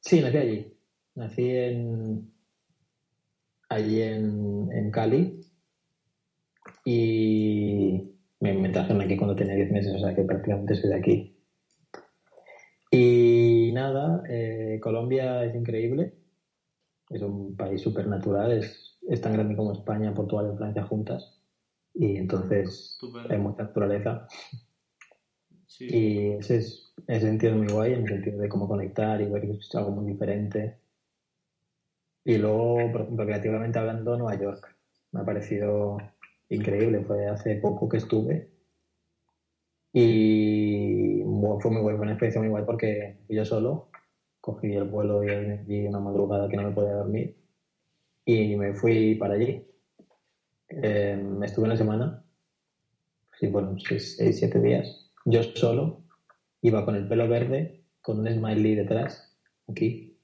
Sí, 0.00 0.20
nací 0.20 0.36
allí. 0.38 0.72
Nací 1.16 1.50
en 1.50 2.32
allí 3.68 4.02
en, 4.02 4.68
en 4.72 4.90
Cali 4.90 5.44
y 6.84 8.10
me, 8.40 8.54
me 8.54 8.68
trajeron 8.70 9.02
aquí 9.02 9.16
cuando 9.16 9.36
tenía 9.36 9.54
10 9.54 9.70
meses, 9.70 9.94
o 9.94 9.98
sea 9.98 10.14
que 10.14 10.22
prácticamente 10.22 10.74
soy 10.74 10.90
de 10.90 10.96
aquí. 10.96 11.36
Y 12.90 13.70
nada, 13.72 14.22
eh, 14.28 14.80
Colombia 14.82 15.44
es 15.44 15.54
increíble. 15.54 16.12
Es 17.08 17.22
un 17.22 17.56
país 17.56 17.80
súper 17.80 18.06
natural, 18.06 18.52
es, 18.52 18.98
es 19.08 19.20
tan 19.20 19.32
grande 19.32 19.56
como 19.56 19.72
España, 19.72 20.14
Portugal 20.14 20.50
y 20.52 20.56
Francia 20.56 20.82
juntas. 20.84 21.40
Y 21.94 22.16
entonces 22.16 22.68
Estupendo. 22.68 23.28
hay 23.34 23.38
mucha 23.38 23.64
naturaleza. 23.64 24.26
Sí. 25.66 25.86
Y 25.90 26.32
ese, 26.32 26.56
es, 26.56 26.94
ese 27.06 27.26
sentido 27.26 27.52
es 27.52 27.58
muy 27.58 27.68
guay, 27.68 27.92
en 27.94 28.02
el 28.02 28.08
sentido 28.08 28.38
de 28.38 28.48
cómo 28.48 28.68
conectar 28.68 29.20
y 29.20 29.26
ver 29.26 29.42
que 29.42 29.52
es 29.52 29.74
algo 29.74 29.90
muy 29.92 30.12
diferente. 30.12 30.78
Y 32.24 32.38
luego, 32.38 32.92
por 32.92 33.02
ejemplo, 33.02 33.24
creativamente 33.26 33.78
hablando, 33.78 34.16
Nueva 34.16 34.40
York. 34.40 34.76
Me 35.12 35.20
ha 35.20 35.24
parecido 35.24 35.96
increíble. 36.50 37.02
Fue 37.02 37.26
hace 37.26 37.56
poco 37.56 37.88
que 37.88 37.96
estuve. 37.96 38.48
Y 39.92 41.22
bueno, 41.22 41.58
fue 41.58 41.70
muy 41.70 41.92
una 41.92 42.12
experiencia 42.12 42.40
muy 42.40 42.50
guay 42.50 42.64
porque 42.64 43.16
fui 43.26 43.36
yo 43.36 43.44
solo. 43.44 43.88
Cogí 44.40 44.72
el 44.74 44.84
vuelo 44.84 45.24
y, 45.24 45.64
y 45.66 45.86
una 45.86 46.00
madrugada 46.00 46.48
que 46.48 46.56
no 46.56 46.64
me 46.64 46.72
podía 46.72 46.94
dormir. 46.94 47.34
Y 48.24 48.56
me 48.56 48.74
fui 48.74 49.14
para 49.14 49.34
allí. 49.34 49.66
Eh, 50.68 51.18
estuve 51.42 51.64
una 51.64 51.76
semana. 51.76 52.22
Sí, 53.38 53.48
bueno, 53.48 53.74
seis, 53.78 54.16
seis, 54.16 54.38
siete 54.38 54.60
días 54.60 55.00
yo 55.24 55.42
solo, 55.42 56.02
iba 56.62 56.84
con 56.84 56.96
el 56.96 57.06
pelo 57.08 57.28
verde, 57.28 57.82
con 58.00 58.20
un 58.20 58.32
smiley 58.32 58.74
detrás, 58.74 59.34
aquí. 59.68 60.16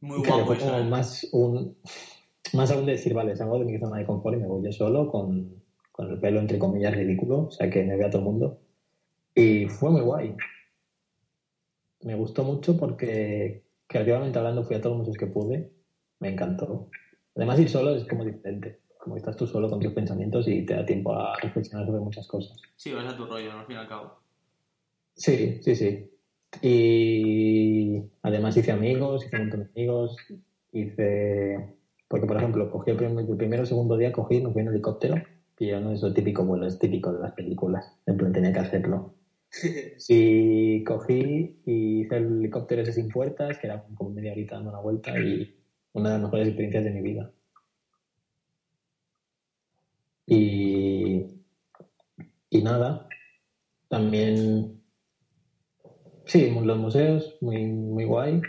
Muy 0.00 0.18
guapo 0.26 0.46
fue 0.46 0.58
como 0.58 0.82
más, 0.84 1.26
un, 1.32 1.76
más 2.52 2.70
aún 2.70 2.86
de 2.86 2.92
decir, 2.92 3.14
vale, 3.14 3.36
salgo 3.36 3.58
de 3.58 3.64
mi 3.64 3.78
zona 3.78 3.98
de 3.98 4.06
confort 4.06 4.36
y 4.36 4.40
me 4.40 4.46
voy 4.46 4.64
yo 4.64 4.72
solo, 4.72 5.08
con, 5.08 5.62
con 5.92 6.10
el 6.10 6.18
pelo 6.18 6.40
entre 6.40 6.58
comillas 6.58 6.94
ridículo, 6.94 7.46
o 7.46 7.50
sea 7.50 7.70
que 7.70 7.82
me 7.84 7.96
vea 7.96 8.10
todo 8.10 8.22
el 8.22 8.28
mundo. 8.28 8.58
Y 9.34 9.66
fue 9.66 9.90
muy 9.90 10.00
guay. 10.00 10.36
Me 12.02 12.14
gustó 12.14 12.42
mucho 12.42 12.76
porque 12.76 13.62
creativamente 13.86 14.38
hablando 14.38 14.64
fui 14.64 14.76
a 14.76 14.80
todos 14.80 14.96
los 14.96 15.06
museos 15.06 15.16
que 15.16 15.26
pude, 15.26 15.70
me 16.18 16.30
encantó. 16.30 16.88
Además 17.36 17.60
ir 17.60 17.68
solo 17.68 17.94
es 17.94 18.04
como 18.04 18.24
diferente, 18.24 18.78
como 18.98 19.14
que 19.14 19.20
estás 19.20 19.36
tú 19.36 19.46
solo 19.46 19.68
con 19.68 19.80
tus 19.80 19.92
pensamientos 19.92 20.48
y 20.48 20.64
te 20.64 20.74
da 20.74 20.84
tiempo 20.84 21.12
a 21.12 21.36
reflexionar 21.40 21.86
sobre 21.86 22.00
muchas 22.00 22.26
cosas. 22.26 22.56
Sí, 22.76 22.92
vas 22.92 23.12
a 23.12 23.16
tu 23.16 23.26
rollo, 23.26 23.52
¿no? 23.52 23.60
al 23.60 23.66
fin 23.66 23.76
y 23.76 23.78
al 23.78 23.88
cabo. 23.88 24.18
Sí, 25.14 25.60
sí, 25.62 25.74
sí. 25.74 26.10
Y 26.62 28.02
además 28.22 28.56
hice 28.56 28.72
amigos, 28.72 29.24
hice 29.24 29.36
un 29.36 29.42
montón 29.42 29.60
de 29.60 29.70
amigos, 29.74 30.16
hice... 30.72 31.79
Porque, 32.10 32.26
por 32.26 32.36
ejemplo, 32.36 32.68
cogí 32.68 32.90
el, 32.90 32.96
prim- 32.96 33.18
el 33.20 33.36
primero 33.36 33.62
o 33.62 33.66
segundo 33.66 33.96
día, 33.96 34.10
cogí, 34.12 34.40
me 34.40 34.50
fui 34.50 34.62
en 34.62 34.68
helicóptero, 34.68 35.14
y 35.58 35.68
yo 35.68 35.80
no 35.80 35.92
es 35.92 36.02
lo 36.02 36.12
típico 36.12 36.44
vuelo, 36.44 36.66
es 36.66 36.76
típico 36.76 37.12
de 37.12 37.20
las 37.20 37.32
películas, 37.32 37.94
en 38.04 38.16
plan 38.16 38.32
tenía 38.32 38.52
que 38.52 38.58
hacerlo. 38.60 39.14
Y 40.08 40.82
cogí 40.84 41.54
y 41.64 42.00
hice 42.00 42.16
el 42.16 42.38
helicóptero 42.40 42.82
ese 42.82 42.92
sin 42.92 43.08
puertas, 43.08 43.58
que 43.58 43.68
era 43.68 43.80
como 43.94 44.10
media 44.10 44.32
horita 44.32 44.56
dando 44.56 44.70
una 44.70 44.80
vuelta, 44.80 45.16
y 45.20 45.48
una 45.92 46.08
de 46.10 46.14
las 46.16 46.22
mejores 46.22 46.48
experiencias 46.48 46.84
de 46.84 46.90
mi 46.90 47.00
vida. 47.00 47.30
Y, 50.26 51.26
y 52.50 52.62
nada, 52.62 53.06
también, 53.88 54.80
sí, 56.26 56.50
los 56.62 56.78
museos, 56.78 57.36
muy, 57.40 57.66
muy 57.66 58.04
guay. 58.04 58.40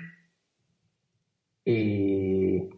Y 1.65 2.69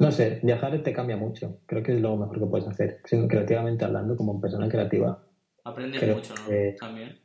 no 0.00 0.12
sé, 0.12 0.40
viajar 0.42 0.82
te 0.82 0.92
cambia 0.92 1.16
mucho. 1.16 1.60
Creo 1.66 1.82
que 1.82 1.94
es 1.94 2.00
lo 2.00 2.16
mejor 2.16 2.38
que 2.40 2.46
puedes 2.46 2.66
hacer. 2.68 3.00
Creativamente 3.28 3.84
hablando, 3.84 4.16
como 4.16 4.40
persona 4.40 4.68
creativa. 4.68 5.22
Aprendes 5.64 6.00
Creo 6.00 6.16
mucho, 6.16 6.34
¿no? 6.34 6.46
que- 6.48 6.76
También. 6.78 7.20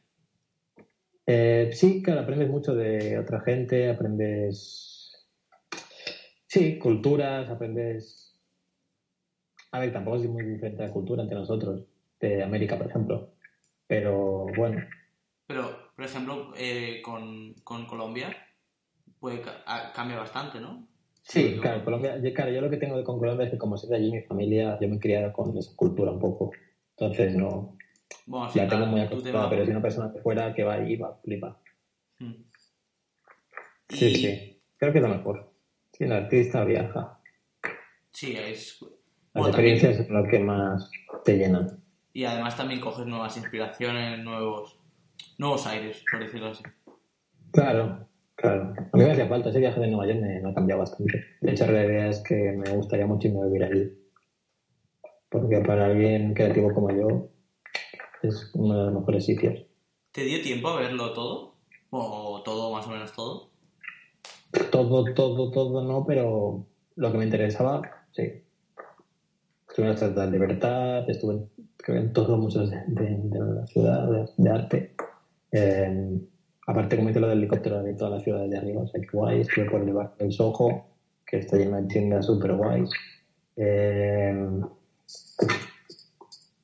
Eh, 1.27 1.69
sí, 1.73 2.01
claro, 2.01 2.21
aprendes 2.21 2.49
mucho 2.49 2.73
de 2.75 3.17
otra 3.19 3.41
gente, 3.41 3.89
aprendes. 3.89 5.27
Sí, 6.47 6.77
culturas, 6.79 7.49
aprendes. 7.49 8.35
A 9.71 9.79
ver, 9.79 9.93
tampoco 9.93 10.17
es 10.17 10.27
muy 10.27 10.43
diferente 10.43 10.83
la 10.83 10.91
cultura 10.91 11.21
entre 11.23 11.37
nosotros, 11.37 11.85
de 12.19 12.43
América, 12.43 12.77
por 12.77 12.87
ejemplo. 12.87 13.31
Pero 13.87 14.45
bueno, 14.57 14.81
Pero, 15.47 15.91
por 15.95 16.05
ejemplo, 16.05 16.51
eh, 16.57 17.01
con, 17.03 17.53
con 17.63 17.85
Colombia, 17.85 18.35
puede 19.19 19.41
ca- 19.41 19.63
a- 19.65 19.91
cambia 19.93 20.17
bastante, 20.17 20.59
¿no? 20.59 20.87
Sí, 21.21 21.55
Yo- 21.55 21.61
claro, 21.61 21.83
Colombia, 21.85 22.17
yo, 22.21 22.33
claro, 22.33 22.51
yo 22.51 22.61
lo 22.61 22.69
que 22.69 22.77
tengo 22.77 22.97
de 22.97 23.03
con 23.03 23.19
Colombia 23.19 23.45
es 23.45 23.51
que 23.51 23.57
como 23.57 23.77
soy 23.77 23.89
de 23.89 23.95
allí, 23.97 24.11
mi 24.11 24.21
familia, 24.21 24.77
yo 24.79 24.87
me 24.87 24.95
he 24.95 24.99
criado 24.99 25.31
con 25.33 25.55
esa 25.57 25.75
cultura 25.75 26.11
un 26.11 26.19
poco. 26.19 26.51
Entonces 26.97 27.35
no, 27.35 27.77
Bueno, 28.25 28.49
sí, 28.51 28.59
la 28.59 28.67
tengo 28.67 28.85
muy 28.85 29.01
acostumbrada, 29.01 29.49
pero 29.49 29.65
si 29.65 29.71
una 29.71 29.81
persona 29.81 30.07
de 30.09 30.21
fuera 30.21 30.53
que 30.53 30.63
va 30.63 30.73
allí 30.75 30.95
va 30.97 31.09
a 31.09 31.15
flipar. 31.23 31.57
Mm. 32.19 32.33
Sí, 33.89 34.05
Y- 34.05 34.15
sí, 34.15 34.61
creo 34.77 34.91
que 34.91 34.99
es 34.99 35.03
lo 35.03 35.09
mejor. 35.09 35.51
Si 35.93 36.03
el 36.05 36.11
artista 36.13 36.63
viaja, 36.63 37.17
Sí, 38.13 38.35
es... 38.37 38.79
las 38.81 38.89
Bueno, 39.33 39.51
también- 39.51 39.75
experiencias 39.75 40.07
son 40.07 40.15
lo 40.23 40.29
que 40.29 40.39
más 40.39 40.91
te 41.23 41.37
llenan. 41.37 41.81
y 42.13 42.25
además 42.25 42.55
también 42.57 42.81
coges 42.81 43.05
nuevas 43.05 43.35
inspiraciones, 43.37 44.19
nuevos, 44.23 44.77
nuevos 45.37 45.65
aires, 45.67 46.03
por 46.11 46.19
decirlo 46.21 46.47
así. 46.49 46.63
Claro, 47.51 48.07
claro. 48.41 48.73
A 48.91 48.97
mí 48.97 49.03
me 49.03 49.11
hacía 49.11 49.27
falta. 49.27 49.49
Ese 49.49 49.59
viaje 49.59 49.79
de 49.79 49.87
Nueva 49.87 50.07
York 50.07 50.19
me, 50.21 50.39
me 50.41 50.49
ha 50.49 50.53
cambiado 50.53 50.79
bastante. 50.81 51.23
De 51.41 51.51
hecho, 51.51 51.65
la 51.71 51.85
idea 51.85 52.09
es 52.09 52.19
que 52.21 52.35
me 52.35 52.69
gustaría 52.75 53.05
mucho 53.05 53.27
irme 53.27 53.41
a 53.41 53.45
vivir 53.45 53.63
allí. 53.63 53.91
Porque 55.29 55.59
para 55.59 55.85
alguien 55.85 56.33
creativo 56.33 56.73
como 56.73 56.89
yo, 56.91 57.29
es 58.23 58.51
uno 58.53 58.77
de 58.77 58.85
los 58.85 58.93
mejores 58.99 59.25
sitios. 59.25 59.65
¿Te 60.11 60.23
dio 60.25 60.41
tiempo 60.41 60.67
a 60.69 60.79
verlo 60.81 61.13
todo? 61.13 61.55
O 61.91 62.41
todo, 62.43 62.73
más 62.73 62.85
o 62.87 62.89
menos 62.89 63.13
todo. 63.13 63.49
Todo, 64.71 65.05
todo, 65.13 65.51
todo 65.51 65.83
no, 65.83 66.05
pero 66.05 66.65
lo 66.95 67.11
que 67.11 67.17
me 67.17 67.23
interesaba, 67.23 67.81
sí. 68.11 68.23
Estuve 69.69 69.85
en 69.85 69.89
la 69.89 69.93
Estatua 69.93 70.25
de 70.25 70.31
Libertad, 70.31 71.09
estuve 71.09 71.33
en, 71.35 71.49
creo 71.77 71.95
que 71.97 72.05
en 72.07 72.13
todos 72.13 72.29
los 72.29 72.39
museos 72.39 72.69
de, 72.69 72.77
de- 72.87 73.17
de 73.23 73.39
la 73.39 73.65
ciudad 73.67 74.09
de, 74.09 74.25
de 74.35 74.49
arte. 74.49 74.95
Eh, 75.53 76.19
aparte, 76.67 76.95
como 76.95 77.09
hice 77.09 77.19
lo 77.19 77.27
del 77.27 77.39
helicóptero 77.39 77.81
de 77.83 77.93
todas 77.93 78.13
las 78.13 78.23
ciudades 78.23 78.49
de 78.49 78.57
arriba, 78.57 78.81
o 78.81 78.87
sea, 78.87 79.01
que 79.01 79.07
guay. 79.11 79.41
Estuve 79.41 79.69
por 79.69 79.81
el 79.81 79.93
barrio 79.93 80.15
del 80.17 80.31
Soho, 80.31 80.85
que 81.25 81.37
está 81.37 81.57
lleno 81.57 81.81
de 81.81 81.87
tiendas 81.87 82.25
súper 82.25 82.53
guays. 82.53 82.89
Eh, 83.55 84.61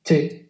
sí, 0.04 0.48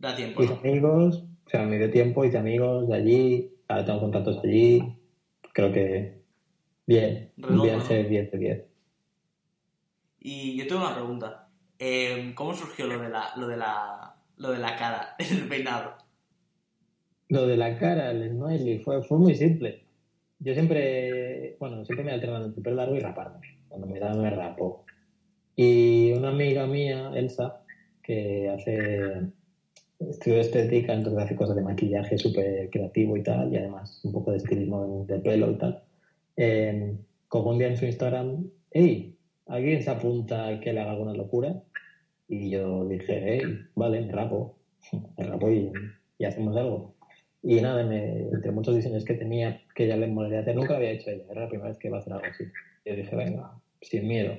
Da 0.00 0.16
tiempo, 0.16 0.42
hice 0.42 0.54
¿no? 0.54 0.60
amigos, 0.60 1.24
o 1.46 1.50
sea, 1.50 1.66
me 1.66 1.76
dio 1.76 1.90
tiempo, 1.90 2.24
hice 2.24 2.38
amigos 2.38 2.88
de 2.88 2.94
allí, 2.94 3.54
ahora 3.68 3.84
tengo 3.84 4.00
contactos 4.00 4.42
allí. 4.42 4.96
Creo 5.52 5.70
que 5.72 6.22
bien, 6.86 7.32
un 7.36 7.62
viaje 7.62 8.02
¿no? 8.02 8.08
10 8.08 8.30
de 8.30 8.38
10. 8.38 8.64
Y 10.20 10.56
yo 10.56 10.66
tengo 10.66 10.80
una 10.80 10.94
pregunta. 10.94 11.48
Eh, 11.78 12.32
¿Cómo 12.34 12.54
surgió 12.54 12.86
lo 12.86 12.98
de 12.98 13.10
la, 13.10 13.32
lo 13.36 13.46
de 13.46 13.56
la, 13.58 14.16
lo 14.36 14.50
de 14.52 14.58
la 14.58 14.76
cara, 14.76 15.16
el 15.18 15.48
peinado? 15.48 15.96
Lo 17.30 17.46
de 17.46 17.56
la 17.56 17.78
cara, 17.78 18.10
el 18.10 18.28
smiley, 18.28 18.80
fue, 18.80 19.02
fue 19.04 19.16
muy 19.16 19.36
simple. 19.36 19.84
Yo 20.40 20.52
siempre, 20.52 21.56
bueno, 21.60 21.84
siempre 21.84 22.04
me 22.04 22.10
he 22.10 22.14
alternado 22.14 22.46
entre 22.46 22.60
pelo 22.60 22.74
largo 22.74 22.96
y 22.96 22.98
raparme. 22.98 23.46
Cuando 23.68 23.86
me 23.86 24.00
da, 24.00 24.12
me 24.14 24.30
rapo. 24.30 24.84
Y 25.54 26.12
una 26.12 26.30
amiga 26.30 26.66
mía, 26.66 27.12
Elsa, 27.14 27.62
que 28.02 28.48
hace 28.48 29.28
estudio 30.00 30.40
estética, 30.40 30.92
entonces 30.92 31.22
hace 31.22 31.36
cosas 31.36 31.54
de 31.54 31.62
maquillaje 31.62 32.18
súper 32.18 32.68
creativo 32.68 33.16
y 33.16 33.22
tal, 33.22 33.52
y 33.52 33.58
además 33.58 34.00
un 34.02 34.10
poco 34.10 34.32
de 34.32 34.38
estilismo 34.38 35.04
de 35.06 35.20
pelo 35.20 35.52
y 35.52 35.58
tal. 35.58 35.80
Eh, 36.36 36.96
cogió 37.28 37.52
un 37.52 37.58
día 37.58 37.68
en 37.68 37.76
su 37.76 37.84
Instagram, 37.84 38.44
hey, 38.72 39.14
¿alguien 39.46 39.82
se 39.82 39.90
apunta 39.90 40.48
a 40.48 40.58
que 40.58 40.72
le 40.72 40.80
haga 40.80 40.92
alguna 40.92 41.14
locura? 41.14 41.62
Y 42.26 42.50
yo 42.50 42.88
dije, 42.88 43.22
hey, 43.24 43.42
vale, 43.76 44.00
me 44.00 44.10
rapo, 44.10 44.56
me 45.16 45.24
rapo 45.24 45.48
y 45.48 46.24
hacemos 46.24 46.56
algo. 46.56 46.99
Y 47.42 47.60
nada, 47.60 47.84
me, 47.84 48.22
entre 48.28 48.52
muchos 48.52 48.74
diseños 48.74 49.04
que 49.04 49.14
tenía, 49.14 49.62
que 49.74 49.86
ya 49.86 49.96
le 49.96 50.06
molaría 50.06 50.40
hacer, 50.40 50.54
nunca 50.56 50.72
lo 50.72 50.76
había 50.76 50.90
hecho 50.90 51.10
ella, 51.10 51.24
era 51.30 51.42
la 51.42 51.48
primera 51.48 51.68
vez 51.70 51.78
que 51.78 51.88
iba 51.88 51.96
a 51.96 52.00
hacer 52.00 52.12
algo 52.12 52.26
así. 52.26 52.44
Yo 52.84 52.94
dije, 52.94 53.16
venga, 53.16 53.52
sin 53.80 54.06
miedo. 54.06 54.34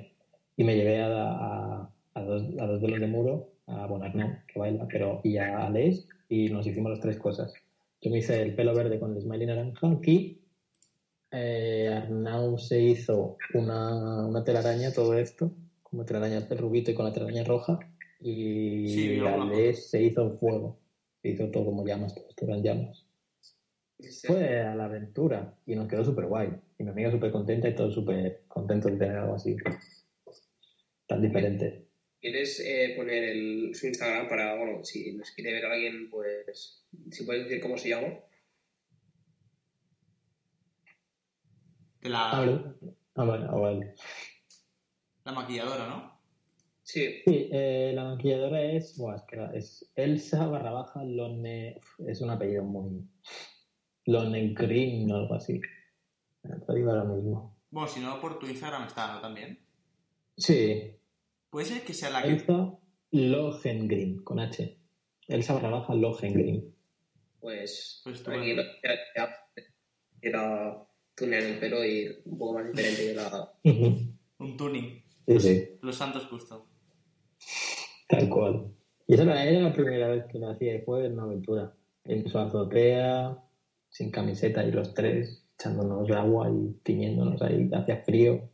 Y 0.56 0.64
me 0.64 0.76
llevé 0.76 1.02
a, 1.02 1.08
a, 1.08 1.90
a 2.14 2.22
dos, 2.22 2.44
a 2.60 2.66
dos 2.68 2.82
de 2.82 2.88
los 2.88 3.00
de 3.00 3.08
muro, 3.08 3.50
a 3.68 3.88
Bonarno, 3.88 4.38
que 4.48 4.60
baila, 4.60 4.88
pero, 4.92 5.22
y 5.24 5.38
a 5.38 5.70
Les, 5.70 6.08
y 6.30 6.50
nos 6.50 6.68
hicimos 6.68 6.92
las 6.92 7.00
tres 7.00 7.18
cosas. 7.18 7.54
Yo 8.02 8.12
me 8.12 8.20
hice 8.20 8.42
el 8.42 8.56
pelo 8.56 8.74
verde 8.76 9.00
con 9.00 9.16
el 9.16 9.22
smiley 9.22 9.48
naranja 9.48 9.90
aquí. 9.92 10.42
Eh, 11.32 11.90
Arnau 12.04 12.58
se 12.58 12.82
hizo 12.82 13.38
una, 13.54 14.28
una 14.28 14.44
telaraña, 14.44 14.92
todo 14.92 15.18
esto, 15.18 15.52
como 15.84 16.04
telaraña 16.04 16.46
rubito 16.58 16.92
y 16.92 16.94
con 16.94 17.06
la 17.06 17.14
telaraña 17.14 17.44
roja. 17.44 17.80
Y 18.20 18.88
Sí, 18.88 19.22
Les 19.50 19.90
se 19.90 20.04
hizo 20.04 20.38
fuego. 20.38 20.78
Hizo 21.24 21.50
todo 21.52 21.66
como 21.66 21.86
llamas, 21.86 22.16
todo 22.16 22.28
esto 22.30 22.46
eran 22.46 22.64
llamas. 22.64 23.06
Fue 24.26 24.60
a 24.62 24.74
la 24.74 24.86
aventura 24.86 25.56
y 25.66 25.76
nos 25.76 25.88
quedó 25.88 26.04
súper 26.04 26.26
guay. 26.26 26.50
Y 26.80 26.84
mi 26.84 26.90
amiga 26.90 27.12
súper 27.12 27.32
contenta 27.32 27.70
y 27.70 27.76
todos 27.76 27.94
súper 27.94 28.44
contentos 28.48 28.92
de 28.92 28.98
tener 28.98 29.18
algo 29.18 29.36
así. 29.36 29.56
Tan 31.06 31.22
diferente. 31.22 31.88
¿Quieres 32.20 32.60
eh, 32.60 32.94
poner 32.96 33.24
el, 33.24 33.76
su 33.76 33.88
Instagram 33.88 34.28
para, 34.28 34.56
bueno, 34.56 34.84
si 34.84 35.14
nos 35.14 35.32
quiere 35.32 35.54
ver 35.54 35.66
alguien, 35.66 36.10
pues, 36.10 36.86
si 37.12 37.24
puedes 37.26 37.44
decir 37.46 37.62
cómo 37.62 37.78
se 37.78 37.90
llama? 37.90 38.14
De 42.02 42.10
la, 42.10 42.32
Ah, 42.32 42.76
ah, 43.16 43.26
bueno, 43.26 43.48
ah, 43.52 43.56
vale. 43.56 43.94
la 45.26 45.32
maquilladora, 45.32 45.88
¿no? 45.88 46.11
Sí, 46.92 47.22
Sí, 47.26 47.48
eh, 47.54 47.94
la 47.96 48.04
maquilladora 48.04 48.62
es, 48.62 48.98
buah, 48.98 49.16
es, 49.16 49.22
que 49.24 49.36
era- 49.38 49.52
es 49.56 49.92
Elsa 49.96 50.46
barra 50.48 50.72
baja 50.72 51.04
Lone, 51.06 51.80
es 52.06 52.20
un 52.22 52.30
apellido 52.30 52.64
muy 52.66 53.08
Lone 54.08 54.54
Green 54.54 55.10
o 55.12 55.16
algo 55.16 55.36
así. 55.36 55.62
Te 56.42 56.74
digo 56.76 56.90
ahora 56.92 57.06
mismo. 57.06 57.56
Bueno, 57.70 57.88
si 57.88 58.00
no, 58.02 58.20
por 58.20 58.40
tu 58.40 58.48
Instagram 58.48 58.88
está, 58.88 59.14
¿no? 59.14 59.22
También. 59.22 59.58
Sí, 60.36 60.98
Puede 61.50 61.66
ser 61.68 61.82
que 61.84 61.94
sea 61.94 62.10
la 62.10 62.24
que... 62.24 62.30
Elsa 62.30 62.78
Lohengrin, 63.12 64.24
con 64.24 64.40
H. 64.40 64.78
Elsa 65.28 65.54
barra 65.54 65.70
baja 65.70 65.94
Lohengrin. 65.96 66.76
pues, 67.40 68.02
Pues 68.04 68.22
quien 68.22 68.56
no- 68.58 68.64
era, 70.24 70.88
tunear 71.16 71.44
el 71.44 71.60
pelo 71.60 71.86
y 71.86 72.22
un 72.26 72.38
poco 72.38 72.54
más 72.56 72.68
diferente 72.68 73.06
que 73.08 73.14
la... 73.14 73.54
Un 74.40 74.58
tuning. 74.58 75.04
Sí, 75.28 75.40
sí, 75.40 75.70
Los 75.82 75.96
santos 75.96 76.26
justo. 76.26 76.68
Tal 78.08 78.30
cual. 78.30 78.72
Y 79.08 79.14
esa 79.16 79.24
era, 79.44 79.62
la 79.62 79.74
primera 79.74 80.08
vez 80.10 80.26
que 80.32 80.40
lo 80.40 80.50
hacía 80.50 80.76
y 80.76 80.82
fue 80.82 81.06
en 81.06 81.14
una 81.14 81.24
aventura. 81.24 81.74
En 82.06 82.28
su 82.28 82.38
azotea, 82.38 83.38
sin 83.90 84.10
camiseta 84.12 84.64
y 84.64 84.72
los 84.72 84.94
tres, 84.94 85.44
echándonos 85.58 86.10
agua 86.12 86.50
y 86.50 86.74
tiñéndonos 86.84 87.42
ahí, 87.42 87.70
hacía 87.74 87.98
frío. 88.04 88.50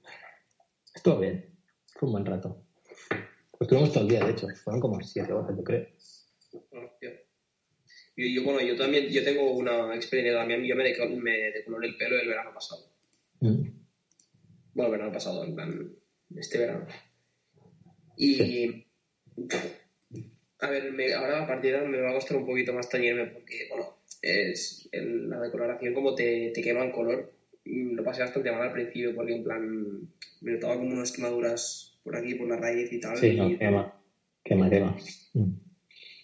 Estuvo 0.93 1.19
bien, 1.19 1.55
fue 1.93 2.07
un 2.07 2.13
buen 2.13 2.25
rato. 2.25 2.63
Pues 3.09 3.61
estuvimos 3.61 3.91
todo 3.91 4.03
el 4.03 4.09
día, 4.09 4.23
de 4.25 4.31
hecho, 4.31 4.47
fueron 4.63 4.81
como 4.81 4.99
siete 5.01 5.31
horas, 5.31 5.55
yo 5.55 5.63
creo. 5.63 5.88
Hostia. 6.53 7.11
Y 8.15 8.33
yo, 8.35 8.43
bueno, 8.43 8.61
yo 8.61 8.75
también, 8.75 9.07
yo 9.09 9.23
tengo 9.23 9.51
una 9.51 9.93
experiencia 9.95 10.39
también, 10.39 10.63
yo 10.63 10.75
me, 10.75 10.83
deco- 10.83 11.15
me 11.21 11.31
decoloré 11.51 11.88
el 11.88 11.97
pelo 11.97 12.19
el 12.19 12.27
verano 12.27 12.51
pasado. 12.53 12.81
Mm. 13.41 13.61
Bueno, 14.73 14.85
el 14.85 14.91
verano 14.91 15.11
pasado, 15.13 15.43
en 15.43 15.55
plan, 15.55 15.91
este 16.35 16.57
verano. 16.57 16.88
Y, 18.18 18.86
a 20.59 20.70
ver, 20.70 20.91
me- 20.91 21.13
ahora 21.13 21.43
a 21.43 21.47
partir 21.47 21.72
de 21.72 21.78
ahora 21.78 21.89
me 21.89 22.01
va 22.01 22.09
a 22.11 22.13
costar 22.13 22.38
un 22.38 22.45
poquito 22.45 22.74
más 22.74 22.89
tañirme 22.89 23.28
porque, 23.28 23.68
bueno, 23.70 23.97
es 24.22 24.89
el- 24.91 25.30
la 25.30 25.39
decoloración 25.41 25.93
como 25.93 26.15
te, 26.15 26.51
te 26.53 26.61
quema 26.61 26.84
el 26.84 26.91
color. 26.91 27.32
Y 27.63 27.84
Lo 27.93 28.03
pasé 28.03 28.22
bastante 28.22 28.51
mal 28.51 28.61
al 28.63 28.74
principio 28.74 29.13
porque, 29.13 29.36
en 29.36 29.43
plan, 29.43 29.99
me 30.41 30.51
notaba 30.53 30.76
como 30.78 30.93
unas 30.93 31.11
quemaduras 31.11 31.97
por 32.03 32.15
aquí, 32.15 32.36
por 32.36 32.47
la 32.47 32.57
raíz 32.57 32.91
y 32.91 32.99
tal. 32.99 33.18
Sí, 33.18 33.28
y, 33.28 33.36
no, 33.36 33.57
quema, 33.57 34.01
quema, 34.43 34.70
quema. 34.70 34.97
Mm. 35.34 35.51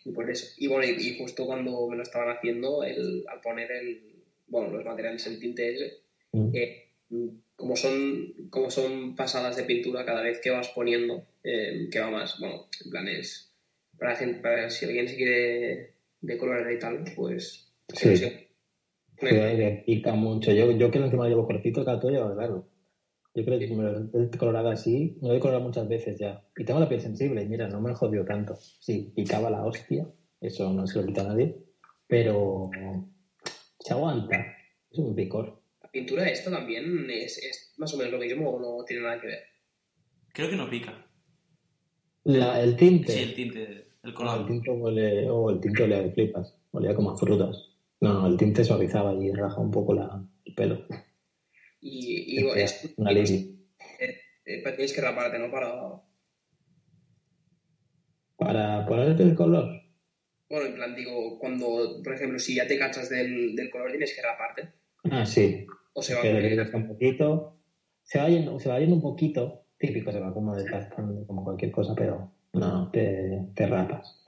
y 0.06 0.12
por 0.12 0.30
eso. 0.30 0.48
Y 0.58 0.68
bueno, 0.68 0.86
y, 0.86 1.02
y 1.08 1.18
justo 1.18 1.46
cuando 1.46 1.88
me 1.90 1.98
lo 1.98 2.04
estaban 2.04 2.36
haciendo, 2.36 2.84
el, 2.84 3.26
al 3.28 3.42
poner 3.42 3.72
el, 3.72 4.16
bueno, 4.48 4.72
los 4.72 4.86
materiales, 4.86 5.26
el 5.28 5.40
tinte 5.40 5.74
ese, 5.74 5.94
Mm. 6.36 6.50
eh, 6.56 6.88
como 7.56 7.76
son 7.76 8.50
como 8.50 8.72
son 8.72 9.16
pasadas 9.16 9.56
de 9.56 9.66
pintura 9.66 10.04
cada 10.04 10.24
vez 10.24 10.40
que 10.42 10.50
vas 10.50 10.70
poniendo 10.70 11.28
eh, 11.44 11.90
que 11.92 12.00
va 12.00 12.10
más 12.10 12.40
bueno 12.40 12.68
en 12.84 12.92
plan 12.92 13.08
es 13.08 13.54
para, 13.98 14.16
gente, 14.16 14.42
para 14.42 14.70
si 14.70 14.86
alguien 14.86 15.08
se 15.08 15.16
quiere 15.16 15.96
decolorar 16.22 16.72
y 16.72 16.80
tal 16.80 17.04
pues 17.16 17.70
Sí. 17.94 18.16
sí. 18.18 18.32
Sí, 19.20 19.30
que 19.30 19.84
pica 19.86 20.14
mucho. 20.14 20.52
Yo, 20.52 20.72
yo 20.72 20.90
que 20.92 20.98
encima 20.98 21.24
lo 21.24 21.30
llevo 21.30 21.46
cortito, 21.46 21.86
cada 21.86 22.00
todo 22.00 22.12
largo. 22.36 22.68
Yo 23.36 23.46
creo 23.46 23.60
que 23.60 23.68
me 23.68 23.84
lo 23.84 24.24
he 24.24 24.38
colorado 24.38 24.70
así, 24.70 25.18
me 25.22 25.30
lo 25.30 25.36
he 25.36 25.40
colorado 25.40 25.64
muchas 25.64 25.88
veces 25.88 26.20
ya. 26.20 26.44
Y 26.56 26.66
tengo 26.66 26.80
la 26.80 26.90
piel 26.90 27.02
sensible, 27.02 27.42
y 27.42 27.48
mira, 27.48 27.68
no 27.68 27.82
me 27.82 27.92
he 27.92 27.96
jodido 27.96 28.26
tanto. 28.26 28.56
Sí, 28.56 29.12
picaba 29.16 29.50
la 29.50 29.66
hostia, 29.66 30.08
eso 30.42 30.72
no 30.74 30.86
se 30.86 31.00
lo 31.00 31.08
quita 31.08 31.22
a 31.22 31.30
nadie, 31.30 31.56
pero 32.08 32.70
se 33.80 33.94
aguanta. 33.94 34.46
Es 34.92 35.00
un 35.00 35.16
picor. 35.16 35.62
la 35.82 35.90
pintura 35.90 36.30
esta 36.30 36.52
también 36.52 37.10
es, 37.10 37.38
es 37.38 37.74
más 37.78 37.94
o 37.94 37.98
menos 37.98 38.14
lo 38.14 38.20
mismo 38.20 38.52
o 38.52 38.60
no 38.60 38.86
tiene 38.86 39.04
nada 39.04 39.20
que 39.20 39.28
ver 39.28 39.40
Creo 40.34 40.50
que 40.50 40.56
no 40.56 40.70
pica. 40.70 41.06
La- 42.26 42.62
el 42.62 42.76
tinte. 42.76 43.12
Sí, 43.12 43.20
el 43.22 43.34
tinte, 43.36 43.64
el 43.64 43.86
el 44.04 44.14
color. 44.14 44.48
tinte 44.48 44.72
huele, 44.72 45.30
o 45.30 45.50
el 45.50 45.60
tinte 45.60 45.84
olía 45.84 46.02
de 46.02 46.12
flipas, 46.12 46.56
olía 46.72 46.96
como 46.96 47.12
a 47.12 47.18
frutas. 47.18 47.70
No, 48.02 48.14
no, 48.14 48.28
el 48.28 48.38
tinte 48.38 48.64
suavizaba 48.64 49.14
y 49.14 49.32
raja 49.32 49.60
un 49.60 49.72
poco 49.72 49.94
la, 49.94 50.22
el 50.46 50.54
pelo. 50.54 50.86
y, 51.82 52.40
y 52.42 52.48
es, 52.56 52.94
un 52.98 53.08
alivio. 53.08 53.36
eh, 54.00 54.18
eh, 54.46 54.62
tienes 54.64 54.94
que 54.94 55.02
raparte 55.02 55.40
no 55.40 55.50
para 55.52 56.02
Para 58.38 58.86
ponerte 58.86 59.24
el 59.24 59.36
color, 59.36 59.70
bueno 60.50 60.66
en 60.68 60.76
plan 60.76 60.96
digo 60.96 61.40
cuando 61.40 62.02
por 62.04 62.14
ejemplo 62.14 62.40
si 62.40 62.56
ya 62.56 62.68
te 62.68 62.78
cachas 62.78 63.10
del, 63.10 63.56
del 63.56 63.70
color 63.70 63.92
tienes 63.92 64.14
que 64.14 64.22
raparte 64.22 64.70
ah, 65.12 65.26
sí, 65.26 65.66
o 65.94 66.02
se 66.02 66.14
va 66.14 66.22
a 66.22 66.78
un 66.78 66.88
poquito, 66.88 67.58
se 68.04 68.20
va 68.20 68.28
yendo, 68.30 68.60
se 68.60 68.70
va 68.70 68.80
yendo 68.80 68.96
un 68.96 69.02
poquito, 69.02 69.63
típico, 69.88 70.12
se 70.14 70.20
va 70.20 70.34
como 70.34 70.56
desgastando 70.56 71.28
como 71.28 71.44
cualquier 71.44 71.72
cosa, 71.72 71.94
pero 71.96 72.32
no, 72.54 72.90
te, 72.92 73.48
te 73.54 73.68
rapas. 73.68 74.24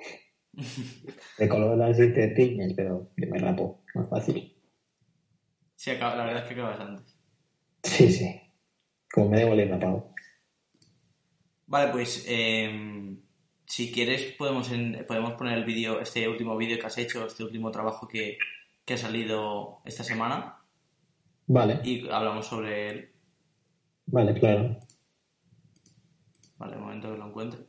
De 1.37 1.47
color 1.49 1.81
así 1.83 2.13
te 2.13 2.27
tiñes, 2.29 2.73
pero 2.75 3.09
yo 3.17 3.29
me 3.29 3.37
rapo, 3.39 3.81
más 3.93 4.09
fácil. 4.09 4.53
Sí, 5.75 5.91
acaba- 5.91 6.15
la 6.15 6.25
verdad 6.25 6.43
es 6.43 6.47
que 6.47 6.53
acabas 6.59 6.79
antes. 6.79 7.15
Sí, 7.83 8.09
sí, 8.09 8.41
como 9.13 9.29
me 9.29 9.37
debo 9.39 9.53
el 9.53 9.69
rapado. 9.69 10.09
Vale, 11.67 11.91
pues 11.91 12.25
em, 12.27 13.19
si 13.65 13.91
quieres 13.91 14.33
podemos, 14.37 14.71
en- 14.71 15.05
podemos 15.07 15.33
poner 15.33 15.57
el 15.57 15.65
vídeo, 15.65 15.99
este 16.01 16.27
último 16.27 16.55
vídeo 16.57 16.77
que 16.79 16.85
has 16.87 16.97
hecho, 16.97 17.25
este 17.25 17.43
último 17.43 17.71
trabajo 17.71 18.07
que, 18.07 18.37
que 18.85 18.93
ha 18.93 18.97
salido 18.97 19.79
esta 19.85 20.03
semana 20.03 20.57
Vale, 21.47 21.79
y 21.83 22.07
hablamos 22.09 22.45
sobre 22.47 22.89
él. 22.89 23.11
vale, 24.07 24.33
claro. 24.39 24.79
Vale, 26.57 26.77
momento 26.77 27.11
que 27.11 27.17
lo 27.17 27.27
encuentre. 27.27 27.67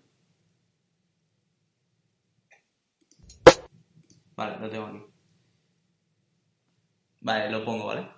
Vale, 4.36 4.58
lo 4.60 4.70
tengo 4.70 4.86
aquí. 4.86 5.02
Vale, 7.20 7.50
lo 7.50 7.64
pongo, 7.64 7.86
¿vale? 7.86 8.08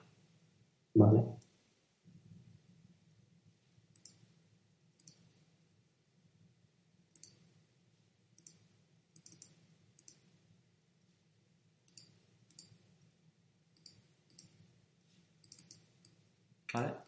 Vale. 0.94 1.38
Vale. 16.72 17.07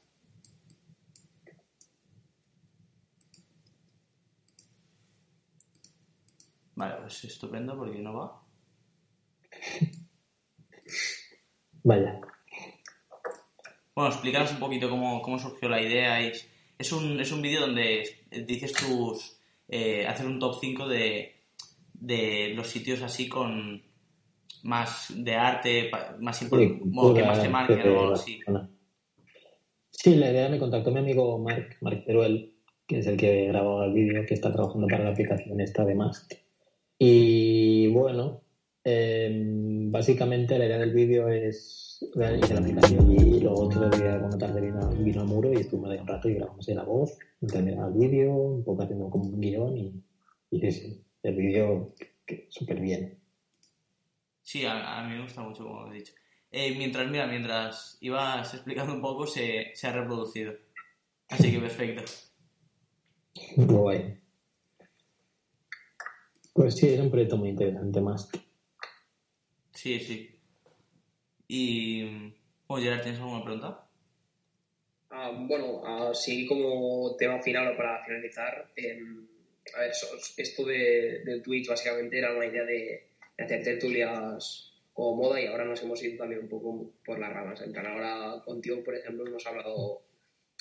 Vale, 6.80 6.94
pues 7.02 7.24
estupendo 7.24 7.76
porque 7.76 7.98
no 7.98 8.14
va. 8.14 8.42
Vaya. 11.82 12.18
Bueno, 13.94 14.10
explícanos 14.10 14.52
un 14.52 14.60
poquito 14.60 14.88
cómo, 14.88 15.20
cómo 15.20 15.38
surgió 15.38 15.68
la 15.68 15.82
idea. 15.82 16.20
Es, 16.22 16.48
es 16.78 16.90
un, 16.92 17.20
es 17.20 17.30
un 17.32 17.42
vídeo 17.42 17.60
donde 17.60 18.24
dices 18.46 18.72
tus... 18.72 19.38
Eh, 19.68 20.06
hacer 20.06 20.26
un 20.26 20.38
top 20.38 20.56
5 20.58 20.88
de, 20.88 21.34
de 21.92 22.54
los 22.54 22.66
sitios 22.66 23.02
así 23.02 23.28
con 23.28 23.82
más 24.62 25.12
de 25.14 25.34
arte, 25.34 25.90
más 26.18 26.38
Sí, 26.38 26.44
importante, 26.44 26.80
bueno, 26.82 27.14
que 27.14 27.22
más 27.22 27.42
te 27.42 27.48
marquen 27.50 27.80
o 27.88 28.00
algo 28.00 28.14
así. 28.14 28.40
Sí, 29.90 30.16
la 30.16 30.30
idea 30.30 30.48
me 30.48 30.58
contactó 30.58 30.90
mi 30.90 31.00
amigo 31.00 31.38
Marc, 31.38 31.76
Marc 31.82 32.06
Teruel, 32.06 32.54
que 32.86 33.00
es 33.00 33.06
el 33.06 33.18
que 33.18 33.48
grabó 33.48 33.84
el 33.84 33.92
vídeo, 33.92 34.24
que 34.26 34.34
está 34.34 34.50
trabajando 34.50 34.86
para 34.88 35.04
la 35.04 35.10
aplicación 35.10 35.60
esta 35.60 35.84
de 35.84 35.94
Mast. 35.94 36.32
Y 37.00 37.88
bueno, 37.88 38.42
Em, 38.82 39.92
básicamente 39.92 40.58
la 40.58 40.64
idea 40.64 40.78
del 40.78 40.94
vídeo 40.94 41.28
es 41.28 41.98
hice 42.02 42.54
la 42.54 42.60
aplicación 42.60 43.12
y 43.12 43.40
luego 43.40 43.66
otro 43.66 43.90
día 43.90 44.18
cuando 44.18 44.38
tarde 44.38 44.62
vino, 44.62 44.88
vino 44.88 45.20
al 45.20 45.26
muro 45.26 45.52
y 45.52 45.56
estuvimos 45.56 45.90
ahí 45.90 45.98
un 45.98 46.06
rato 46.06 46.30
y 46.30 46.34
grabamos 46.34 46.66
ahí 46.66 46.74
la 46.74 46.84
voz, 46.84 47.18
terminaba 47.46 47.88
el 47.88 47.94
vídeo, 47.94 48.32
un 48.32 48.64
poco 48.64 48.82
haciendo 48.82 49.10
como 49.10 49.24
un 49.24 49.38
guion 49.38 49.76
y, 49.76 50.02
y 50.50 50.60
sí, 50.60 50.72
sí, 50.72 51.04
el 51.22 51.36
vídeo 51.36 51.94
súper 52.48 52.80
bien. 52.80 53.18
Sí, 54.42 54.64
a, 54.66 55.04
mí 55.06 55.14
me 55.14 55.22
gusta 55.22 55.42
mucho, 55.42 55.64
como 55.64 55.92
he 55.92 55.96
dicho. 55.96 56.14
Eh, 56.50 56.74
mientras, 56.76 57.08
mira, 57.10 57.26
mientras 57.26 57.98
ibas 58.00 58.54
explicando 58.54 58.94
un 58.94 59.02
poco, 59.02 59.26
se, 59.26 59.72
se 59.74 59.86
ha 59.86 59.92
reproducido. 59.92 60.54
Así 61.28 61.52
que 61.52 61.60
perfecto. 61.60 62.02
Muy 63.56 63.66
guay. 63.66 64.20
Pues 66.52 66.74
sí, 66.74 66.88
es 66.88 67.00
un 67.00 67.10
proyecto 67.10 67.36
muy 67.36 67.50
interesante 67.50 68.00
más. 68.00 68.28
Sí, 69.72 69.98
sí. 70.00 70.30
Y. 71.48 72.34
Oye, 72.66 72.84
Gerard, 72.84 73.02
¿tienes 73.02 73.20
alguna 73.20 73.44
pregunta? 73.44 73.88
Ah, 75.10 75.32
bueno, 75.34 75.84
así 76.10 76.46
como 76.46 77.16
tema 77.16 77.42
final 77.42 77.72
o 77.72 77.76
para 77.76 78.04
finalizar, 78.04 78.70
em, 78.76 79.26
a 79.74 79.80
ver, 79.80 79.90
esto 80.36 80.64
de, 80.64 81.22
de, 81.24 81.40
Twitch 81.40 81.68
básicamente 81.68 82.18
era 82.18 82.36
una 82.36 82.46
idea 82.46 82.64
de, 82.64 83.08
hacer 83.38 83.64
tertulias 83.64 84.72
como 84.92 85.16
moda 85.16 85.40
y 85.40 85.46
ahora 85.46 85.64
nos 85.64 85.82
hemos 85.82 86.02
ido 86.02 86.18
también 86.18 86.42
un 86.42 86.48
poco 86.48 86.92
por 87.04 87.18
las 87.18 87.32
ramas. 87.32 87.60
En 87.62 87.76
ahora 87.76 88.42
contigo, 88.44 88.84
por 88.84 88.94
ejemplo, 88.94 89.26
hemos 89.26 89.46
hablado 89.46 90.02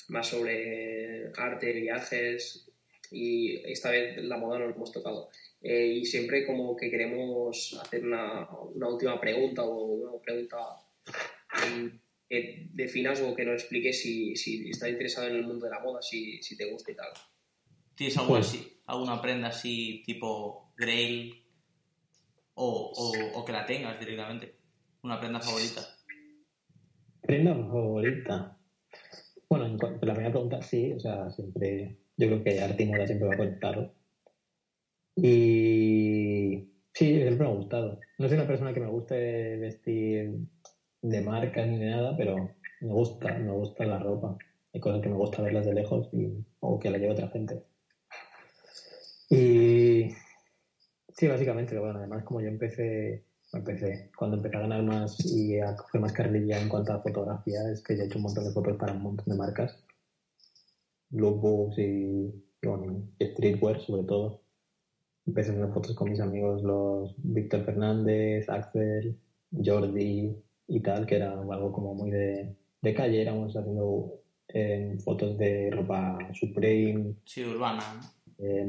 más 0.08 0.26
sobre 0.26 1.30
arte, 1.36 1.72
viajes 1.72 2.69
y 3.10 3.56
esta 3.70 3.90
vez 3.90 4.22
la 4.24 4.36
moda 4.36 4.58
no 4.58 4.66
lo 4.66 4.74
hemos 4.74 4.92
tocado. 4.92 5.28
Eh, 5.60 5.98
y 6.00 6.04
siempre 6.04 6.46
como 6.46 6.76
que 6.76 6.90
queremos 6.90 7.78
hacer 7.82 8.04
una, 8.04 8.48
una 8.74 8.88
última 8.88 9.20
pregunta 9.20 9.62
o 9.64 9.84
una 9.84 10.22
pregunta 10.22 10.58
que 12.28 12.68
definas 12.72 13.20
o 13.20 13.34
que 13.34 13.44
nos 13.44 13.62
expliques 13.62 14.00
si, 14.00 14.36
si 14.36 14.70
estás 14.70 14.88
interesado 14.88 15.28
en 15.28 15.36
el 15.36 15.46
mundo 15.46 15.66
de 15.66 15.72
la 15.72 15.80
moda, 15.80 16.00
si, 16.00 16.40
si 16.42 16.56
te 16.56 16.70
gusta 16.70 16.92
y 16.92 16.94
tal. 16.94 17.08
¿Tienes 17.96 18.16
algo 18.16 18.34
pues 18.34 18.46
así, 18.46 18.80
alguna 18.86 19.20
prenda 19.20 19.48
así 19.48 20.02
tipo 20.06 20.72
Grail 20.76 21.44
o, 22.54 22.92
o, 22.94 23.38
o, 23.38 23.44
que 23.44 23.52
la 23.52 23.66
tengas 23.66 23.98
directamente? 23.98 24.54
¿Una 25.02 25.18
prenda 25.18 25.40
favorita? 25.40 25.82
Prenda 27.20 27.54
favorita. 27.54 28.56
Bueno, 29.48 29.66
en 29.66 29.76
cuanto 29.76 30.04
a 30.04 30.06
la 30.06 30.14
primera 30.14 30.32
pregunta, 30.32 30.62
sí, 30.62 30.92
o 30.92 31.00
sea, 31.00 31.28
siempre, 31.30 31.98
yo 32.20 32.26
creo 32.26 32.44
que 32.44 32.84
moda 32.86 33.06
siempre 33.06 33.28
va 33.28 33.36
conectado. 33.36 33.94
Y 35.16 36.68
sí, 36.92 37.16
siempre 37.16 37.46
me 37.46 37.52
ha 37.52 37.54
gustado. 37.54 37.98
No 38.18 38.28
soy 38.28 38.36
una 38.36 38.46
persona 38.46 38.74
que 38.74 38.80
me 38.80 38.90
guste 38.90 39.56
vestir 39.56 40.38
de 41.02 41.20
marca 41.22 41.64
ni 41.64 41.78
nada, 41.78 42.14
pero 42.16 42.36
me 42.80 42.92
gusta, 42.92 43.38
me 43.38 43.52
gusta 43.52 43.86
la 43.86 43.98
ropa. 43.98 44.36
Hay 44.72 44.80
cosas 44.80 45.00
que 45.00 45.08
me 45.08 45.16
gusta 45.16 45.42
verlas 45.42 45.64
de 45.64 45.74
lejos 45.74 46.10
y, 46.12 46.44
o 46.60 46.78
que 46.78 46.90
la 46.90 46.98
lleve 46.98 47.12
otra 47.12 47.28
gente. 47.28 47.62
Y 49.30 50.10
sí, 51.16 51.26
básicamente, 51.26 51.78
bueno, 51.78 52.00
además 52.00 52.24
como 52.24 52.42
yo 52.42 52.48
empecé, 52.48 53.24
empecé, 53.52 54.10
cuando 54.16 54.36
empecé 54.36 54.56
a 54.58 54.60
ganar 54.60 54.82
más 54.82 55.24
y 55.24 55.58
a 55.58 55.74
coger 55.74 56.00
más 56.02 56.12
carrilla 56.12 56.60
en 56.60 56.68
cuanto 56.68 56.92
a 56.92 57.02
fotografía, 57.02 57.60
es 57.72 57.82
que 57.82 57.96
ya 57.96 58.02
he 58.02 58.06
hecho 58.06 58.18
un 58.18 58.24
montón 58.24 58.44
de 58.44 58.52
fotos 58.52 58.76
para 58.76 58.92
un 58.92 59.02
montón 59.02 59.26
de 59.26 59.36
marcas. 59.36 59.82
Lookbooks 61.10 61.78
y, 61.78 62.32
y 63.18 63.24
streetwear 63.24 63.80
sobre 63.80 64.04
todo 64.04 64.40
empecé 65.26 65.50
a 65.50 65.54
hacer 65.54 65.72
fotos 65.72 65.94
con 65.94 66.10
mis 66.10 66.20
amigos, 66.20 66.62
los 66.62 67.14
Víctor 67.18 67.64
Fernández, 67.64 68.48
Axel, 68.48 69.16
Jordi 69.52 70.36
y 70.68 70.80
tal, 70.80 71.06
que 71.06 71.16
era 71.16 71.32
algo 71.32 71.72
como 71.72 71.94
muy 71.94 72.10
de, 72.10 72.54
de 72.82 72.94
calle, 72.94 73.22
éramos 73.22 73.56
haciendo 73.56 74.22
eh, 74.48 74.96
fotos 75.04 75.38
de 75.38 75.70
ropa 75.70 76.18
Supreme. 76.34 77.14
Sí, 77.24 77.44
urbana. 77.44 77.82
Eh, 78.38 78.66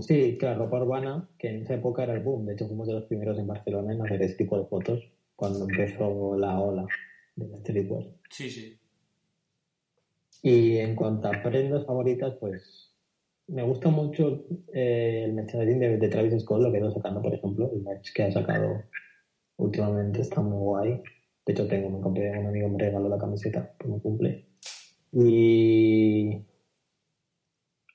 sí, 0.00 0.36
claro, 0.38 0.64
ropa 0.64 0.82
urbana, 0.82 1.28
que 1.38 1.48
en 1.48 1.62
esa 1.62 1.74
época 1.74 2.04
era 2.04 2.14
el 2.14 2.22
boom. 2.22 2.46
De 2.46 2.52
hecho, 2.54 2.66
fuimos 2.66 2.86
de 2.86 2.94
los 2.94 3.04
primeros 3.04 3.38
en 3.38 3.46
Barcelona 3.46 3.92
en 3.92 4.02
hacer 4.02 4.22
ese 4.22 4.36
tipo 4.36 4.58
de 4.58 4.66
fotos 4.66 5.00
cuando 5.34 5.68
empezó 5.68 6.36
la 6.36 6.60
ola 6.60 6.86
de 7.34 7.56
streetwear. 7.56 8.04
Sí, 8.30 8.48
sí. 8.50 8.79
Y 10.42 10.78
en 10.78 10.96
cuanto 10.96 11.28
a 11.28 11.42
prendas 11.42 11.84
favoritas, 11.84 12.34
pues 12.40 12.94
me 13.46 13.62
gusta 13.62 13.90
mucho 13.90 14.44
eh, 14.72 15.24
el 15.24 15.32
merchandising 15.34 15.98
de, 15.98 16.08
Travis 16.08 16.40
Scott, 16.42 16.62
lo 16.62 16.70
que 16.70 16.78
está 16.78 16.92
sacando, 16.92 17.20
por 17.20 17.34
ejemplo, 17.34 17.70
el 17.72 17.82
merch 17.82 18.12
que 18.14 18.22
ha 18.22 18.32
sacado 18.32 18.84
últimamente 19.56 20.20
está 20.20 20.40
muy 20.40 20.58
guay. 20.58 21.02
De 21.44 21.52
hecho, 21.52 21.66
tengo, 21.66 21.90
me 21.90 22.00
compré, 22.00 22.30
un 22.38 22.46
amigo 22.46 22.68
me 22.68 22.78
regaló 22.78 23.08
la 23.08 23.18
camiseta 23.18 23.74
por 23.76 23.88
mi 23.88 24.00
cumple. 24.00 24.46
Y 25.12 26.46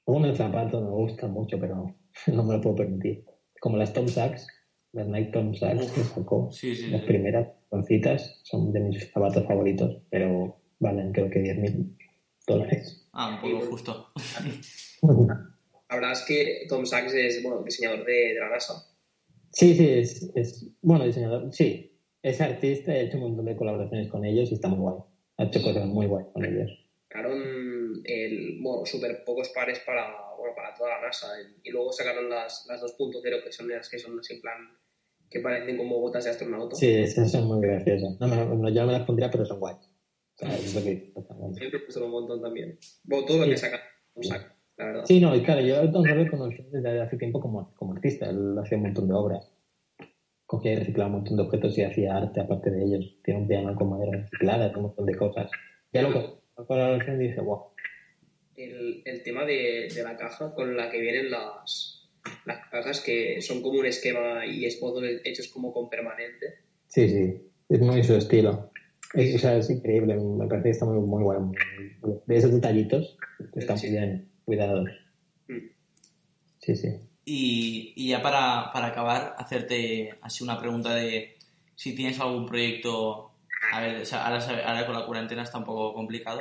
un 0.05 0.35
zapato 0.35 0.81
me 0.81 0.89
gusta 0.89 1.27
mucho, 1.27 1.57
pero 1.59 1.95
no 2.27 2.43
me 2.43 2.55
lo 2.55 2.61
puedo 2.61 2.75
permitir. 2.75 3.23
Como 3.59 3.77
las 3.77 3.93
Tom 3.93 4.07
Sachs, 4.07 4.47
las 4.91 5.07
Nike 5.07 5.31
Tom 5.31 5.53
Sachs 5.55 5.91
que 5.91 6.01
sacó, 6.01 6.49
las 6.91 7.01
primeras 7.03 7.47
concitas, 7.69 8.41
son 8.43 8.71
de 8.73 8.81
mis 8.81 9.11
zapatos 9.11 9.45
favoritos, 9.45 10.01
pero 10.09 10.59
valen 10.79 11.13
creo 11.13 11.29
que 11.29 11.41
10.000 11.41 11.95
dólares. 12.45 13.07
Ah, 13.13 13.39
un 13.41 13.41
poco 13.41 13.65
justo. 13.67 14.11
La 15.89 15.95
verdad 15.95 16.11
es 16.13 16.21
que 16.23 16.65
Tom 16.67 16.85
Sachs 16.85 17.13
es 17.13 17.43
bueno, 17.43 17.61
diseñador 17.63 18.05
de, 18.05 18.35
la 18.39 18.49
NASA. 18.49 18.73
Sí, 19.51 19.75
sí, 19.75 19.87
es, 19.87 20.31
es, 20.35 20.67
bueno, 20.81 21.05
diseñador, 21.05 21.53
sí. 21.53 21.91
Es 22.21 22.41
artista, 22.41 22.95
he 22.95 23.05
hecho 23.05 23.17
un 23.17 23.23
montón 23.23 23.45
de 23.45 23.55
colaboraciones 23.55 24.09
con 24.09 24.25
ellos 24.25 24.51
y 24.51 24.55
está 24.55 24.67
muy 24.67 24.79
guay. 24.79 24.95
Ha 25.37 25.43
hecho 25.43 25.61
cosas 25.61 25.85
muy 25.85 26.07
guay 26.07 26.25
con 26.33 26.43
ellos. 26.43 26.71
Sacaron 27.07 28.01
el, 28.03 28.59
bueno, 28.61 28.85
súper 28.85 29.23
pocos 29.23 29.49
pares 29.49 29.79
para, 29.85 30.33
bueno, 30.37 30.55
para 30.55 30.73
toda 30.73 30.89
la 30.89 31.01
NASA. 31.01 31.27
Y 31.63 31.69
luego 31.69 31.91
sacaron 31.91 32.29
las, 32.29 32.65
las 32.67 32.81
2.0, 32.81 33.43
que 33.43 33.51
son 33.51 33.69
las 33.69 33.87
que 33.89 33.99
son 33.99 34.19
así 34.19 34.33
en 34.33 34.41
plan 34.41 34.57
que 35.29 35.39
parecen 35.39 35.77
como 35.77 35.99
botas 35.99 36.23
de 36.23 36.31
astronauta. 36.31 36.75
Sí, 36.75 36.93
esas 36.93 37.31
son 37.31 37.47
muy 37.47 37.61
graciosas. 37.61 38.19
No, 38.19 38.27
no, 38.27 38.69
yo 38.69 38.81
no 38.81 38.87
me 38.87 38.93
las 38.93 39.05
pondría, 39.05 39.29
pero 39.29 39.45
son 39.45 39.59
guay. 39.59 39.75
O 40.36 40.38
sea, 40.38 40.53
es 40.53 40.75
lo 40.75 40.83
que... 40.83 41.13
Siempre 41.53 41.79
un 42.03 42.11
montón 42.11 42.41
también. 42.41 42.77
Bueno, 43.03 43.25
todo 43.25 43.39
lo 43.39 43.45
que 43.45 43.57
saca 43.57 43.79
un 44.15 44.23
saco. 44.23 44.55
Sí, 45.05 45.21
no, 45.21 45.33
y 45.33 45.41
claro, 45.41 45.61
yo 45.61 45.77
a 45.77 45.88
Don 45.88 46.03
lo 46.05 46.29
conocí 46.29 46.61
desde 46.69 47.01
hace 47.01 47.15
tiempo 47.17 47.39
como, 47.39 47.73
como 47.75 47.93
artista, 47.93 48.29
él 48.29 48.57
hacía 48.59 48.77
un 48.77 48.83
montón 48.83 49.07
de 49.07 49.13
obras. 49.13 49.49
Cogía 50.45 50.73
y 50.73 50.75
reciclaba 50.75 51.09
un 51.09 51.15
montón 51.17 51.38
de 51.38 51.43
objetos 51.43 51.77
y 51.77 51.83
hacía 51.83 52.17
arte 52.17 52.41
aparte 52.41 52.69
de 52.69 52.83
ellos. 52.83 53.17
Tiene 53.23 53.39
un 53.39 53.47
piano 53.47 53.73
con 53.75 53.89
madera 53.89 54.17
reciclada, 54.17 54.73
un 54.75 54.83
montón 54.83 55.05
de 55.05 55.15
cosas. 55.15 55.49
Ya 55.93 56.01
lo 56.01 56.11
que 56.11 56.45
con 56.63 56.77
la 56.77 57.41
wow. 57.41 57.63
El, 58.55 59.01
el 59.05 59.23
tema 59.23 59.45
de, 59.45 59.89
de, 59.93 60.03
la 60.03 60.15
caja 60.15 60.53
con 60.53 60.75
la 60.77 60.89
que 60.89 60.99
vienen 60.99 61.31
las, 61.31 62.09
las 62.45 62.67
cajas 62.69 63.01
que 63.01 63.41
son 63.41 63.61
como 63.61 63.79
un 63.79 63.86
esquema 63.86 64.45
y 64.45 64.65
es 64.65 64.79
hechos 65.23 65.47
como 65.49 65.73
con 65.73 65.89
permanente. 65.89 66.59
Sí, 66.88 67.09
sí, 67.09 67.51
es 67.69 67.81
muy 67.81 68.03
su 68.03 68.15
estilo. 68.15 68.71
Es, 69.16 69.36
o 69.36 69.39
sea, 69.39 69.57
es 69.57 69.70
increíble, 69.70 70.16
me 70.16 70.45
parece 70.47 70.63
que 70.63 70.70
está 70.72 70.86
muy, 70.86 70.99
muy 70.99 71.24
bueno. 71.24 71.51
De 72.26 72.36
esos 72.36 72.51
detallitos, 72.51 73.18
está 73.55 73.76
muy 73.76 73.89
bien 73.89 74.30
cuidados. 74.43 74.89
Mm. 75.47 75.57
Sí, 76.59 76.76
sí. 76.76 76.89
Y, 77.24 77.93
y 77.95 78.09
ya 78.09 78.22
para, 78.22 78.72
para, 78.74 78.88
acabar, 78.88 79.36
hacerte 79.38 80.18
así 80.22 80.43
una 80.43 80.59
pregunta 80.59 80.93
de 80.93 81.38
si 81.76 81.95
tienes 81.95 82.20
algún 82.20 82.45
proyecto, 82.45 83.32
a 83.72 83.82
ver, 83.82 84.03
ahora, 84.13 84.39
ahora, 84.66 84.86
con 84.86 84.95
la 84.95 85.05
cuarentena 85.05 85.43
está 85.43 85.57
un 85.57 85.66
poco 85.66 85.93
complicado, 85.93 86.39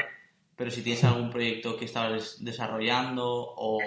pero 0.56 0.70
si 0.70 0.82
tienes 0.82 1.02
algún 1.04 1.30
proyecto 1.30 1.76
que 1.76 1.84
estabas 1.84 2.44
desarrollando 2.44 3.24
o 3.26 3.78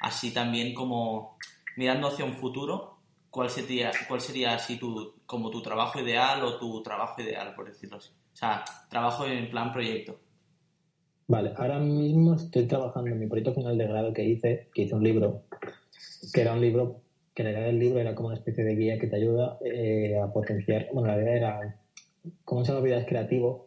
así 0.00 0.32
también 0.32 0.74
como 0.74 1.36
mirando 1.76 2.08
hacia 2.08 2.24
un 2.24 2.34
futuro, 2.34 2.98
¿cuál 3.30 3.50
sería, 3.50 3.90
cuál 4.08 4.20
sería 4.20 4.54
así 4.54 4.78
tu, 4.78 5.14
como 5.26 5.50
tu 5.50 5.60
trabajo 5.60 6.00
ideal 6.00 6.42
o 6.44 6.58
tu 6.58 6.82
trabajo 6.82 7.20
ideal, 7.20 7.54
por 7.54 7.66
decirlo 7.66 7.98
así? 7.98 8.10
O 8.38 8.40
sea, 8.40 8.64
trabajo 8.88 9.26
en 9.26 9.50
plan 9.50 9.72
proyecto. 9.72 10.20
Vale, 11.26 11.54
ahora 11.56 11.80
mismo 11.80 12.34
estoy 12.34 12.68
trabajando 12.68 13.10
en 13.10 13.18
mi 13.18 13.26
proyecto 13.26 13.52
final 13.52 13.76
de 13.76 13.88
grado 13.88 14.12
que 14.12 14.22
hice, 14.22 14.68
que 14.72 14.82
hice 14.82 14.94
un 14.94 15.02
libro, 15.02 15.42
que 16.32 16.42
era 16.42 16.52
un 16.52 16.60
libro, 16.60 17.00
que 17.34 17.42
la 17.42 17.50
idea 17.50 17.62
del 17.62 17.80
libro 17.80 17.98
era 17.98 18.14
como 18.14 18.28
una 18.28 18.36
especie 18.36 18.62
de 18.62 18.76
guía 18.76 18.96
que 18.96 19.08
te 19.08 19.16
ayuda 19.16 19.58
eh, 19.64 20.20
a 20.22 20.32
potenciar, 20.32 20.86
bueno, 20.92 21.08
la 21.08 21.20
idea 21.20 21.34
era, 21.34 21.80
como 22.44 22.64
se 22.64 22.72
llama 22.72 22.88
es 22.90 23.06
creativo, 23.06 23.66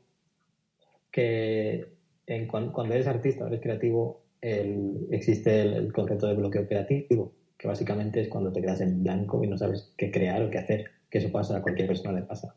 que 1.12 1.94
en, 2.28 2.48
cuando, 2.48 2.94
eres 2.94 3.08
artista, 3.08 3.48
eres 3.48 3.60
creativo, 3.60 4.24
existe 4.42 5.64
el, 5.64 5.92
concepto 5.92 6.28
de 6.28 6.36
bloqueo 6.36 6.66
creativo, 6.66 7.34
que 7.58 7.68
básicamente 7.68 8.22
es 8.22 8.30
cuando 8.30 8.54
te 8.54 8.62
quedas 8.62 8.80
en 8.80 9.04
blanco 9.04 9.44
y 9.44 9.48
no 9.48 9.58
sabes 9.58 9.92
qué 9.98 10.12
crear 10.12 10.42
o 10.42 10.50
qué 10.50 10.60
hacer, 10.60 10.92
que 11.10 11.18
eso 11.18 11.30
pasa 11.30 11.58
a 11.58 11.62
cualquier 11.62 11.90
persona 11.90 12.18
le 12.18 12.26
pasa. 12.26 12.56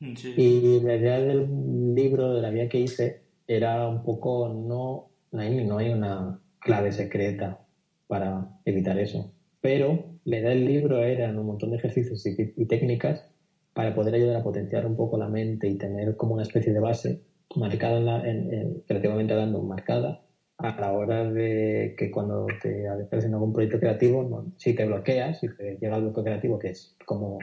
Mm, 0.00 0.14
y 0.36 0.80
la 0.80 0.96
idea 0.96 1.20
del 1.20 1.94
libro, 1.94 2.34
de 2.34 2.42
la 2.42 2.50
guía 2.50 2.68
que 2.68 2.80
hice, 2.80 3.22
era 3.46 3.88
un 3.88 4.02
poco, 4.02 4.48
no, 4.48 5.10
no 5.32 5.40
hay, 5.40 5.64
no 5.64 5.78
hay 5.78 5.92
una 5.92 6.40
clave 6.60 6.92
secreta 6.92 7.60
para 8.06 8.48
evitar 8.64 8.98
eso, 8.98 9.32
pero 9.60 10.04
la 10.24 10.38
idea 10.38 10.50
del 10.50 10.64
libro 10.64 11.02
eran 11.02 11.38
un 11.38 11.46
montón 11.46 11.70
de 11.70 11.78
ejercicios 11.78 12.24
y, 12.26 12.66
técnicas 12.66 13.24
para 13.72 13.94
poder 13.94 14.14
ayudar 14.14 14.36
a 14.36 14.42
potenciar 14.42 14.86
un 14.86 14.96
poco 14.96 15.18
la 15.18 15.28
mente 15.28 15.68
y 15.68 15.78
tener 15.78 16.16
como 16.16 16.34
una 16.34 16.42
especie 16.42 16.72
de 16.72 16.80
base 16.80 17.22
marcada, 17.56 18.28
en 18.28 18.82
creativamente 18.86 19.32
hablando, 19.32 19.62
marcada 19.62 20.22
a 20.58 20.80
la 20.80 20.92
hora 20.92 21.30
de 21.30 21.94
que 21.96 22.10
cuando 22.10 22.46
te 22.60 22.88
adentres 22.88 23.24
en 23.24 23.34
algún 23.34 23.52
proyecto 23.52 23.78
creativo, 23.78 24.44
si 24.56 24.74
te 24.74 24.84
bloqueas, 24.86 25.38
si 25.38 25.48
te 25.54 25.78
llega 25.80 25.94
al 25.94 26.02
bloqueo 26.02 26.24
creativo, 26.24 26.58
que 26.58 26.70
es 26.70 26.96
como 27.06 27.38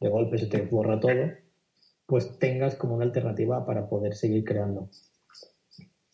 de 0.00 0.08
golpe 0.08 0.38
se 0.38 0.46
te 0.46 0.62
borra 0.62 1.00
todo, 1.00 1.32
pues 2.10 2.40
tengas 2.40 2.74
como 2.74 2.96
una 2.96 3.04
alternativa 3.04 3.64
para 3.64 3.88
poder 3.88 4.14
seguir 4.16 4.42
creando. 4.42 4.88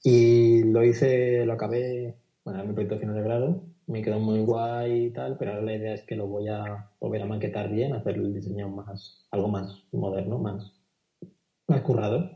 Y 0.05 0.62
lo 0.64 0.84
hice, 0.84 1.47
lo 1.47 1.55
acabé, 1.55 2.14
bueno, 2.44 2.61
en 2.61 2.68
mi 2.68 2.74
proyecto 2.74 2.99
final 2.99 3.14
de 3.14 3.22
grado, 3.22 3.62
me 3.86 4.03
quedó 4.03 4.20
muy 4.20 4.40
guay 4.40 5.07
y 5.07 5.11
tal, 5.11 5.38
pero 5.38 5.53
ahora 5.53 5.64
la 5.64 5.74
idea 5.74 5.94
es 5.94 6.03
que 6.03 6.14
lo 6.14 6.26
voy 6.26 6.49
a 6.49 6.90
volver 7.01 7.22
a 7.22 7.26
maquetar 7.26 7.70
bien, 7.70 7.94
hacer 7.94 8.16
el 8.16 8.34
diseño 8.34 8.68
más, 8.68 9.26
algo 9.30 9.49
más 9.49 9.84
moderno, 9.90 10.38
más, 10.38 10.74
más 11.66 11.80
currado. 11.80 12.30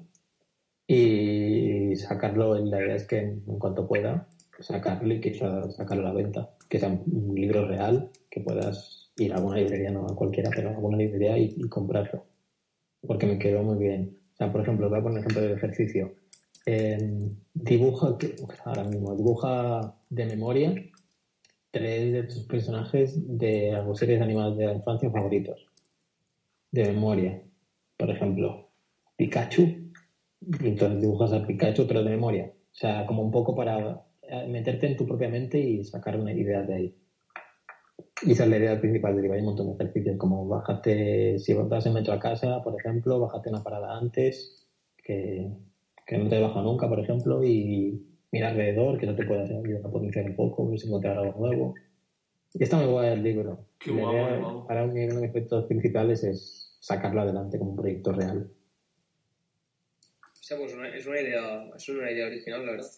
Y 0.86 1.94
sacarlo, 1.96 2.54
la 2.54 2.82
idea 2.82 2.96
es 2.96 3.06
que 3.06 3.18
en, 3.18 3.40
cuanto 3.58 3.86
pueda, 3.86 4.26
sacarlo 4.58 5.12
y 5.12 5.20
quizá 5.20 5.70
sacarlo 5.70 6.06
a 6.06 6.08
la 6.08 6.14
venta, 6.14 6.50
que 6.66 6.78
sea 6.78 6.88
un 6.88 7.34
libro 7.34 7.68
real, 7.68 8.11
que 8.30 8.40
puedas 8.40 9.12
ir 9.16 9.34
a 9.34 9.36
alguna 9.36 9.58
librería, 9.58 9.90
no 9.90 10.06
a 10.06 10.16
cualquiera, 10.16 10.50
pero 10.54 10.70
a 10.70 10.72
alguna 10.72 10.96
librería 10.96 11.36
y, 11.36 11.68
comprarlo, 11.68 12.24
porque 13.07 13.26
me 13.26 13.38
quedó 13.38 13.62
muy 13.62 13.78
bien. 13.78 14.18
O 14.32 14.36
sea, 14.36 14.53
por 14.53 14.62
ejemplo, 14.62 14.88
voy 14.88 14.98
a 14.98 15.03
poner 15.03 15.18
ejemplo 15.20 15.40
de 15.42 15.53
ejercicio. 15.55 16.14
dibuja, 17.55 18.16
ahora 18.64 18.84
mismo, 18.84 19.16
dibuja 19.16 19.94
de 20.09 20.26
memoria 20.26 20.74
tres 21.70 22.12
de 22.12 22.22
tus 22.24 22.44
personajes 22.46 23.38
de 23.38 23.72
algo 23.72 23.94
series 23.94 24.20
animadas 24.20 24.57
de 24.57 24.66
la 24.66 24.74
infancia 24.74 25.11
favoritos. 25.11 25.66
De 26.72 26.84
memoria. 26.84 27.42
Por 27.96 28.11
ejemplo, 28.11 28.70
Pikachu 29.16 29.90
entonces 30.62 31.01
dibujas 31.01 31.32
a 31.32 31.46
Pikachu, 31.46 31.86
pero 31.86 32.03
de 32.03 32.11
memoria. 32.11 32.46
O 32.46 32.74
sea, 32.74 33.07
como 33.07 33.22
un 33.22 33.30
poco 33.30 33.55
para 33.55 34.07
eh, 34.22 34.46
meterte 34.48 34.86
en 34.86 34.96
tu 34.96 35.07
propia 35.07 35.28
mente 35.28 35.59
y 35.59 35.84
sacar 35.84 36.18
una 36.18 36.32
idea 36.32 36.62
de 36.62 36.74
ahí. 36.74 36.94
Y 38.22 38.32
esa 38.32 38.44
es 38.44 38.51
la 38.51 38.59
idea 38.59 38.80
principal 38.80 39.20
de 39.20 39.32
Hay 39.32 39.40
un 39.40 39.46
montón 39.46 39.66
de 39.68 39.74
ejercicios, 39.74 40.16
como 40.16 40.46
bájate, 40.46 41.38
si 41.38 41.55
vas 41.55 41.86
en 41.86 41.94
metro 41.94 42.12
a 42.12 42.20
casa, 42.20 42.62
por 42.62 42.78
ejemplo, 42.78 43.20
bájate 43.20 43.51
una 43.51 43.62
parada 43.62 43.98
antes, 43.98 44.68
que, 45.03 45.51
que 46.07 46.18
no 46.18 46.28
te 46.28 46.40
baja 46.40 46.62
nunca, 46.62 46.88
por 46.88 47.01
ejemplo, 47.01 47.44
y 47.44 48.03
mira 48.32 48.48
alrededor, 48.48 48.98
que 48.98 49.07
no 49.07 49.14
te 49.14 49.22
a 49.22 49.90
potenciar 49.90 50.26
un 50.26 50.36
poco, 50.36 50.68
ver 50.68 50.78
si 50.78 50.86
encontrar 50.86 51.18
algo 51.18 51.40
nuevo. 51.40 51.74
Y 52.55 52.62
está 52.62 52.76
muy 52.76 52.86
guay 52.86 53.12
el 53.12 53.22
libro. 53.22 53.66
Qué 53.78 53.92
guapo, 53.92 54.66
Para 54.66 54.86
mí 54.86 55.05
uno 55.05 55.14
de 55.14 55.20
mis 55.20 55.30
efectos 55.30 55.66
principales 55.66 56.24
es 56.24 56.76
sacarlo 56.80 57.20
adelante 57.20 57.59
como 57.59 57.70
un 57.70 57.76
proyecto 57.76 58.12
real 58.12 58.51
pues 60.57 60.72
es 60.72 61.07
una 61.07 61.20
idea, 61.20 61.70
es 61.76 61.88
una 61.88 62.11
idea 62.11 62.26
original, 62.26 62.66
la 62.66 62.72
verdad. 62.72 62.90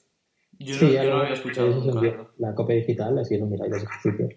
Yo 0.58 0.76
no, 0.80 0.92
ya 0.92 1.04
lo, 1.04 1.16
había 1.16 1.34
escuchado 1.34 2.30
La 2.38 2.54
copia 2.54 2.76
digital, 2.76 3.18
así 3.18 3.38
lo 3.38 3.46
miráis 3.46 3.72
los 3.72 3.82
ejercicios. 3.82 4.30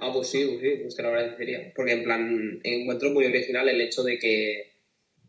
Ah, 0.00 0.10
pues 0.12 0.28
sí, 0.28 0.46
pues 0.46 0.60
sí, 0.60 0.80
pues 0.82 0.96
te 0.96 1.02
lo 1.02 1.08
agradecería. 1.08 1.72
Porque 1.76 1.92
en 1.92 2.04
plan, 2.04 2.60
encuentro 2.64 3.10
muy 3.10 3.26
original 3.26 3.68
el 3.68 3.80
hecho 3.80 4.02
de 4.02 4.18
que 4.18 4.72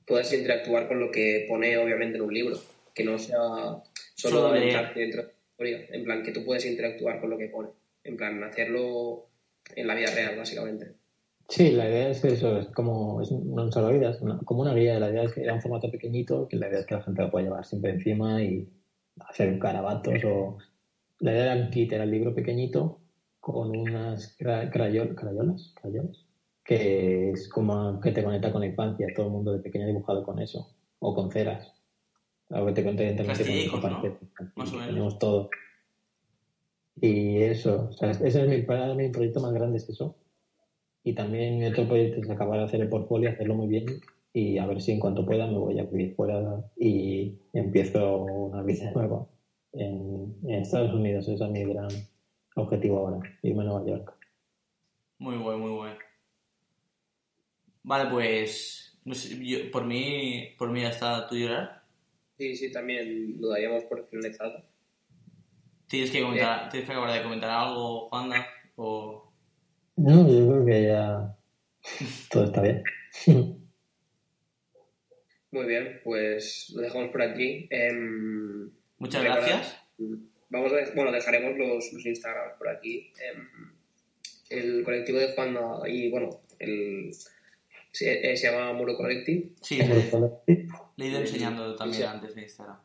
puedas 0.06 0.34
interactuar 0.34 0.88
con 0.88 1.00
lo 1.00 1.12
que 1.12 1.46
pone 1.48 1.78
obviamente 1.78 2.18
en 2.18 2.24
un 2.24 2.34
libro. 2.34 2.58
Que 2.96 3.04
no 3.04 3.20
sea 3.20 3.38
solo, 3.38 3.84
solo 4.16 4.54
dentro 4.54 4.82
de 4.82 4.96
la 4.96 5.04
historia. 5.04 5.88
En 5.92 6.04
plan, 6.06 6.24
que 6.24 6.32
tú 6.32 6.46
puedes 6.46 6.66
interactuar 6.66 7.20
con 7.20 7.30
lo 7.30 7.38
que 7.38 7.50
pone. 7.50 7.70
En 8.04 8.16
plan, 8.16 8.42
hacerlo 8.44 9.28
en 9.76 9.88
la 9.88 9.96
vida 9.96 10.12
real, 10.16 10.38
básicamente. 10.38 10.94
Sí, 11.50 11.72
la 11.72 11.90
idea 11.90 12.10
es 12.10 12.22
que 12.22 12.30
eso, 12.30 12.60
es 12.60 12.68
como, 12.68 13.22
es 13.22 13.30
un 13.30 13.72
salvavidas, 13.74 14.20
como 14.46 14.62
una 14.62 14.74
guía. 14.74 15.00
La 15.00 15.10
idea 15.10 15.24
es 15.24 15.34
que 15.34 15.42
era 15.42 15.54
un 15.54 15.62
formato 15.62 15.92
pequeñito, 15.92 16.48
que 16.48 16.56
la 16.56 16.70
idea 16.70 16.80
es 16.80 16.86
que 16.86 16.96
la 16.96 17.04
gente 17.04 17.22
lo 17.22 17.30
pueda 17.30 17.46
llevar 17.46 17.66
siempre 17.66 17.92
encima 17.92 18.42
y 18.42 18.70
hacer 19.20 19.60
carabatos 19.60 20.24
o... 20.24 20.58
La 21.20 21.34
idea 21.34 21.54
era 21.54 21.66
un 21.66 21.70
kit, 21.70 21.92
era 21.92 22.06
el 22.06 22.10
libro 22.10 22.34
pequeñito 22.34 23.01
con 23.42 23.76
unas 23.76 24.38
crayolas, 24.38 25.16
crayolas, 25.16 26.26
que 26.64 27.32
es 27.32 27.50
como 27.50 28.00
que 28.00 28.12
te 28.12 28.24
conecta 28.24 28.54
con 28.54 28.62
la 28.62 28.68
infancia. 28.68 29.08
Todo 29.14 29.26
el 29.26 29.34
mundo 29.34 29.52
de 29.52 29.60
pequeño 29.60 29.84
ha 29.84 29.88
dibujado 29.88 30.24
con 30.24 30.40
eso, 30.40 30.74
o 31.00 31.14
con 31.14 31.30
ceras. 31.30 31.74
Algo 32.50 32.68
que 32.68 32.74
te 32.74 32.82
internet 32.90 33.70
con 33.70 33.82
¿no? 33.82 34.86
Tenemos 34.86 35.20
todo. 35.20 35.50
Y 37.02 37.38
eso, 37.38 37.90
o 37.90 37.94
sea, 37.94 38.12
ese 38.12 38.44
es 38.44 38.48
mi, 38.48 38.62
para 38.62 38.94
mi 38.94 39.10
proyecto 39.10 39.42
más 39.42 39.52
grande, 39.52 39.78
es 39.78 39.90
eso 39.90 40.16
y 41.04 41.14
también 41.14 41.58
mi 41.58 41.66
otro 41.66 41.88
proyecto 41.88 42.22
es 42.22 42.30
acabar 42.30 42.60
de 42.60 42.66
hacer 42.66 42.82
el 42.82 42.90
portfolio, 42.90 43.30
hacerlo 43.30 43.56
muy 43.56 43.68
bien 43.68 43.86
y 44.34 44.58
a 44.58 44.66
ver 44.66 44.82
si 44.82 44.92
en 44.92 45.00
cuanto 45.00 45.26
pueda 45.26 45.48
me 45.48 45.58
voy 45.58 45.80
a 45.80 45.84
vivir 45.84 46.16
fuera 46.16 46.64
y 46.78 47.40
empiezo 47.54 48.24
una 48.24 48.62
vida 48.64 48.92
nueva 48.96 49.28
en, 49.74 50.36
Estados 50.48 50.94
Unidos. 50.94 51.28
Ese 51.28 51.44
es 51.44 51.50
mi 51.50 51.64
gran 51.64 51.90
objetivo 52.56 53.00
ahora, 53.00 53.38
irme 53.42 53.62
a 53.62 53.66
Nueva 53.66 53.86
York. 53.86 54.18
Muy 55.18 55.38
bueno, 55.38 55.60
muy 55.60 55.72
bueno. 55.72 55.98
Vale, 57.84 58.10
pues 58.10 59.00
por 59.72 59.86
mí 59.86 60.56
por 60.58 60.72
mí 60.72 60.82
ya 60.82 60.90
está 60.90 61.28
tu 61.28 61.36
llorar. 61.36 61.84
Sí, 62.38 62.56
sí, 62.56 62.72
también 62.72 63.40
lo 63.40 63.50
daríamos 63.50 63.84
por 63.86 64.08
finalizado. 64.08 64.64
¿Tienes 65.88 66.10
que, 66.10 66.22
comentar, 66.22 66.70
¿Tienes 66.70 66.88
que 66.88 66.94
acabar 66.96 67.14
de 67.14 67.22
comentar 67.22 67.50
algo, 67.50 68.08
Juanda? 68.10 68.48
O... 68.78 69.32
No, 69.98 70.28
yo 70.28 70.48
creo 70.50 70.66
que 70.66 70.84
ya 70.88 71.38
todo 72.32 72.46
está 72.46 72.62
bien. 72.62 72.84
Muy 75.52 75.66
bien, 75.68 76.00
pues 76.04 76.72
lo 76.74 76.82
dejamos 76.82 77.12
por 77.12 77.22
aquí. 77.22 77.68
Em, 77.70 78.72
Muchas 78.98 79.24
gracias. 79.24 79.78
Vamos 80.52 80.72
a, 80.74 80.94
bueno, 80.96 81.12
dejaremos 81.12 81.58
los, 81.58 81.94
los 81.94 82.06
Instagrams 82.06 82.58
por 82.58 82.70
aquí. 82.70 83.12
Em, 83.20 83.72
el 84.50 84.84
colectivo 84.84 85.18
de 85.18 85.34
Juan 85.34 85.58
y 85.88 86.10
bueno, 86.10 86.42
el, 86.60 87.12
se, 87.92 88.32
eh, 88.32 88.38
se 88.38 88.52
llama 88.52 88.74
Muro 88.74 88.96
Collective. 88.96 89.52
Sí, 89.62 89.78
le, 89.78 91.06
he 91.06 91.10
ido 91.10 91.20
enseñando 91.20 91.76
también 91.76 92.04
antes 92.04 92.36
de 92.36 92.42
Instagram. 92.42 92.80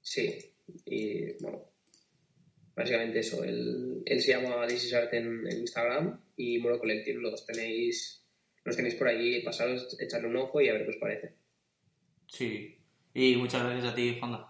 Sí, 0.00 0.38
y 0.86 1.42
bueno, 1.42 1.62
básicamente 2.74 3.18
eso. 3.18 3.44
Él, 3.44 4.02
él 4.06 4.20
se 4.22 4.32
llama 4.32 4.66
This 4.66 4.94
Art 4.94 5.12
en, 5.12 5.46
Instagram 5.46 6.20
y 6.36 6.58
Muro 6.58 6.78
Collective 6.78 7.20
los 7.20 7.44
tenéis, 7.44 8.24
los 8.64 8.76
tenéis 8.76 8.94
por 8.94 9.08
allí, 9.08 9.42
pasaros, 9.42 9.96
echarle 10.00 10.28
un 10.28 10.36
ojo 10.36 10.60
y 10.60 10.70
a 10.70 10.72
ver 10.72 10.84
qué 10.84 10.90
os 10.90 10.96
parece. 10.96 11.34
Sí, 12.28 12.78
y 13.12 13.36
muchas 13.36 13.62
gracias 13.62 13.92
a 13.92 13.94
ti, 13.94 14.16
Fonda. 14.18 14.49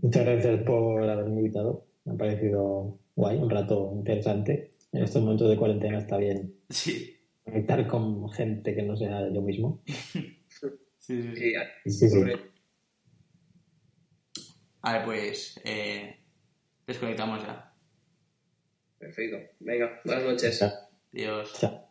Muchas 0.00 0.24
gracias 0.24 0.62
por 0.62 1.02
haberme 1.02 1.40
invitado. 1.40 1.86
Me 2.04 2.14
ha 2.14 2.16
parecido 2.16 2.98
guay, 3.16 3.36
un 3.36 3.50
rato 3.50 3.92
interesante. 3.94 4.72
En 4.92 5.02
estos 5.02 5.22
momentos 5.22 5.50
de 5.50 5.56
cuarentena 5.56 5.98
está 5.98 6.16
bien. 6.16 6.54
Sí. 6.70 7.16
Conectar 7.44 7.86
con 7.86 8.30
gente 8.30 8.74
que 8.74 8.82
no 8.82 8.96
sea 8.96 9.28
yo 9.32 9.42
mismo. 9.42 9.82
sí, 9.86 10.72
sí. 10.98 11.54
sí, 11.84 11.90
sí, 11.90 12.08
sí. 12.08 12.20
A 14.82 14.92
ver, 14.92 15.04
pues 15.04 15.60
eh, 15.64 16.16
desconectamos 16.86 17.42
ya. 17.42 17.74
Perfecto. 18.98 19.36
Venga, 19.60 20.00
buenas 20.04 20.24
noches. 20.24 20.62
Adiós. 21.12 21.52
Chao. 21.58 21.87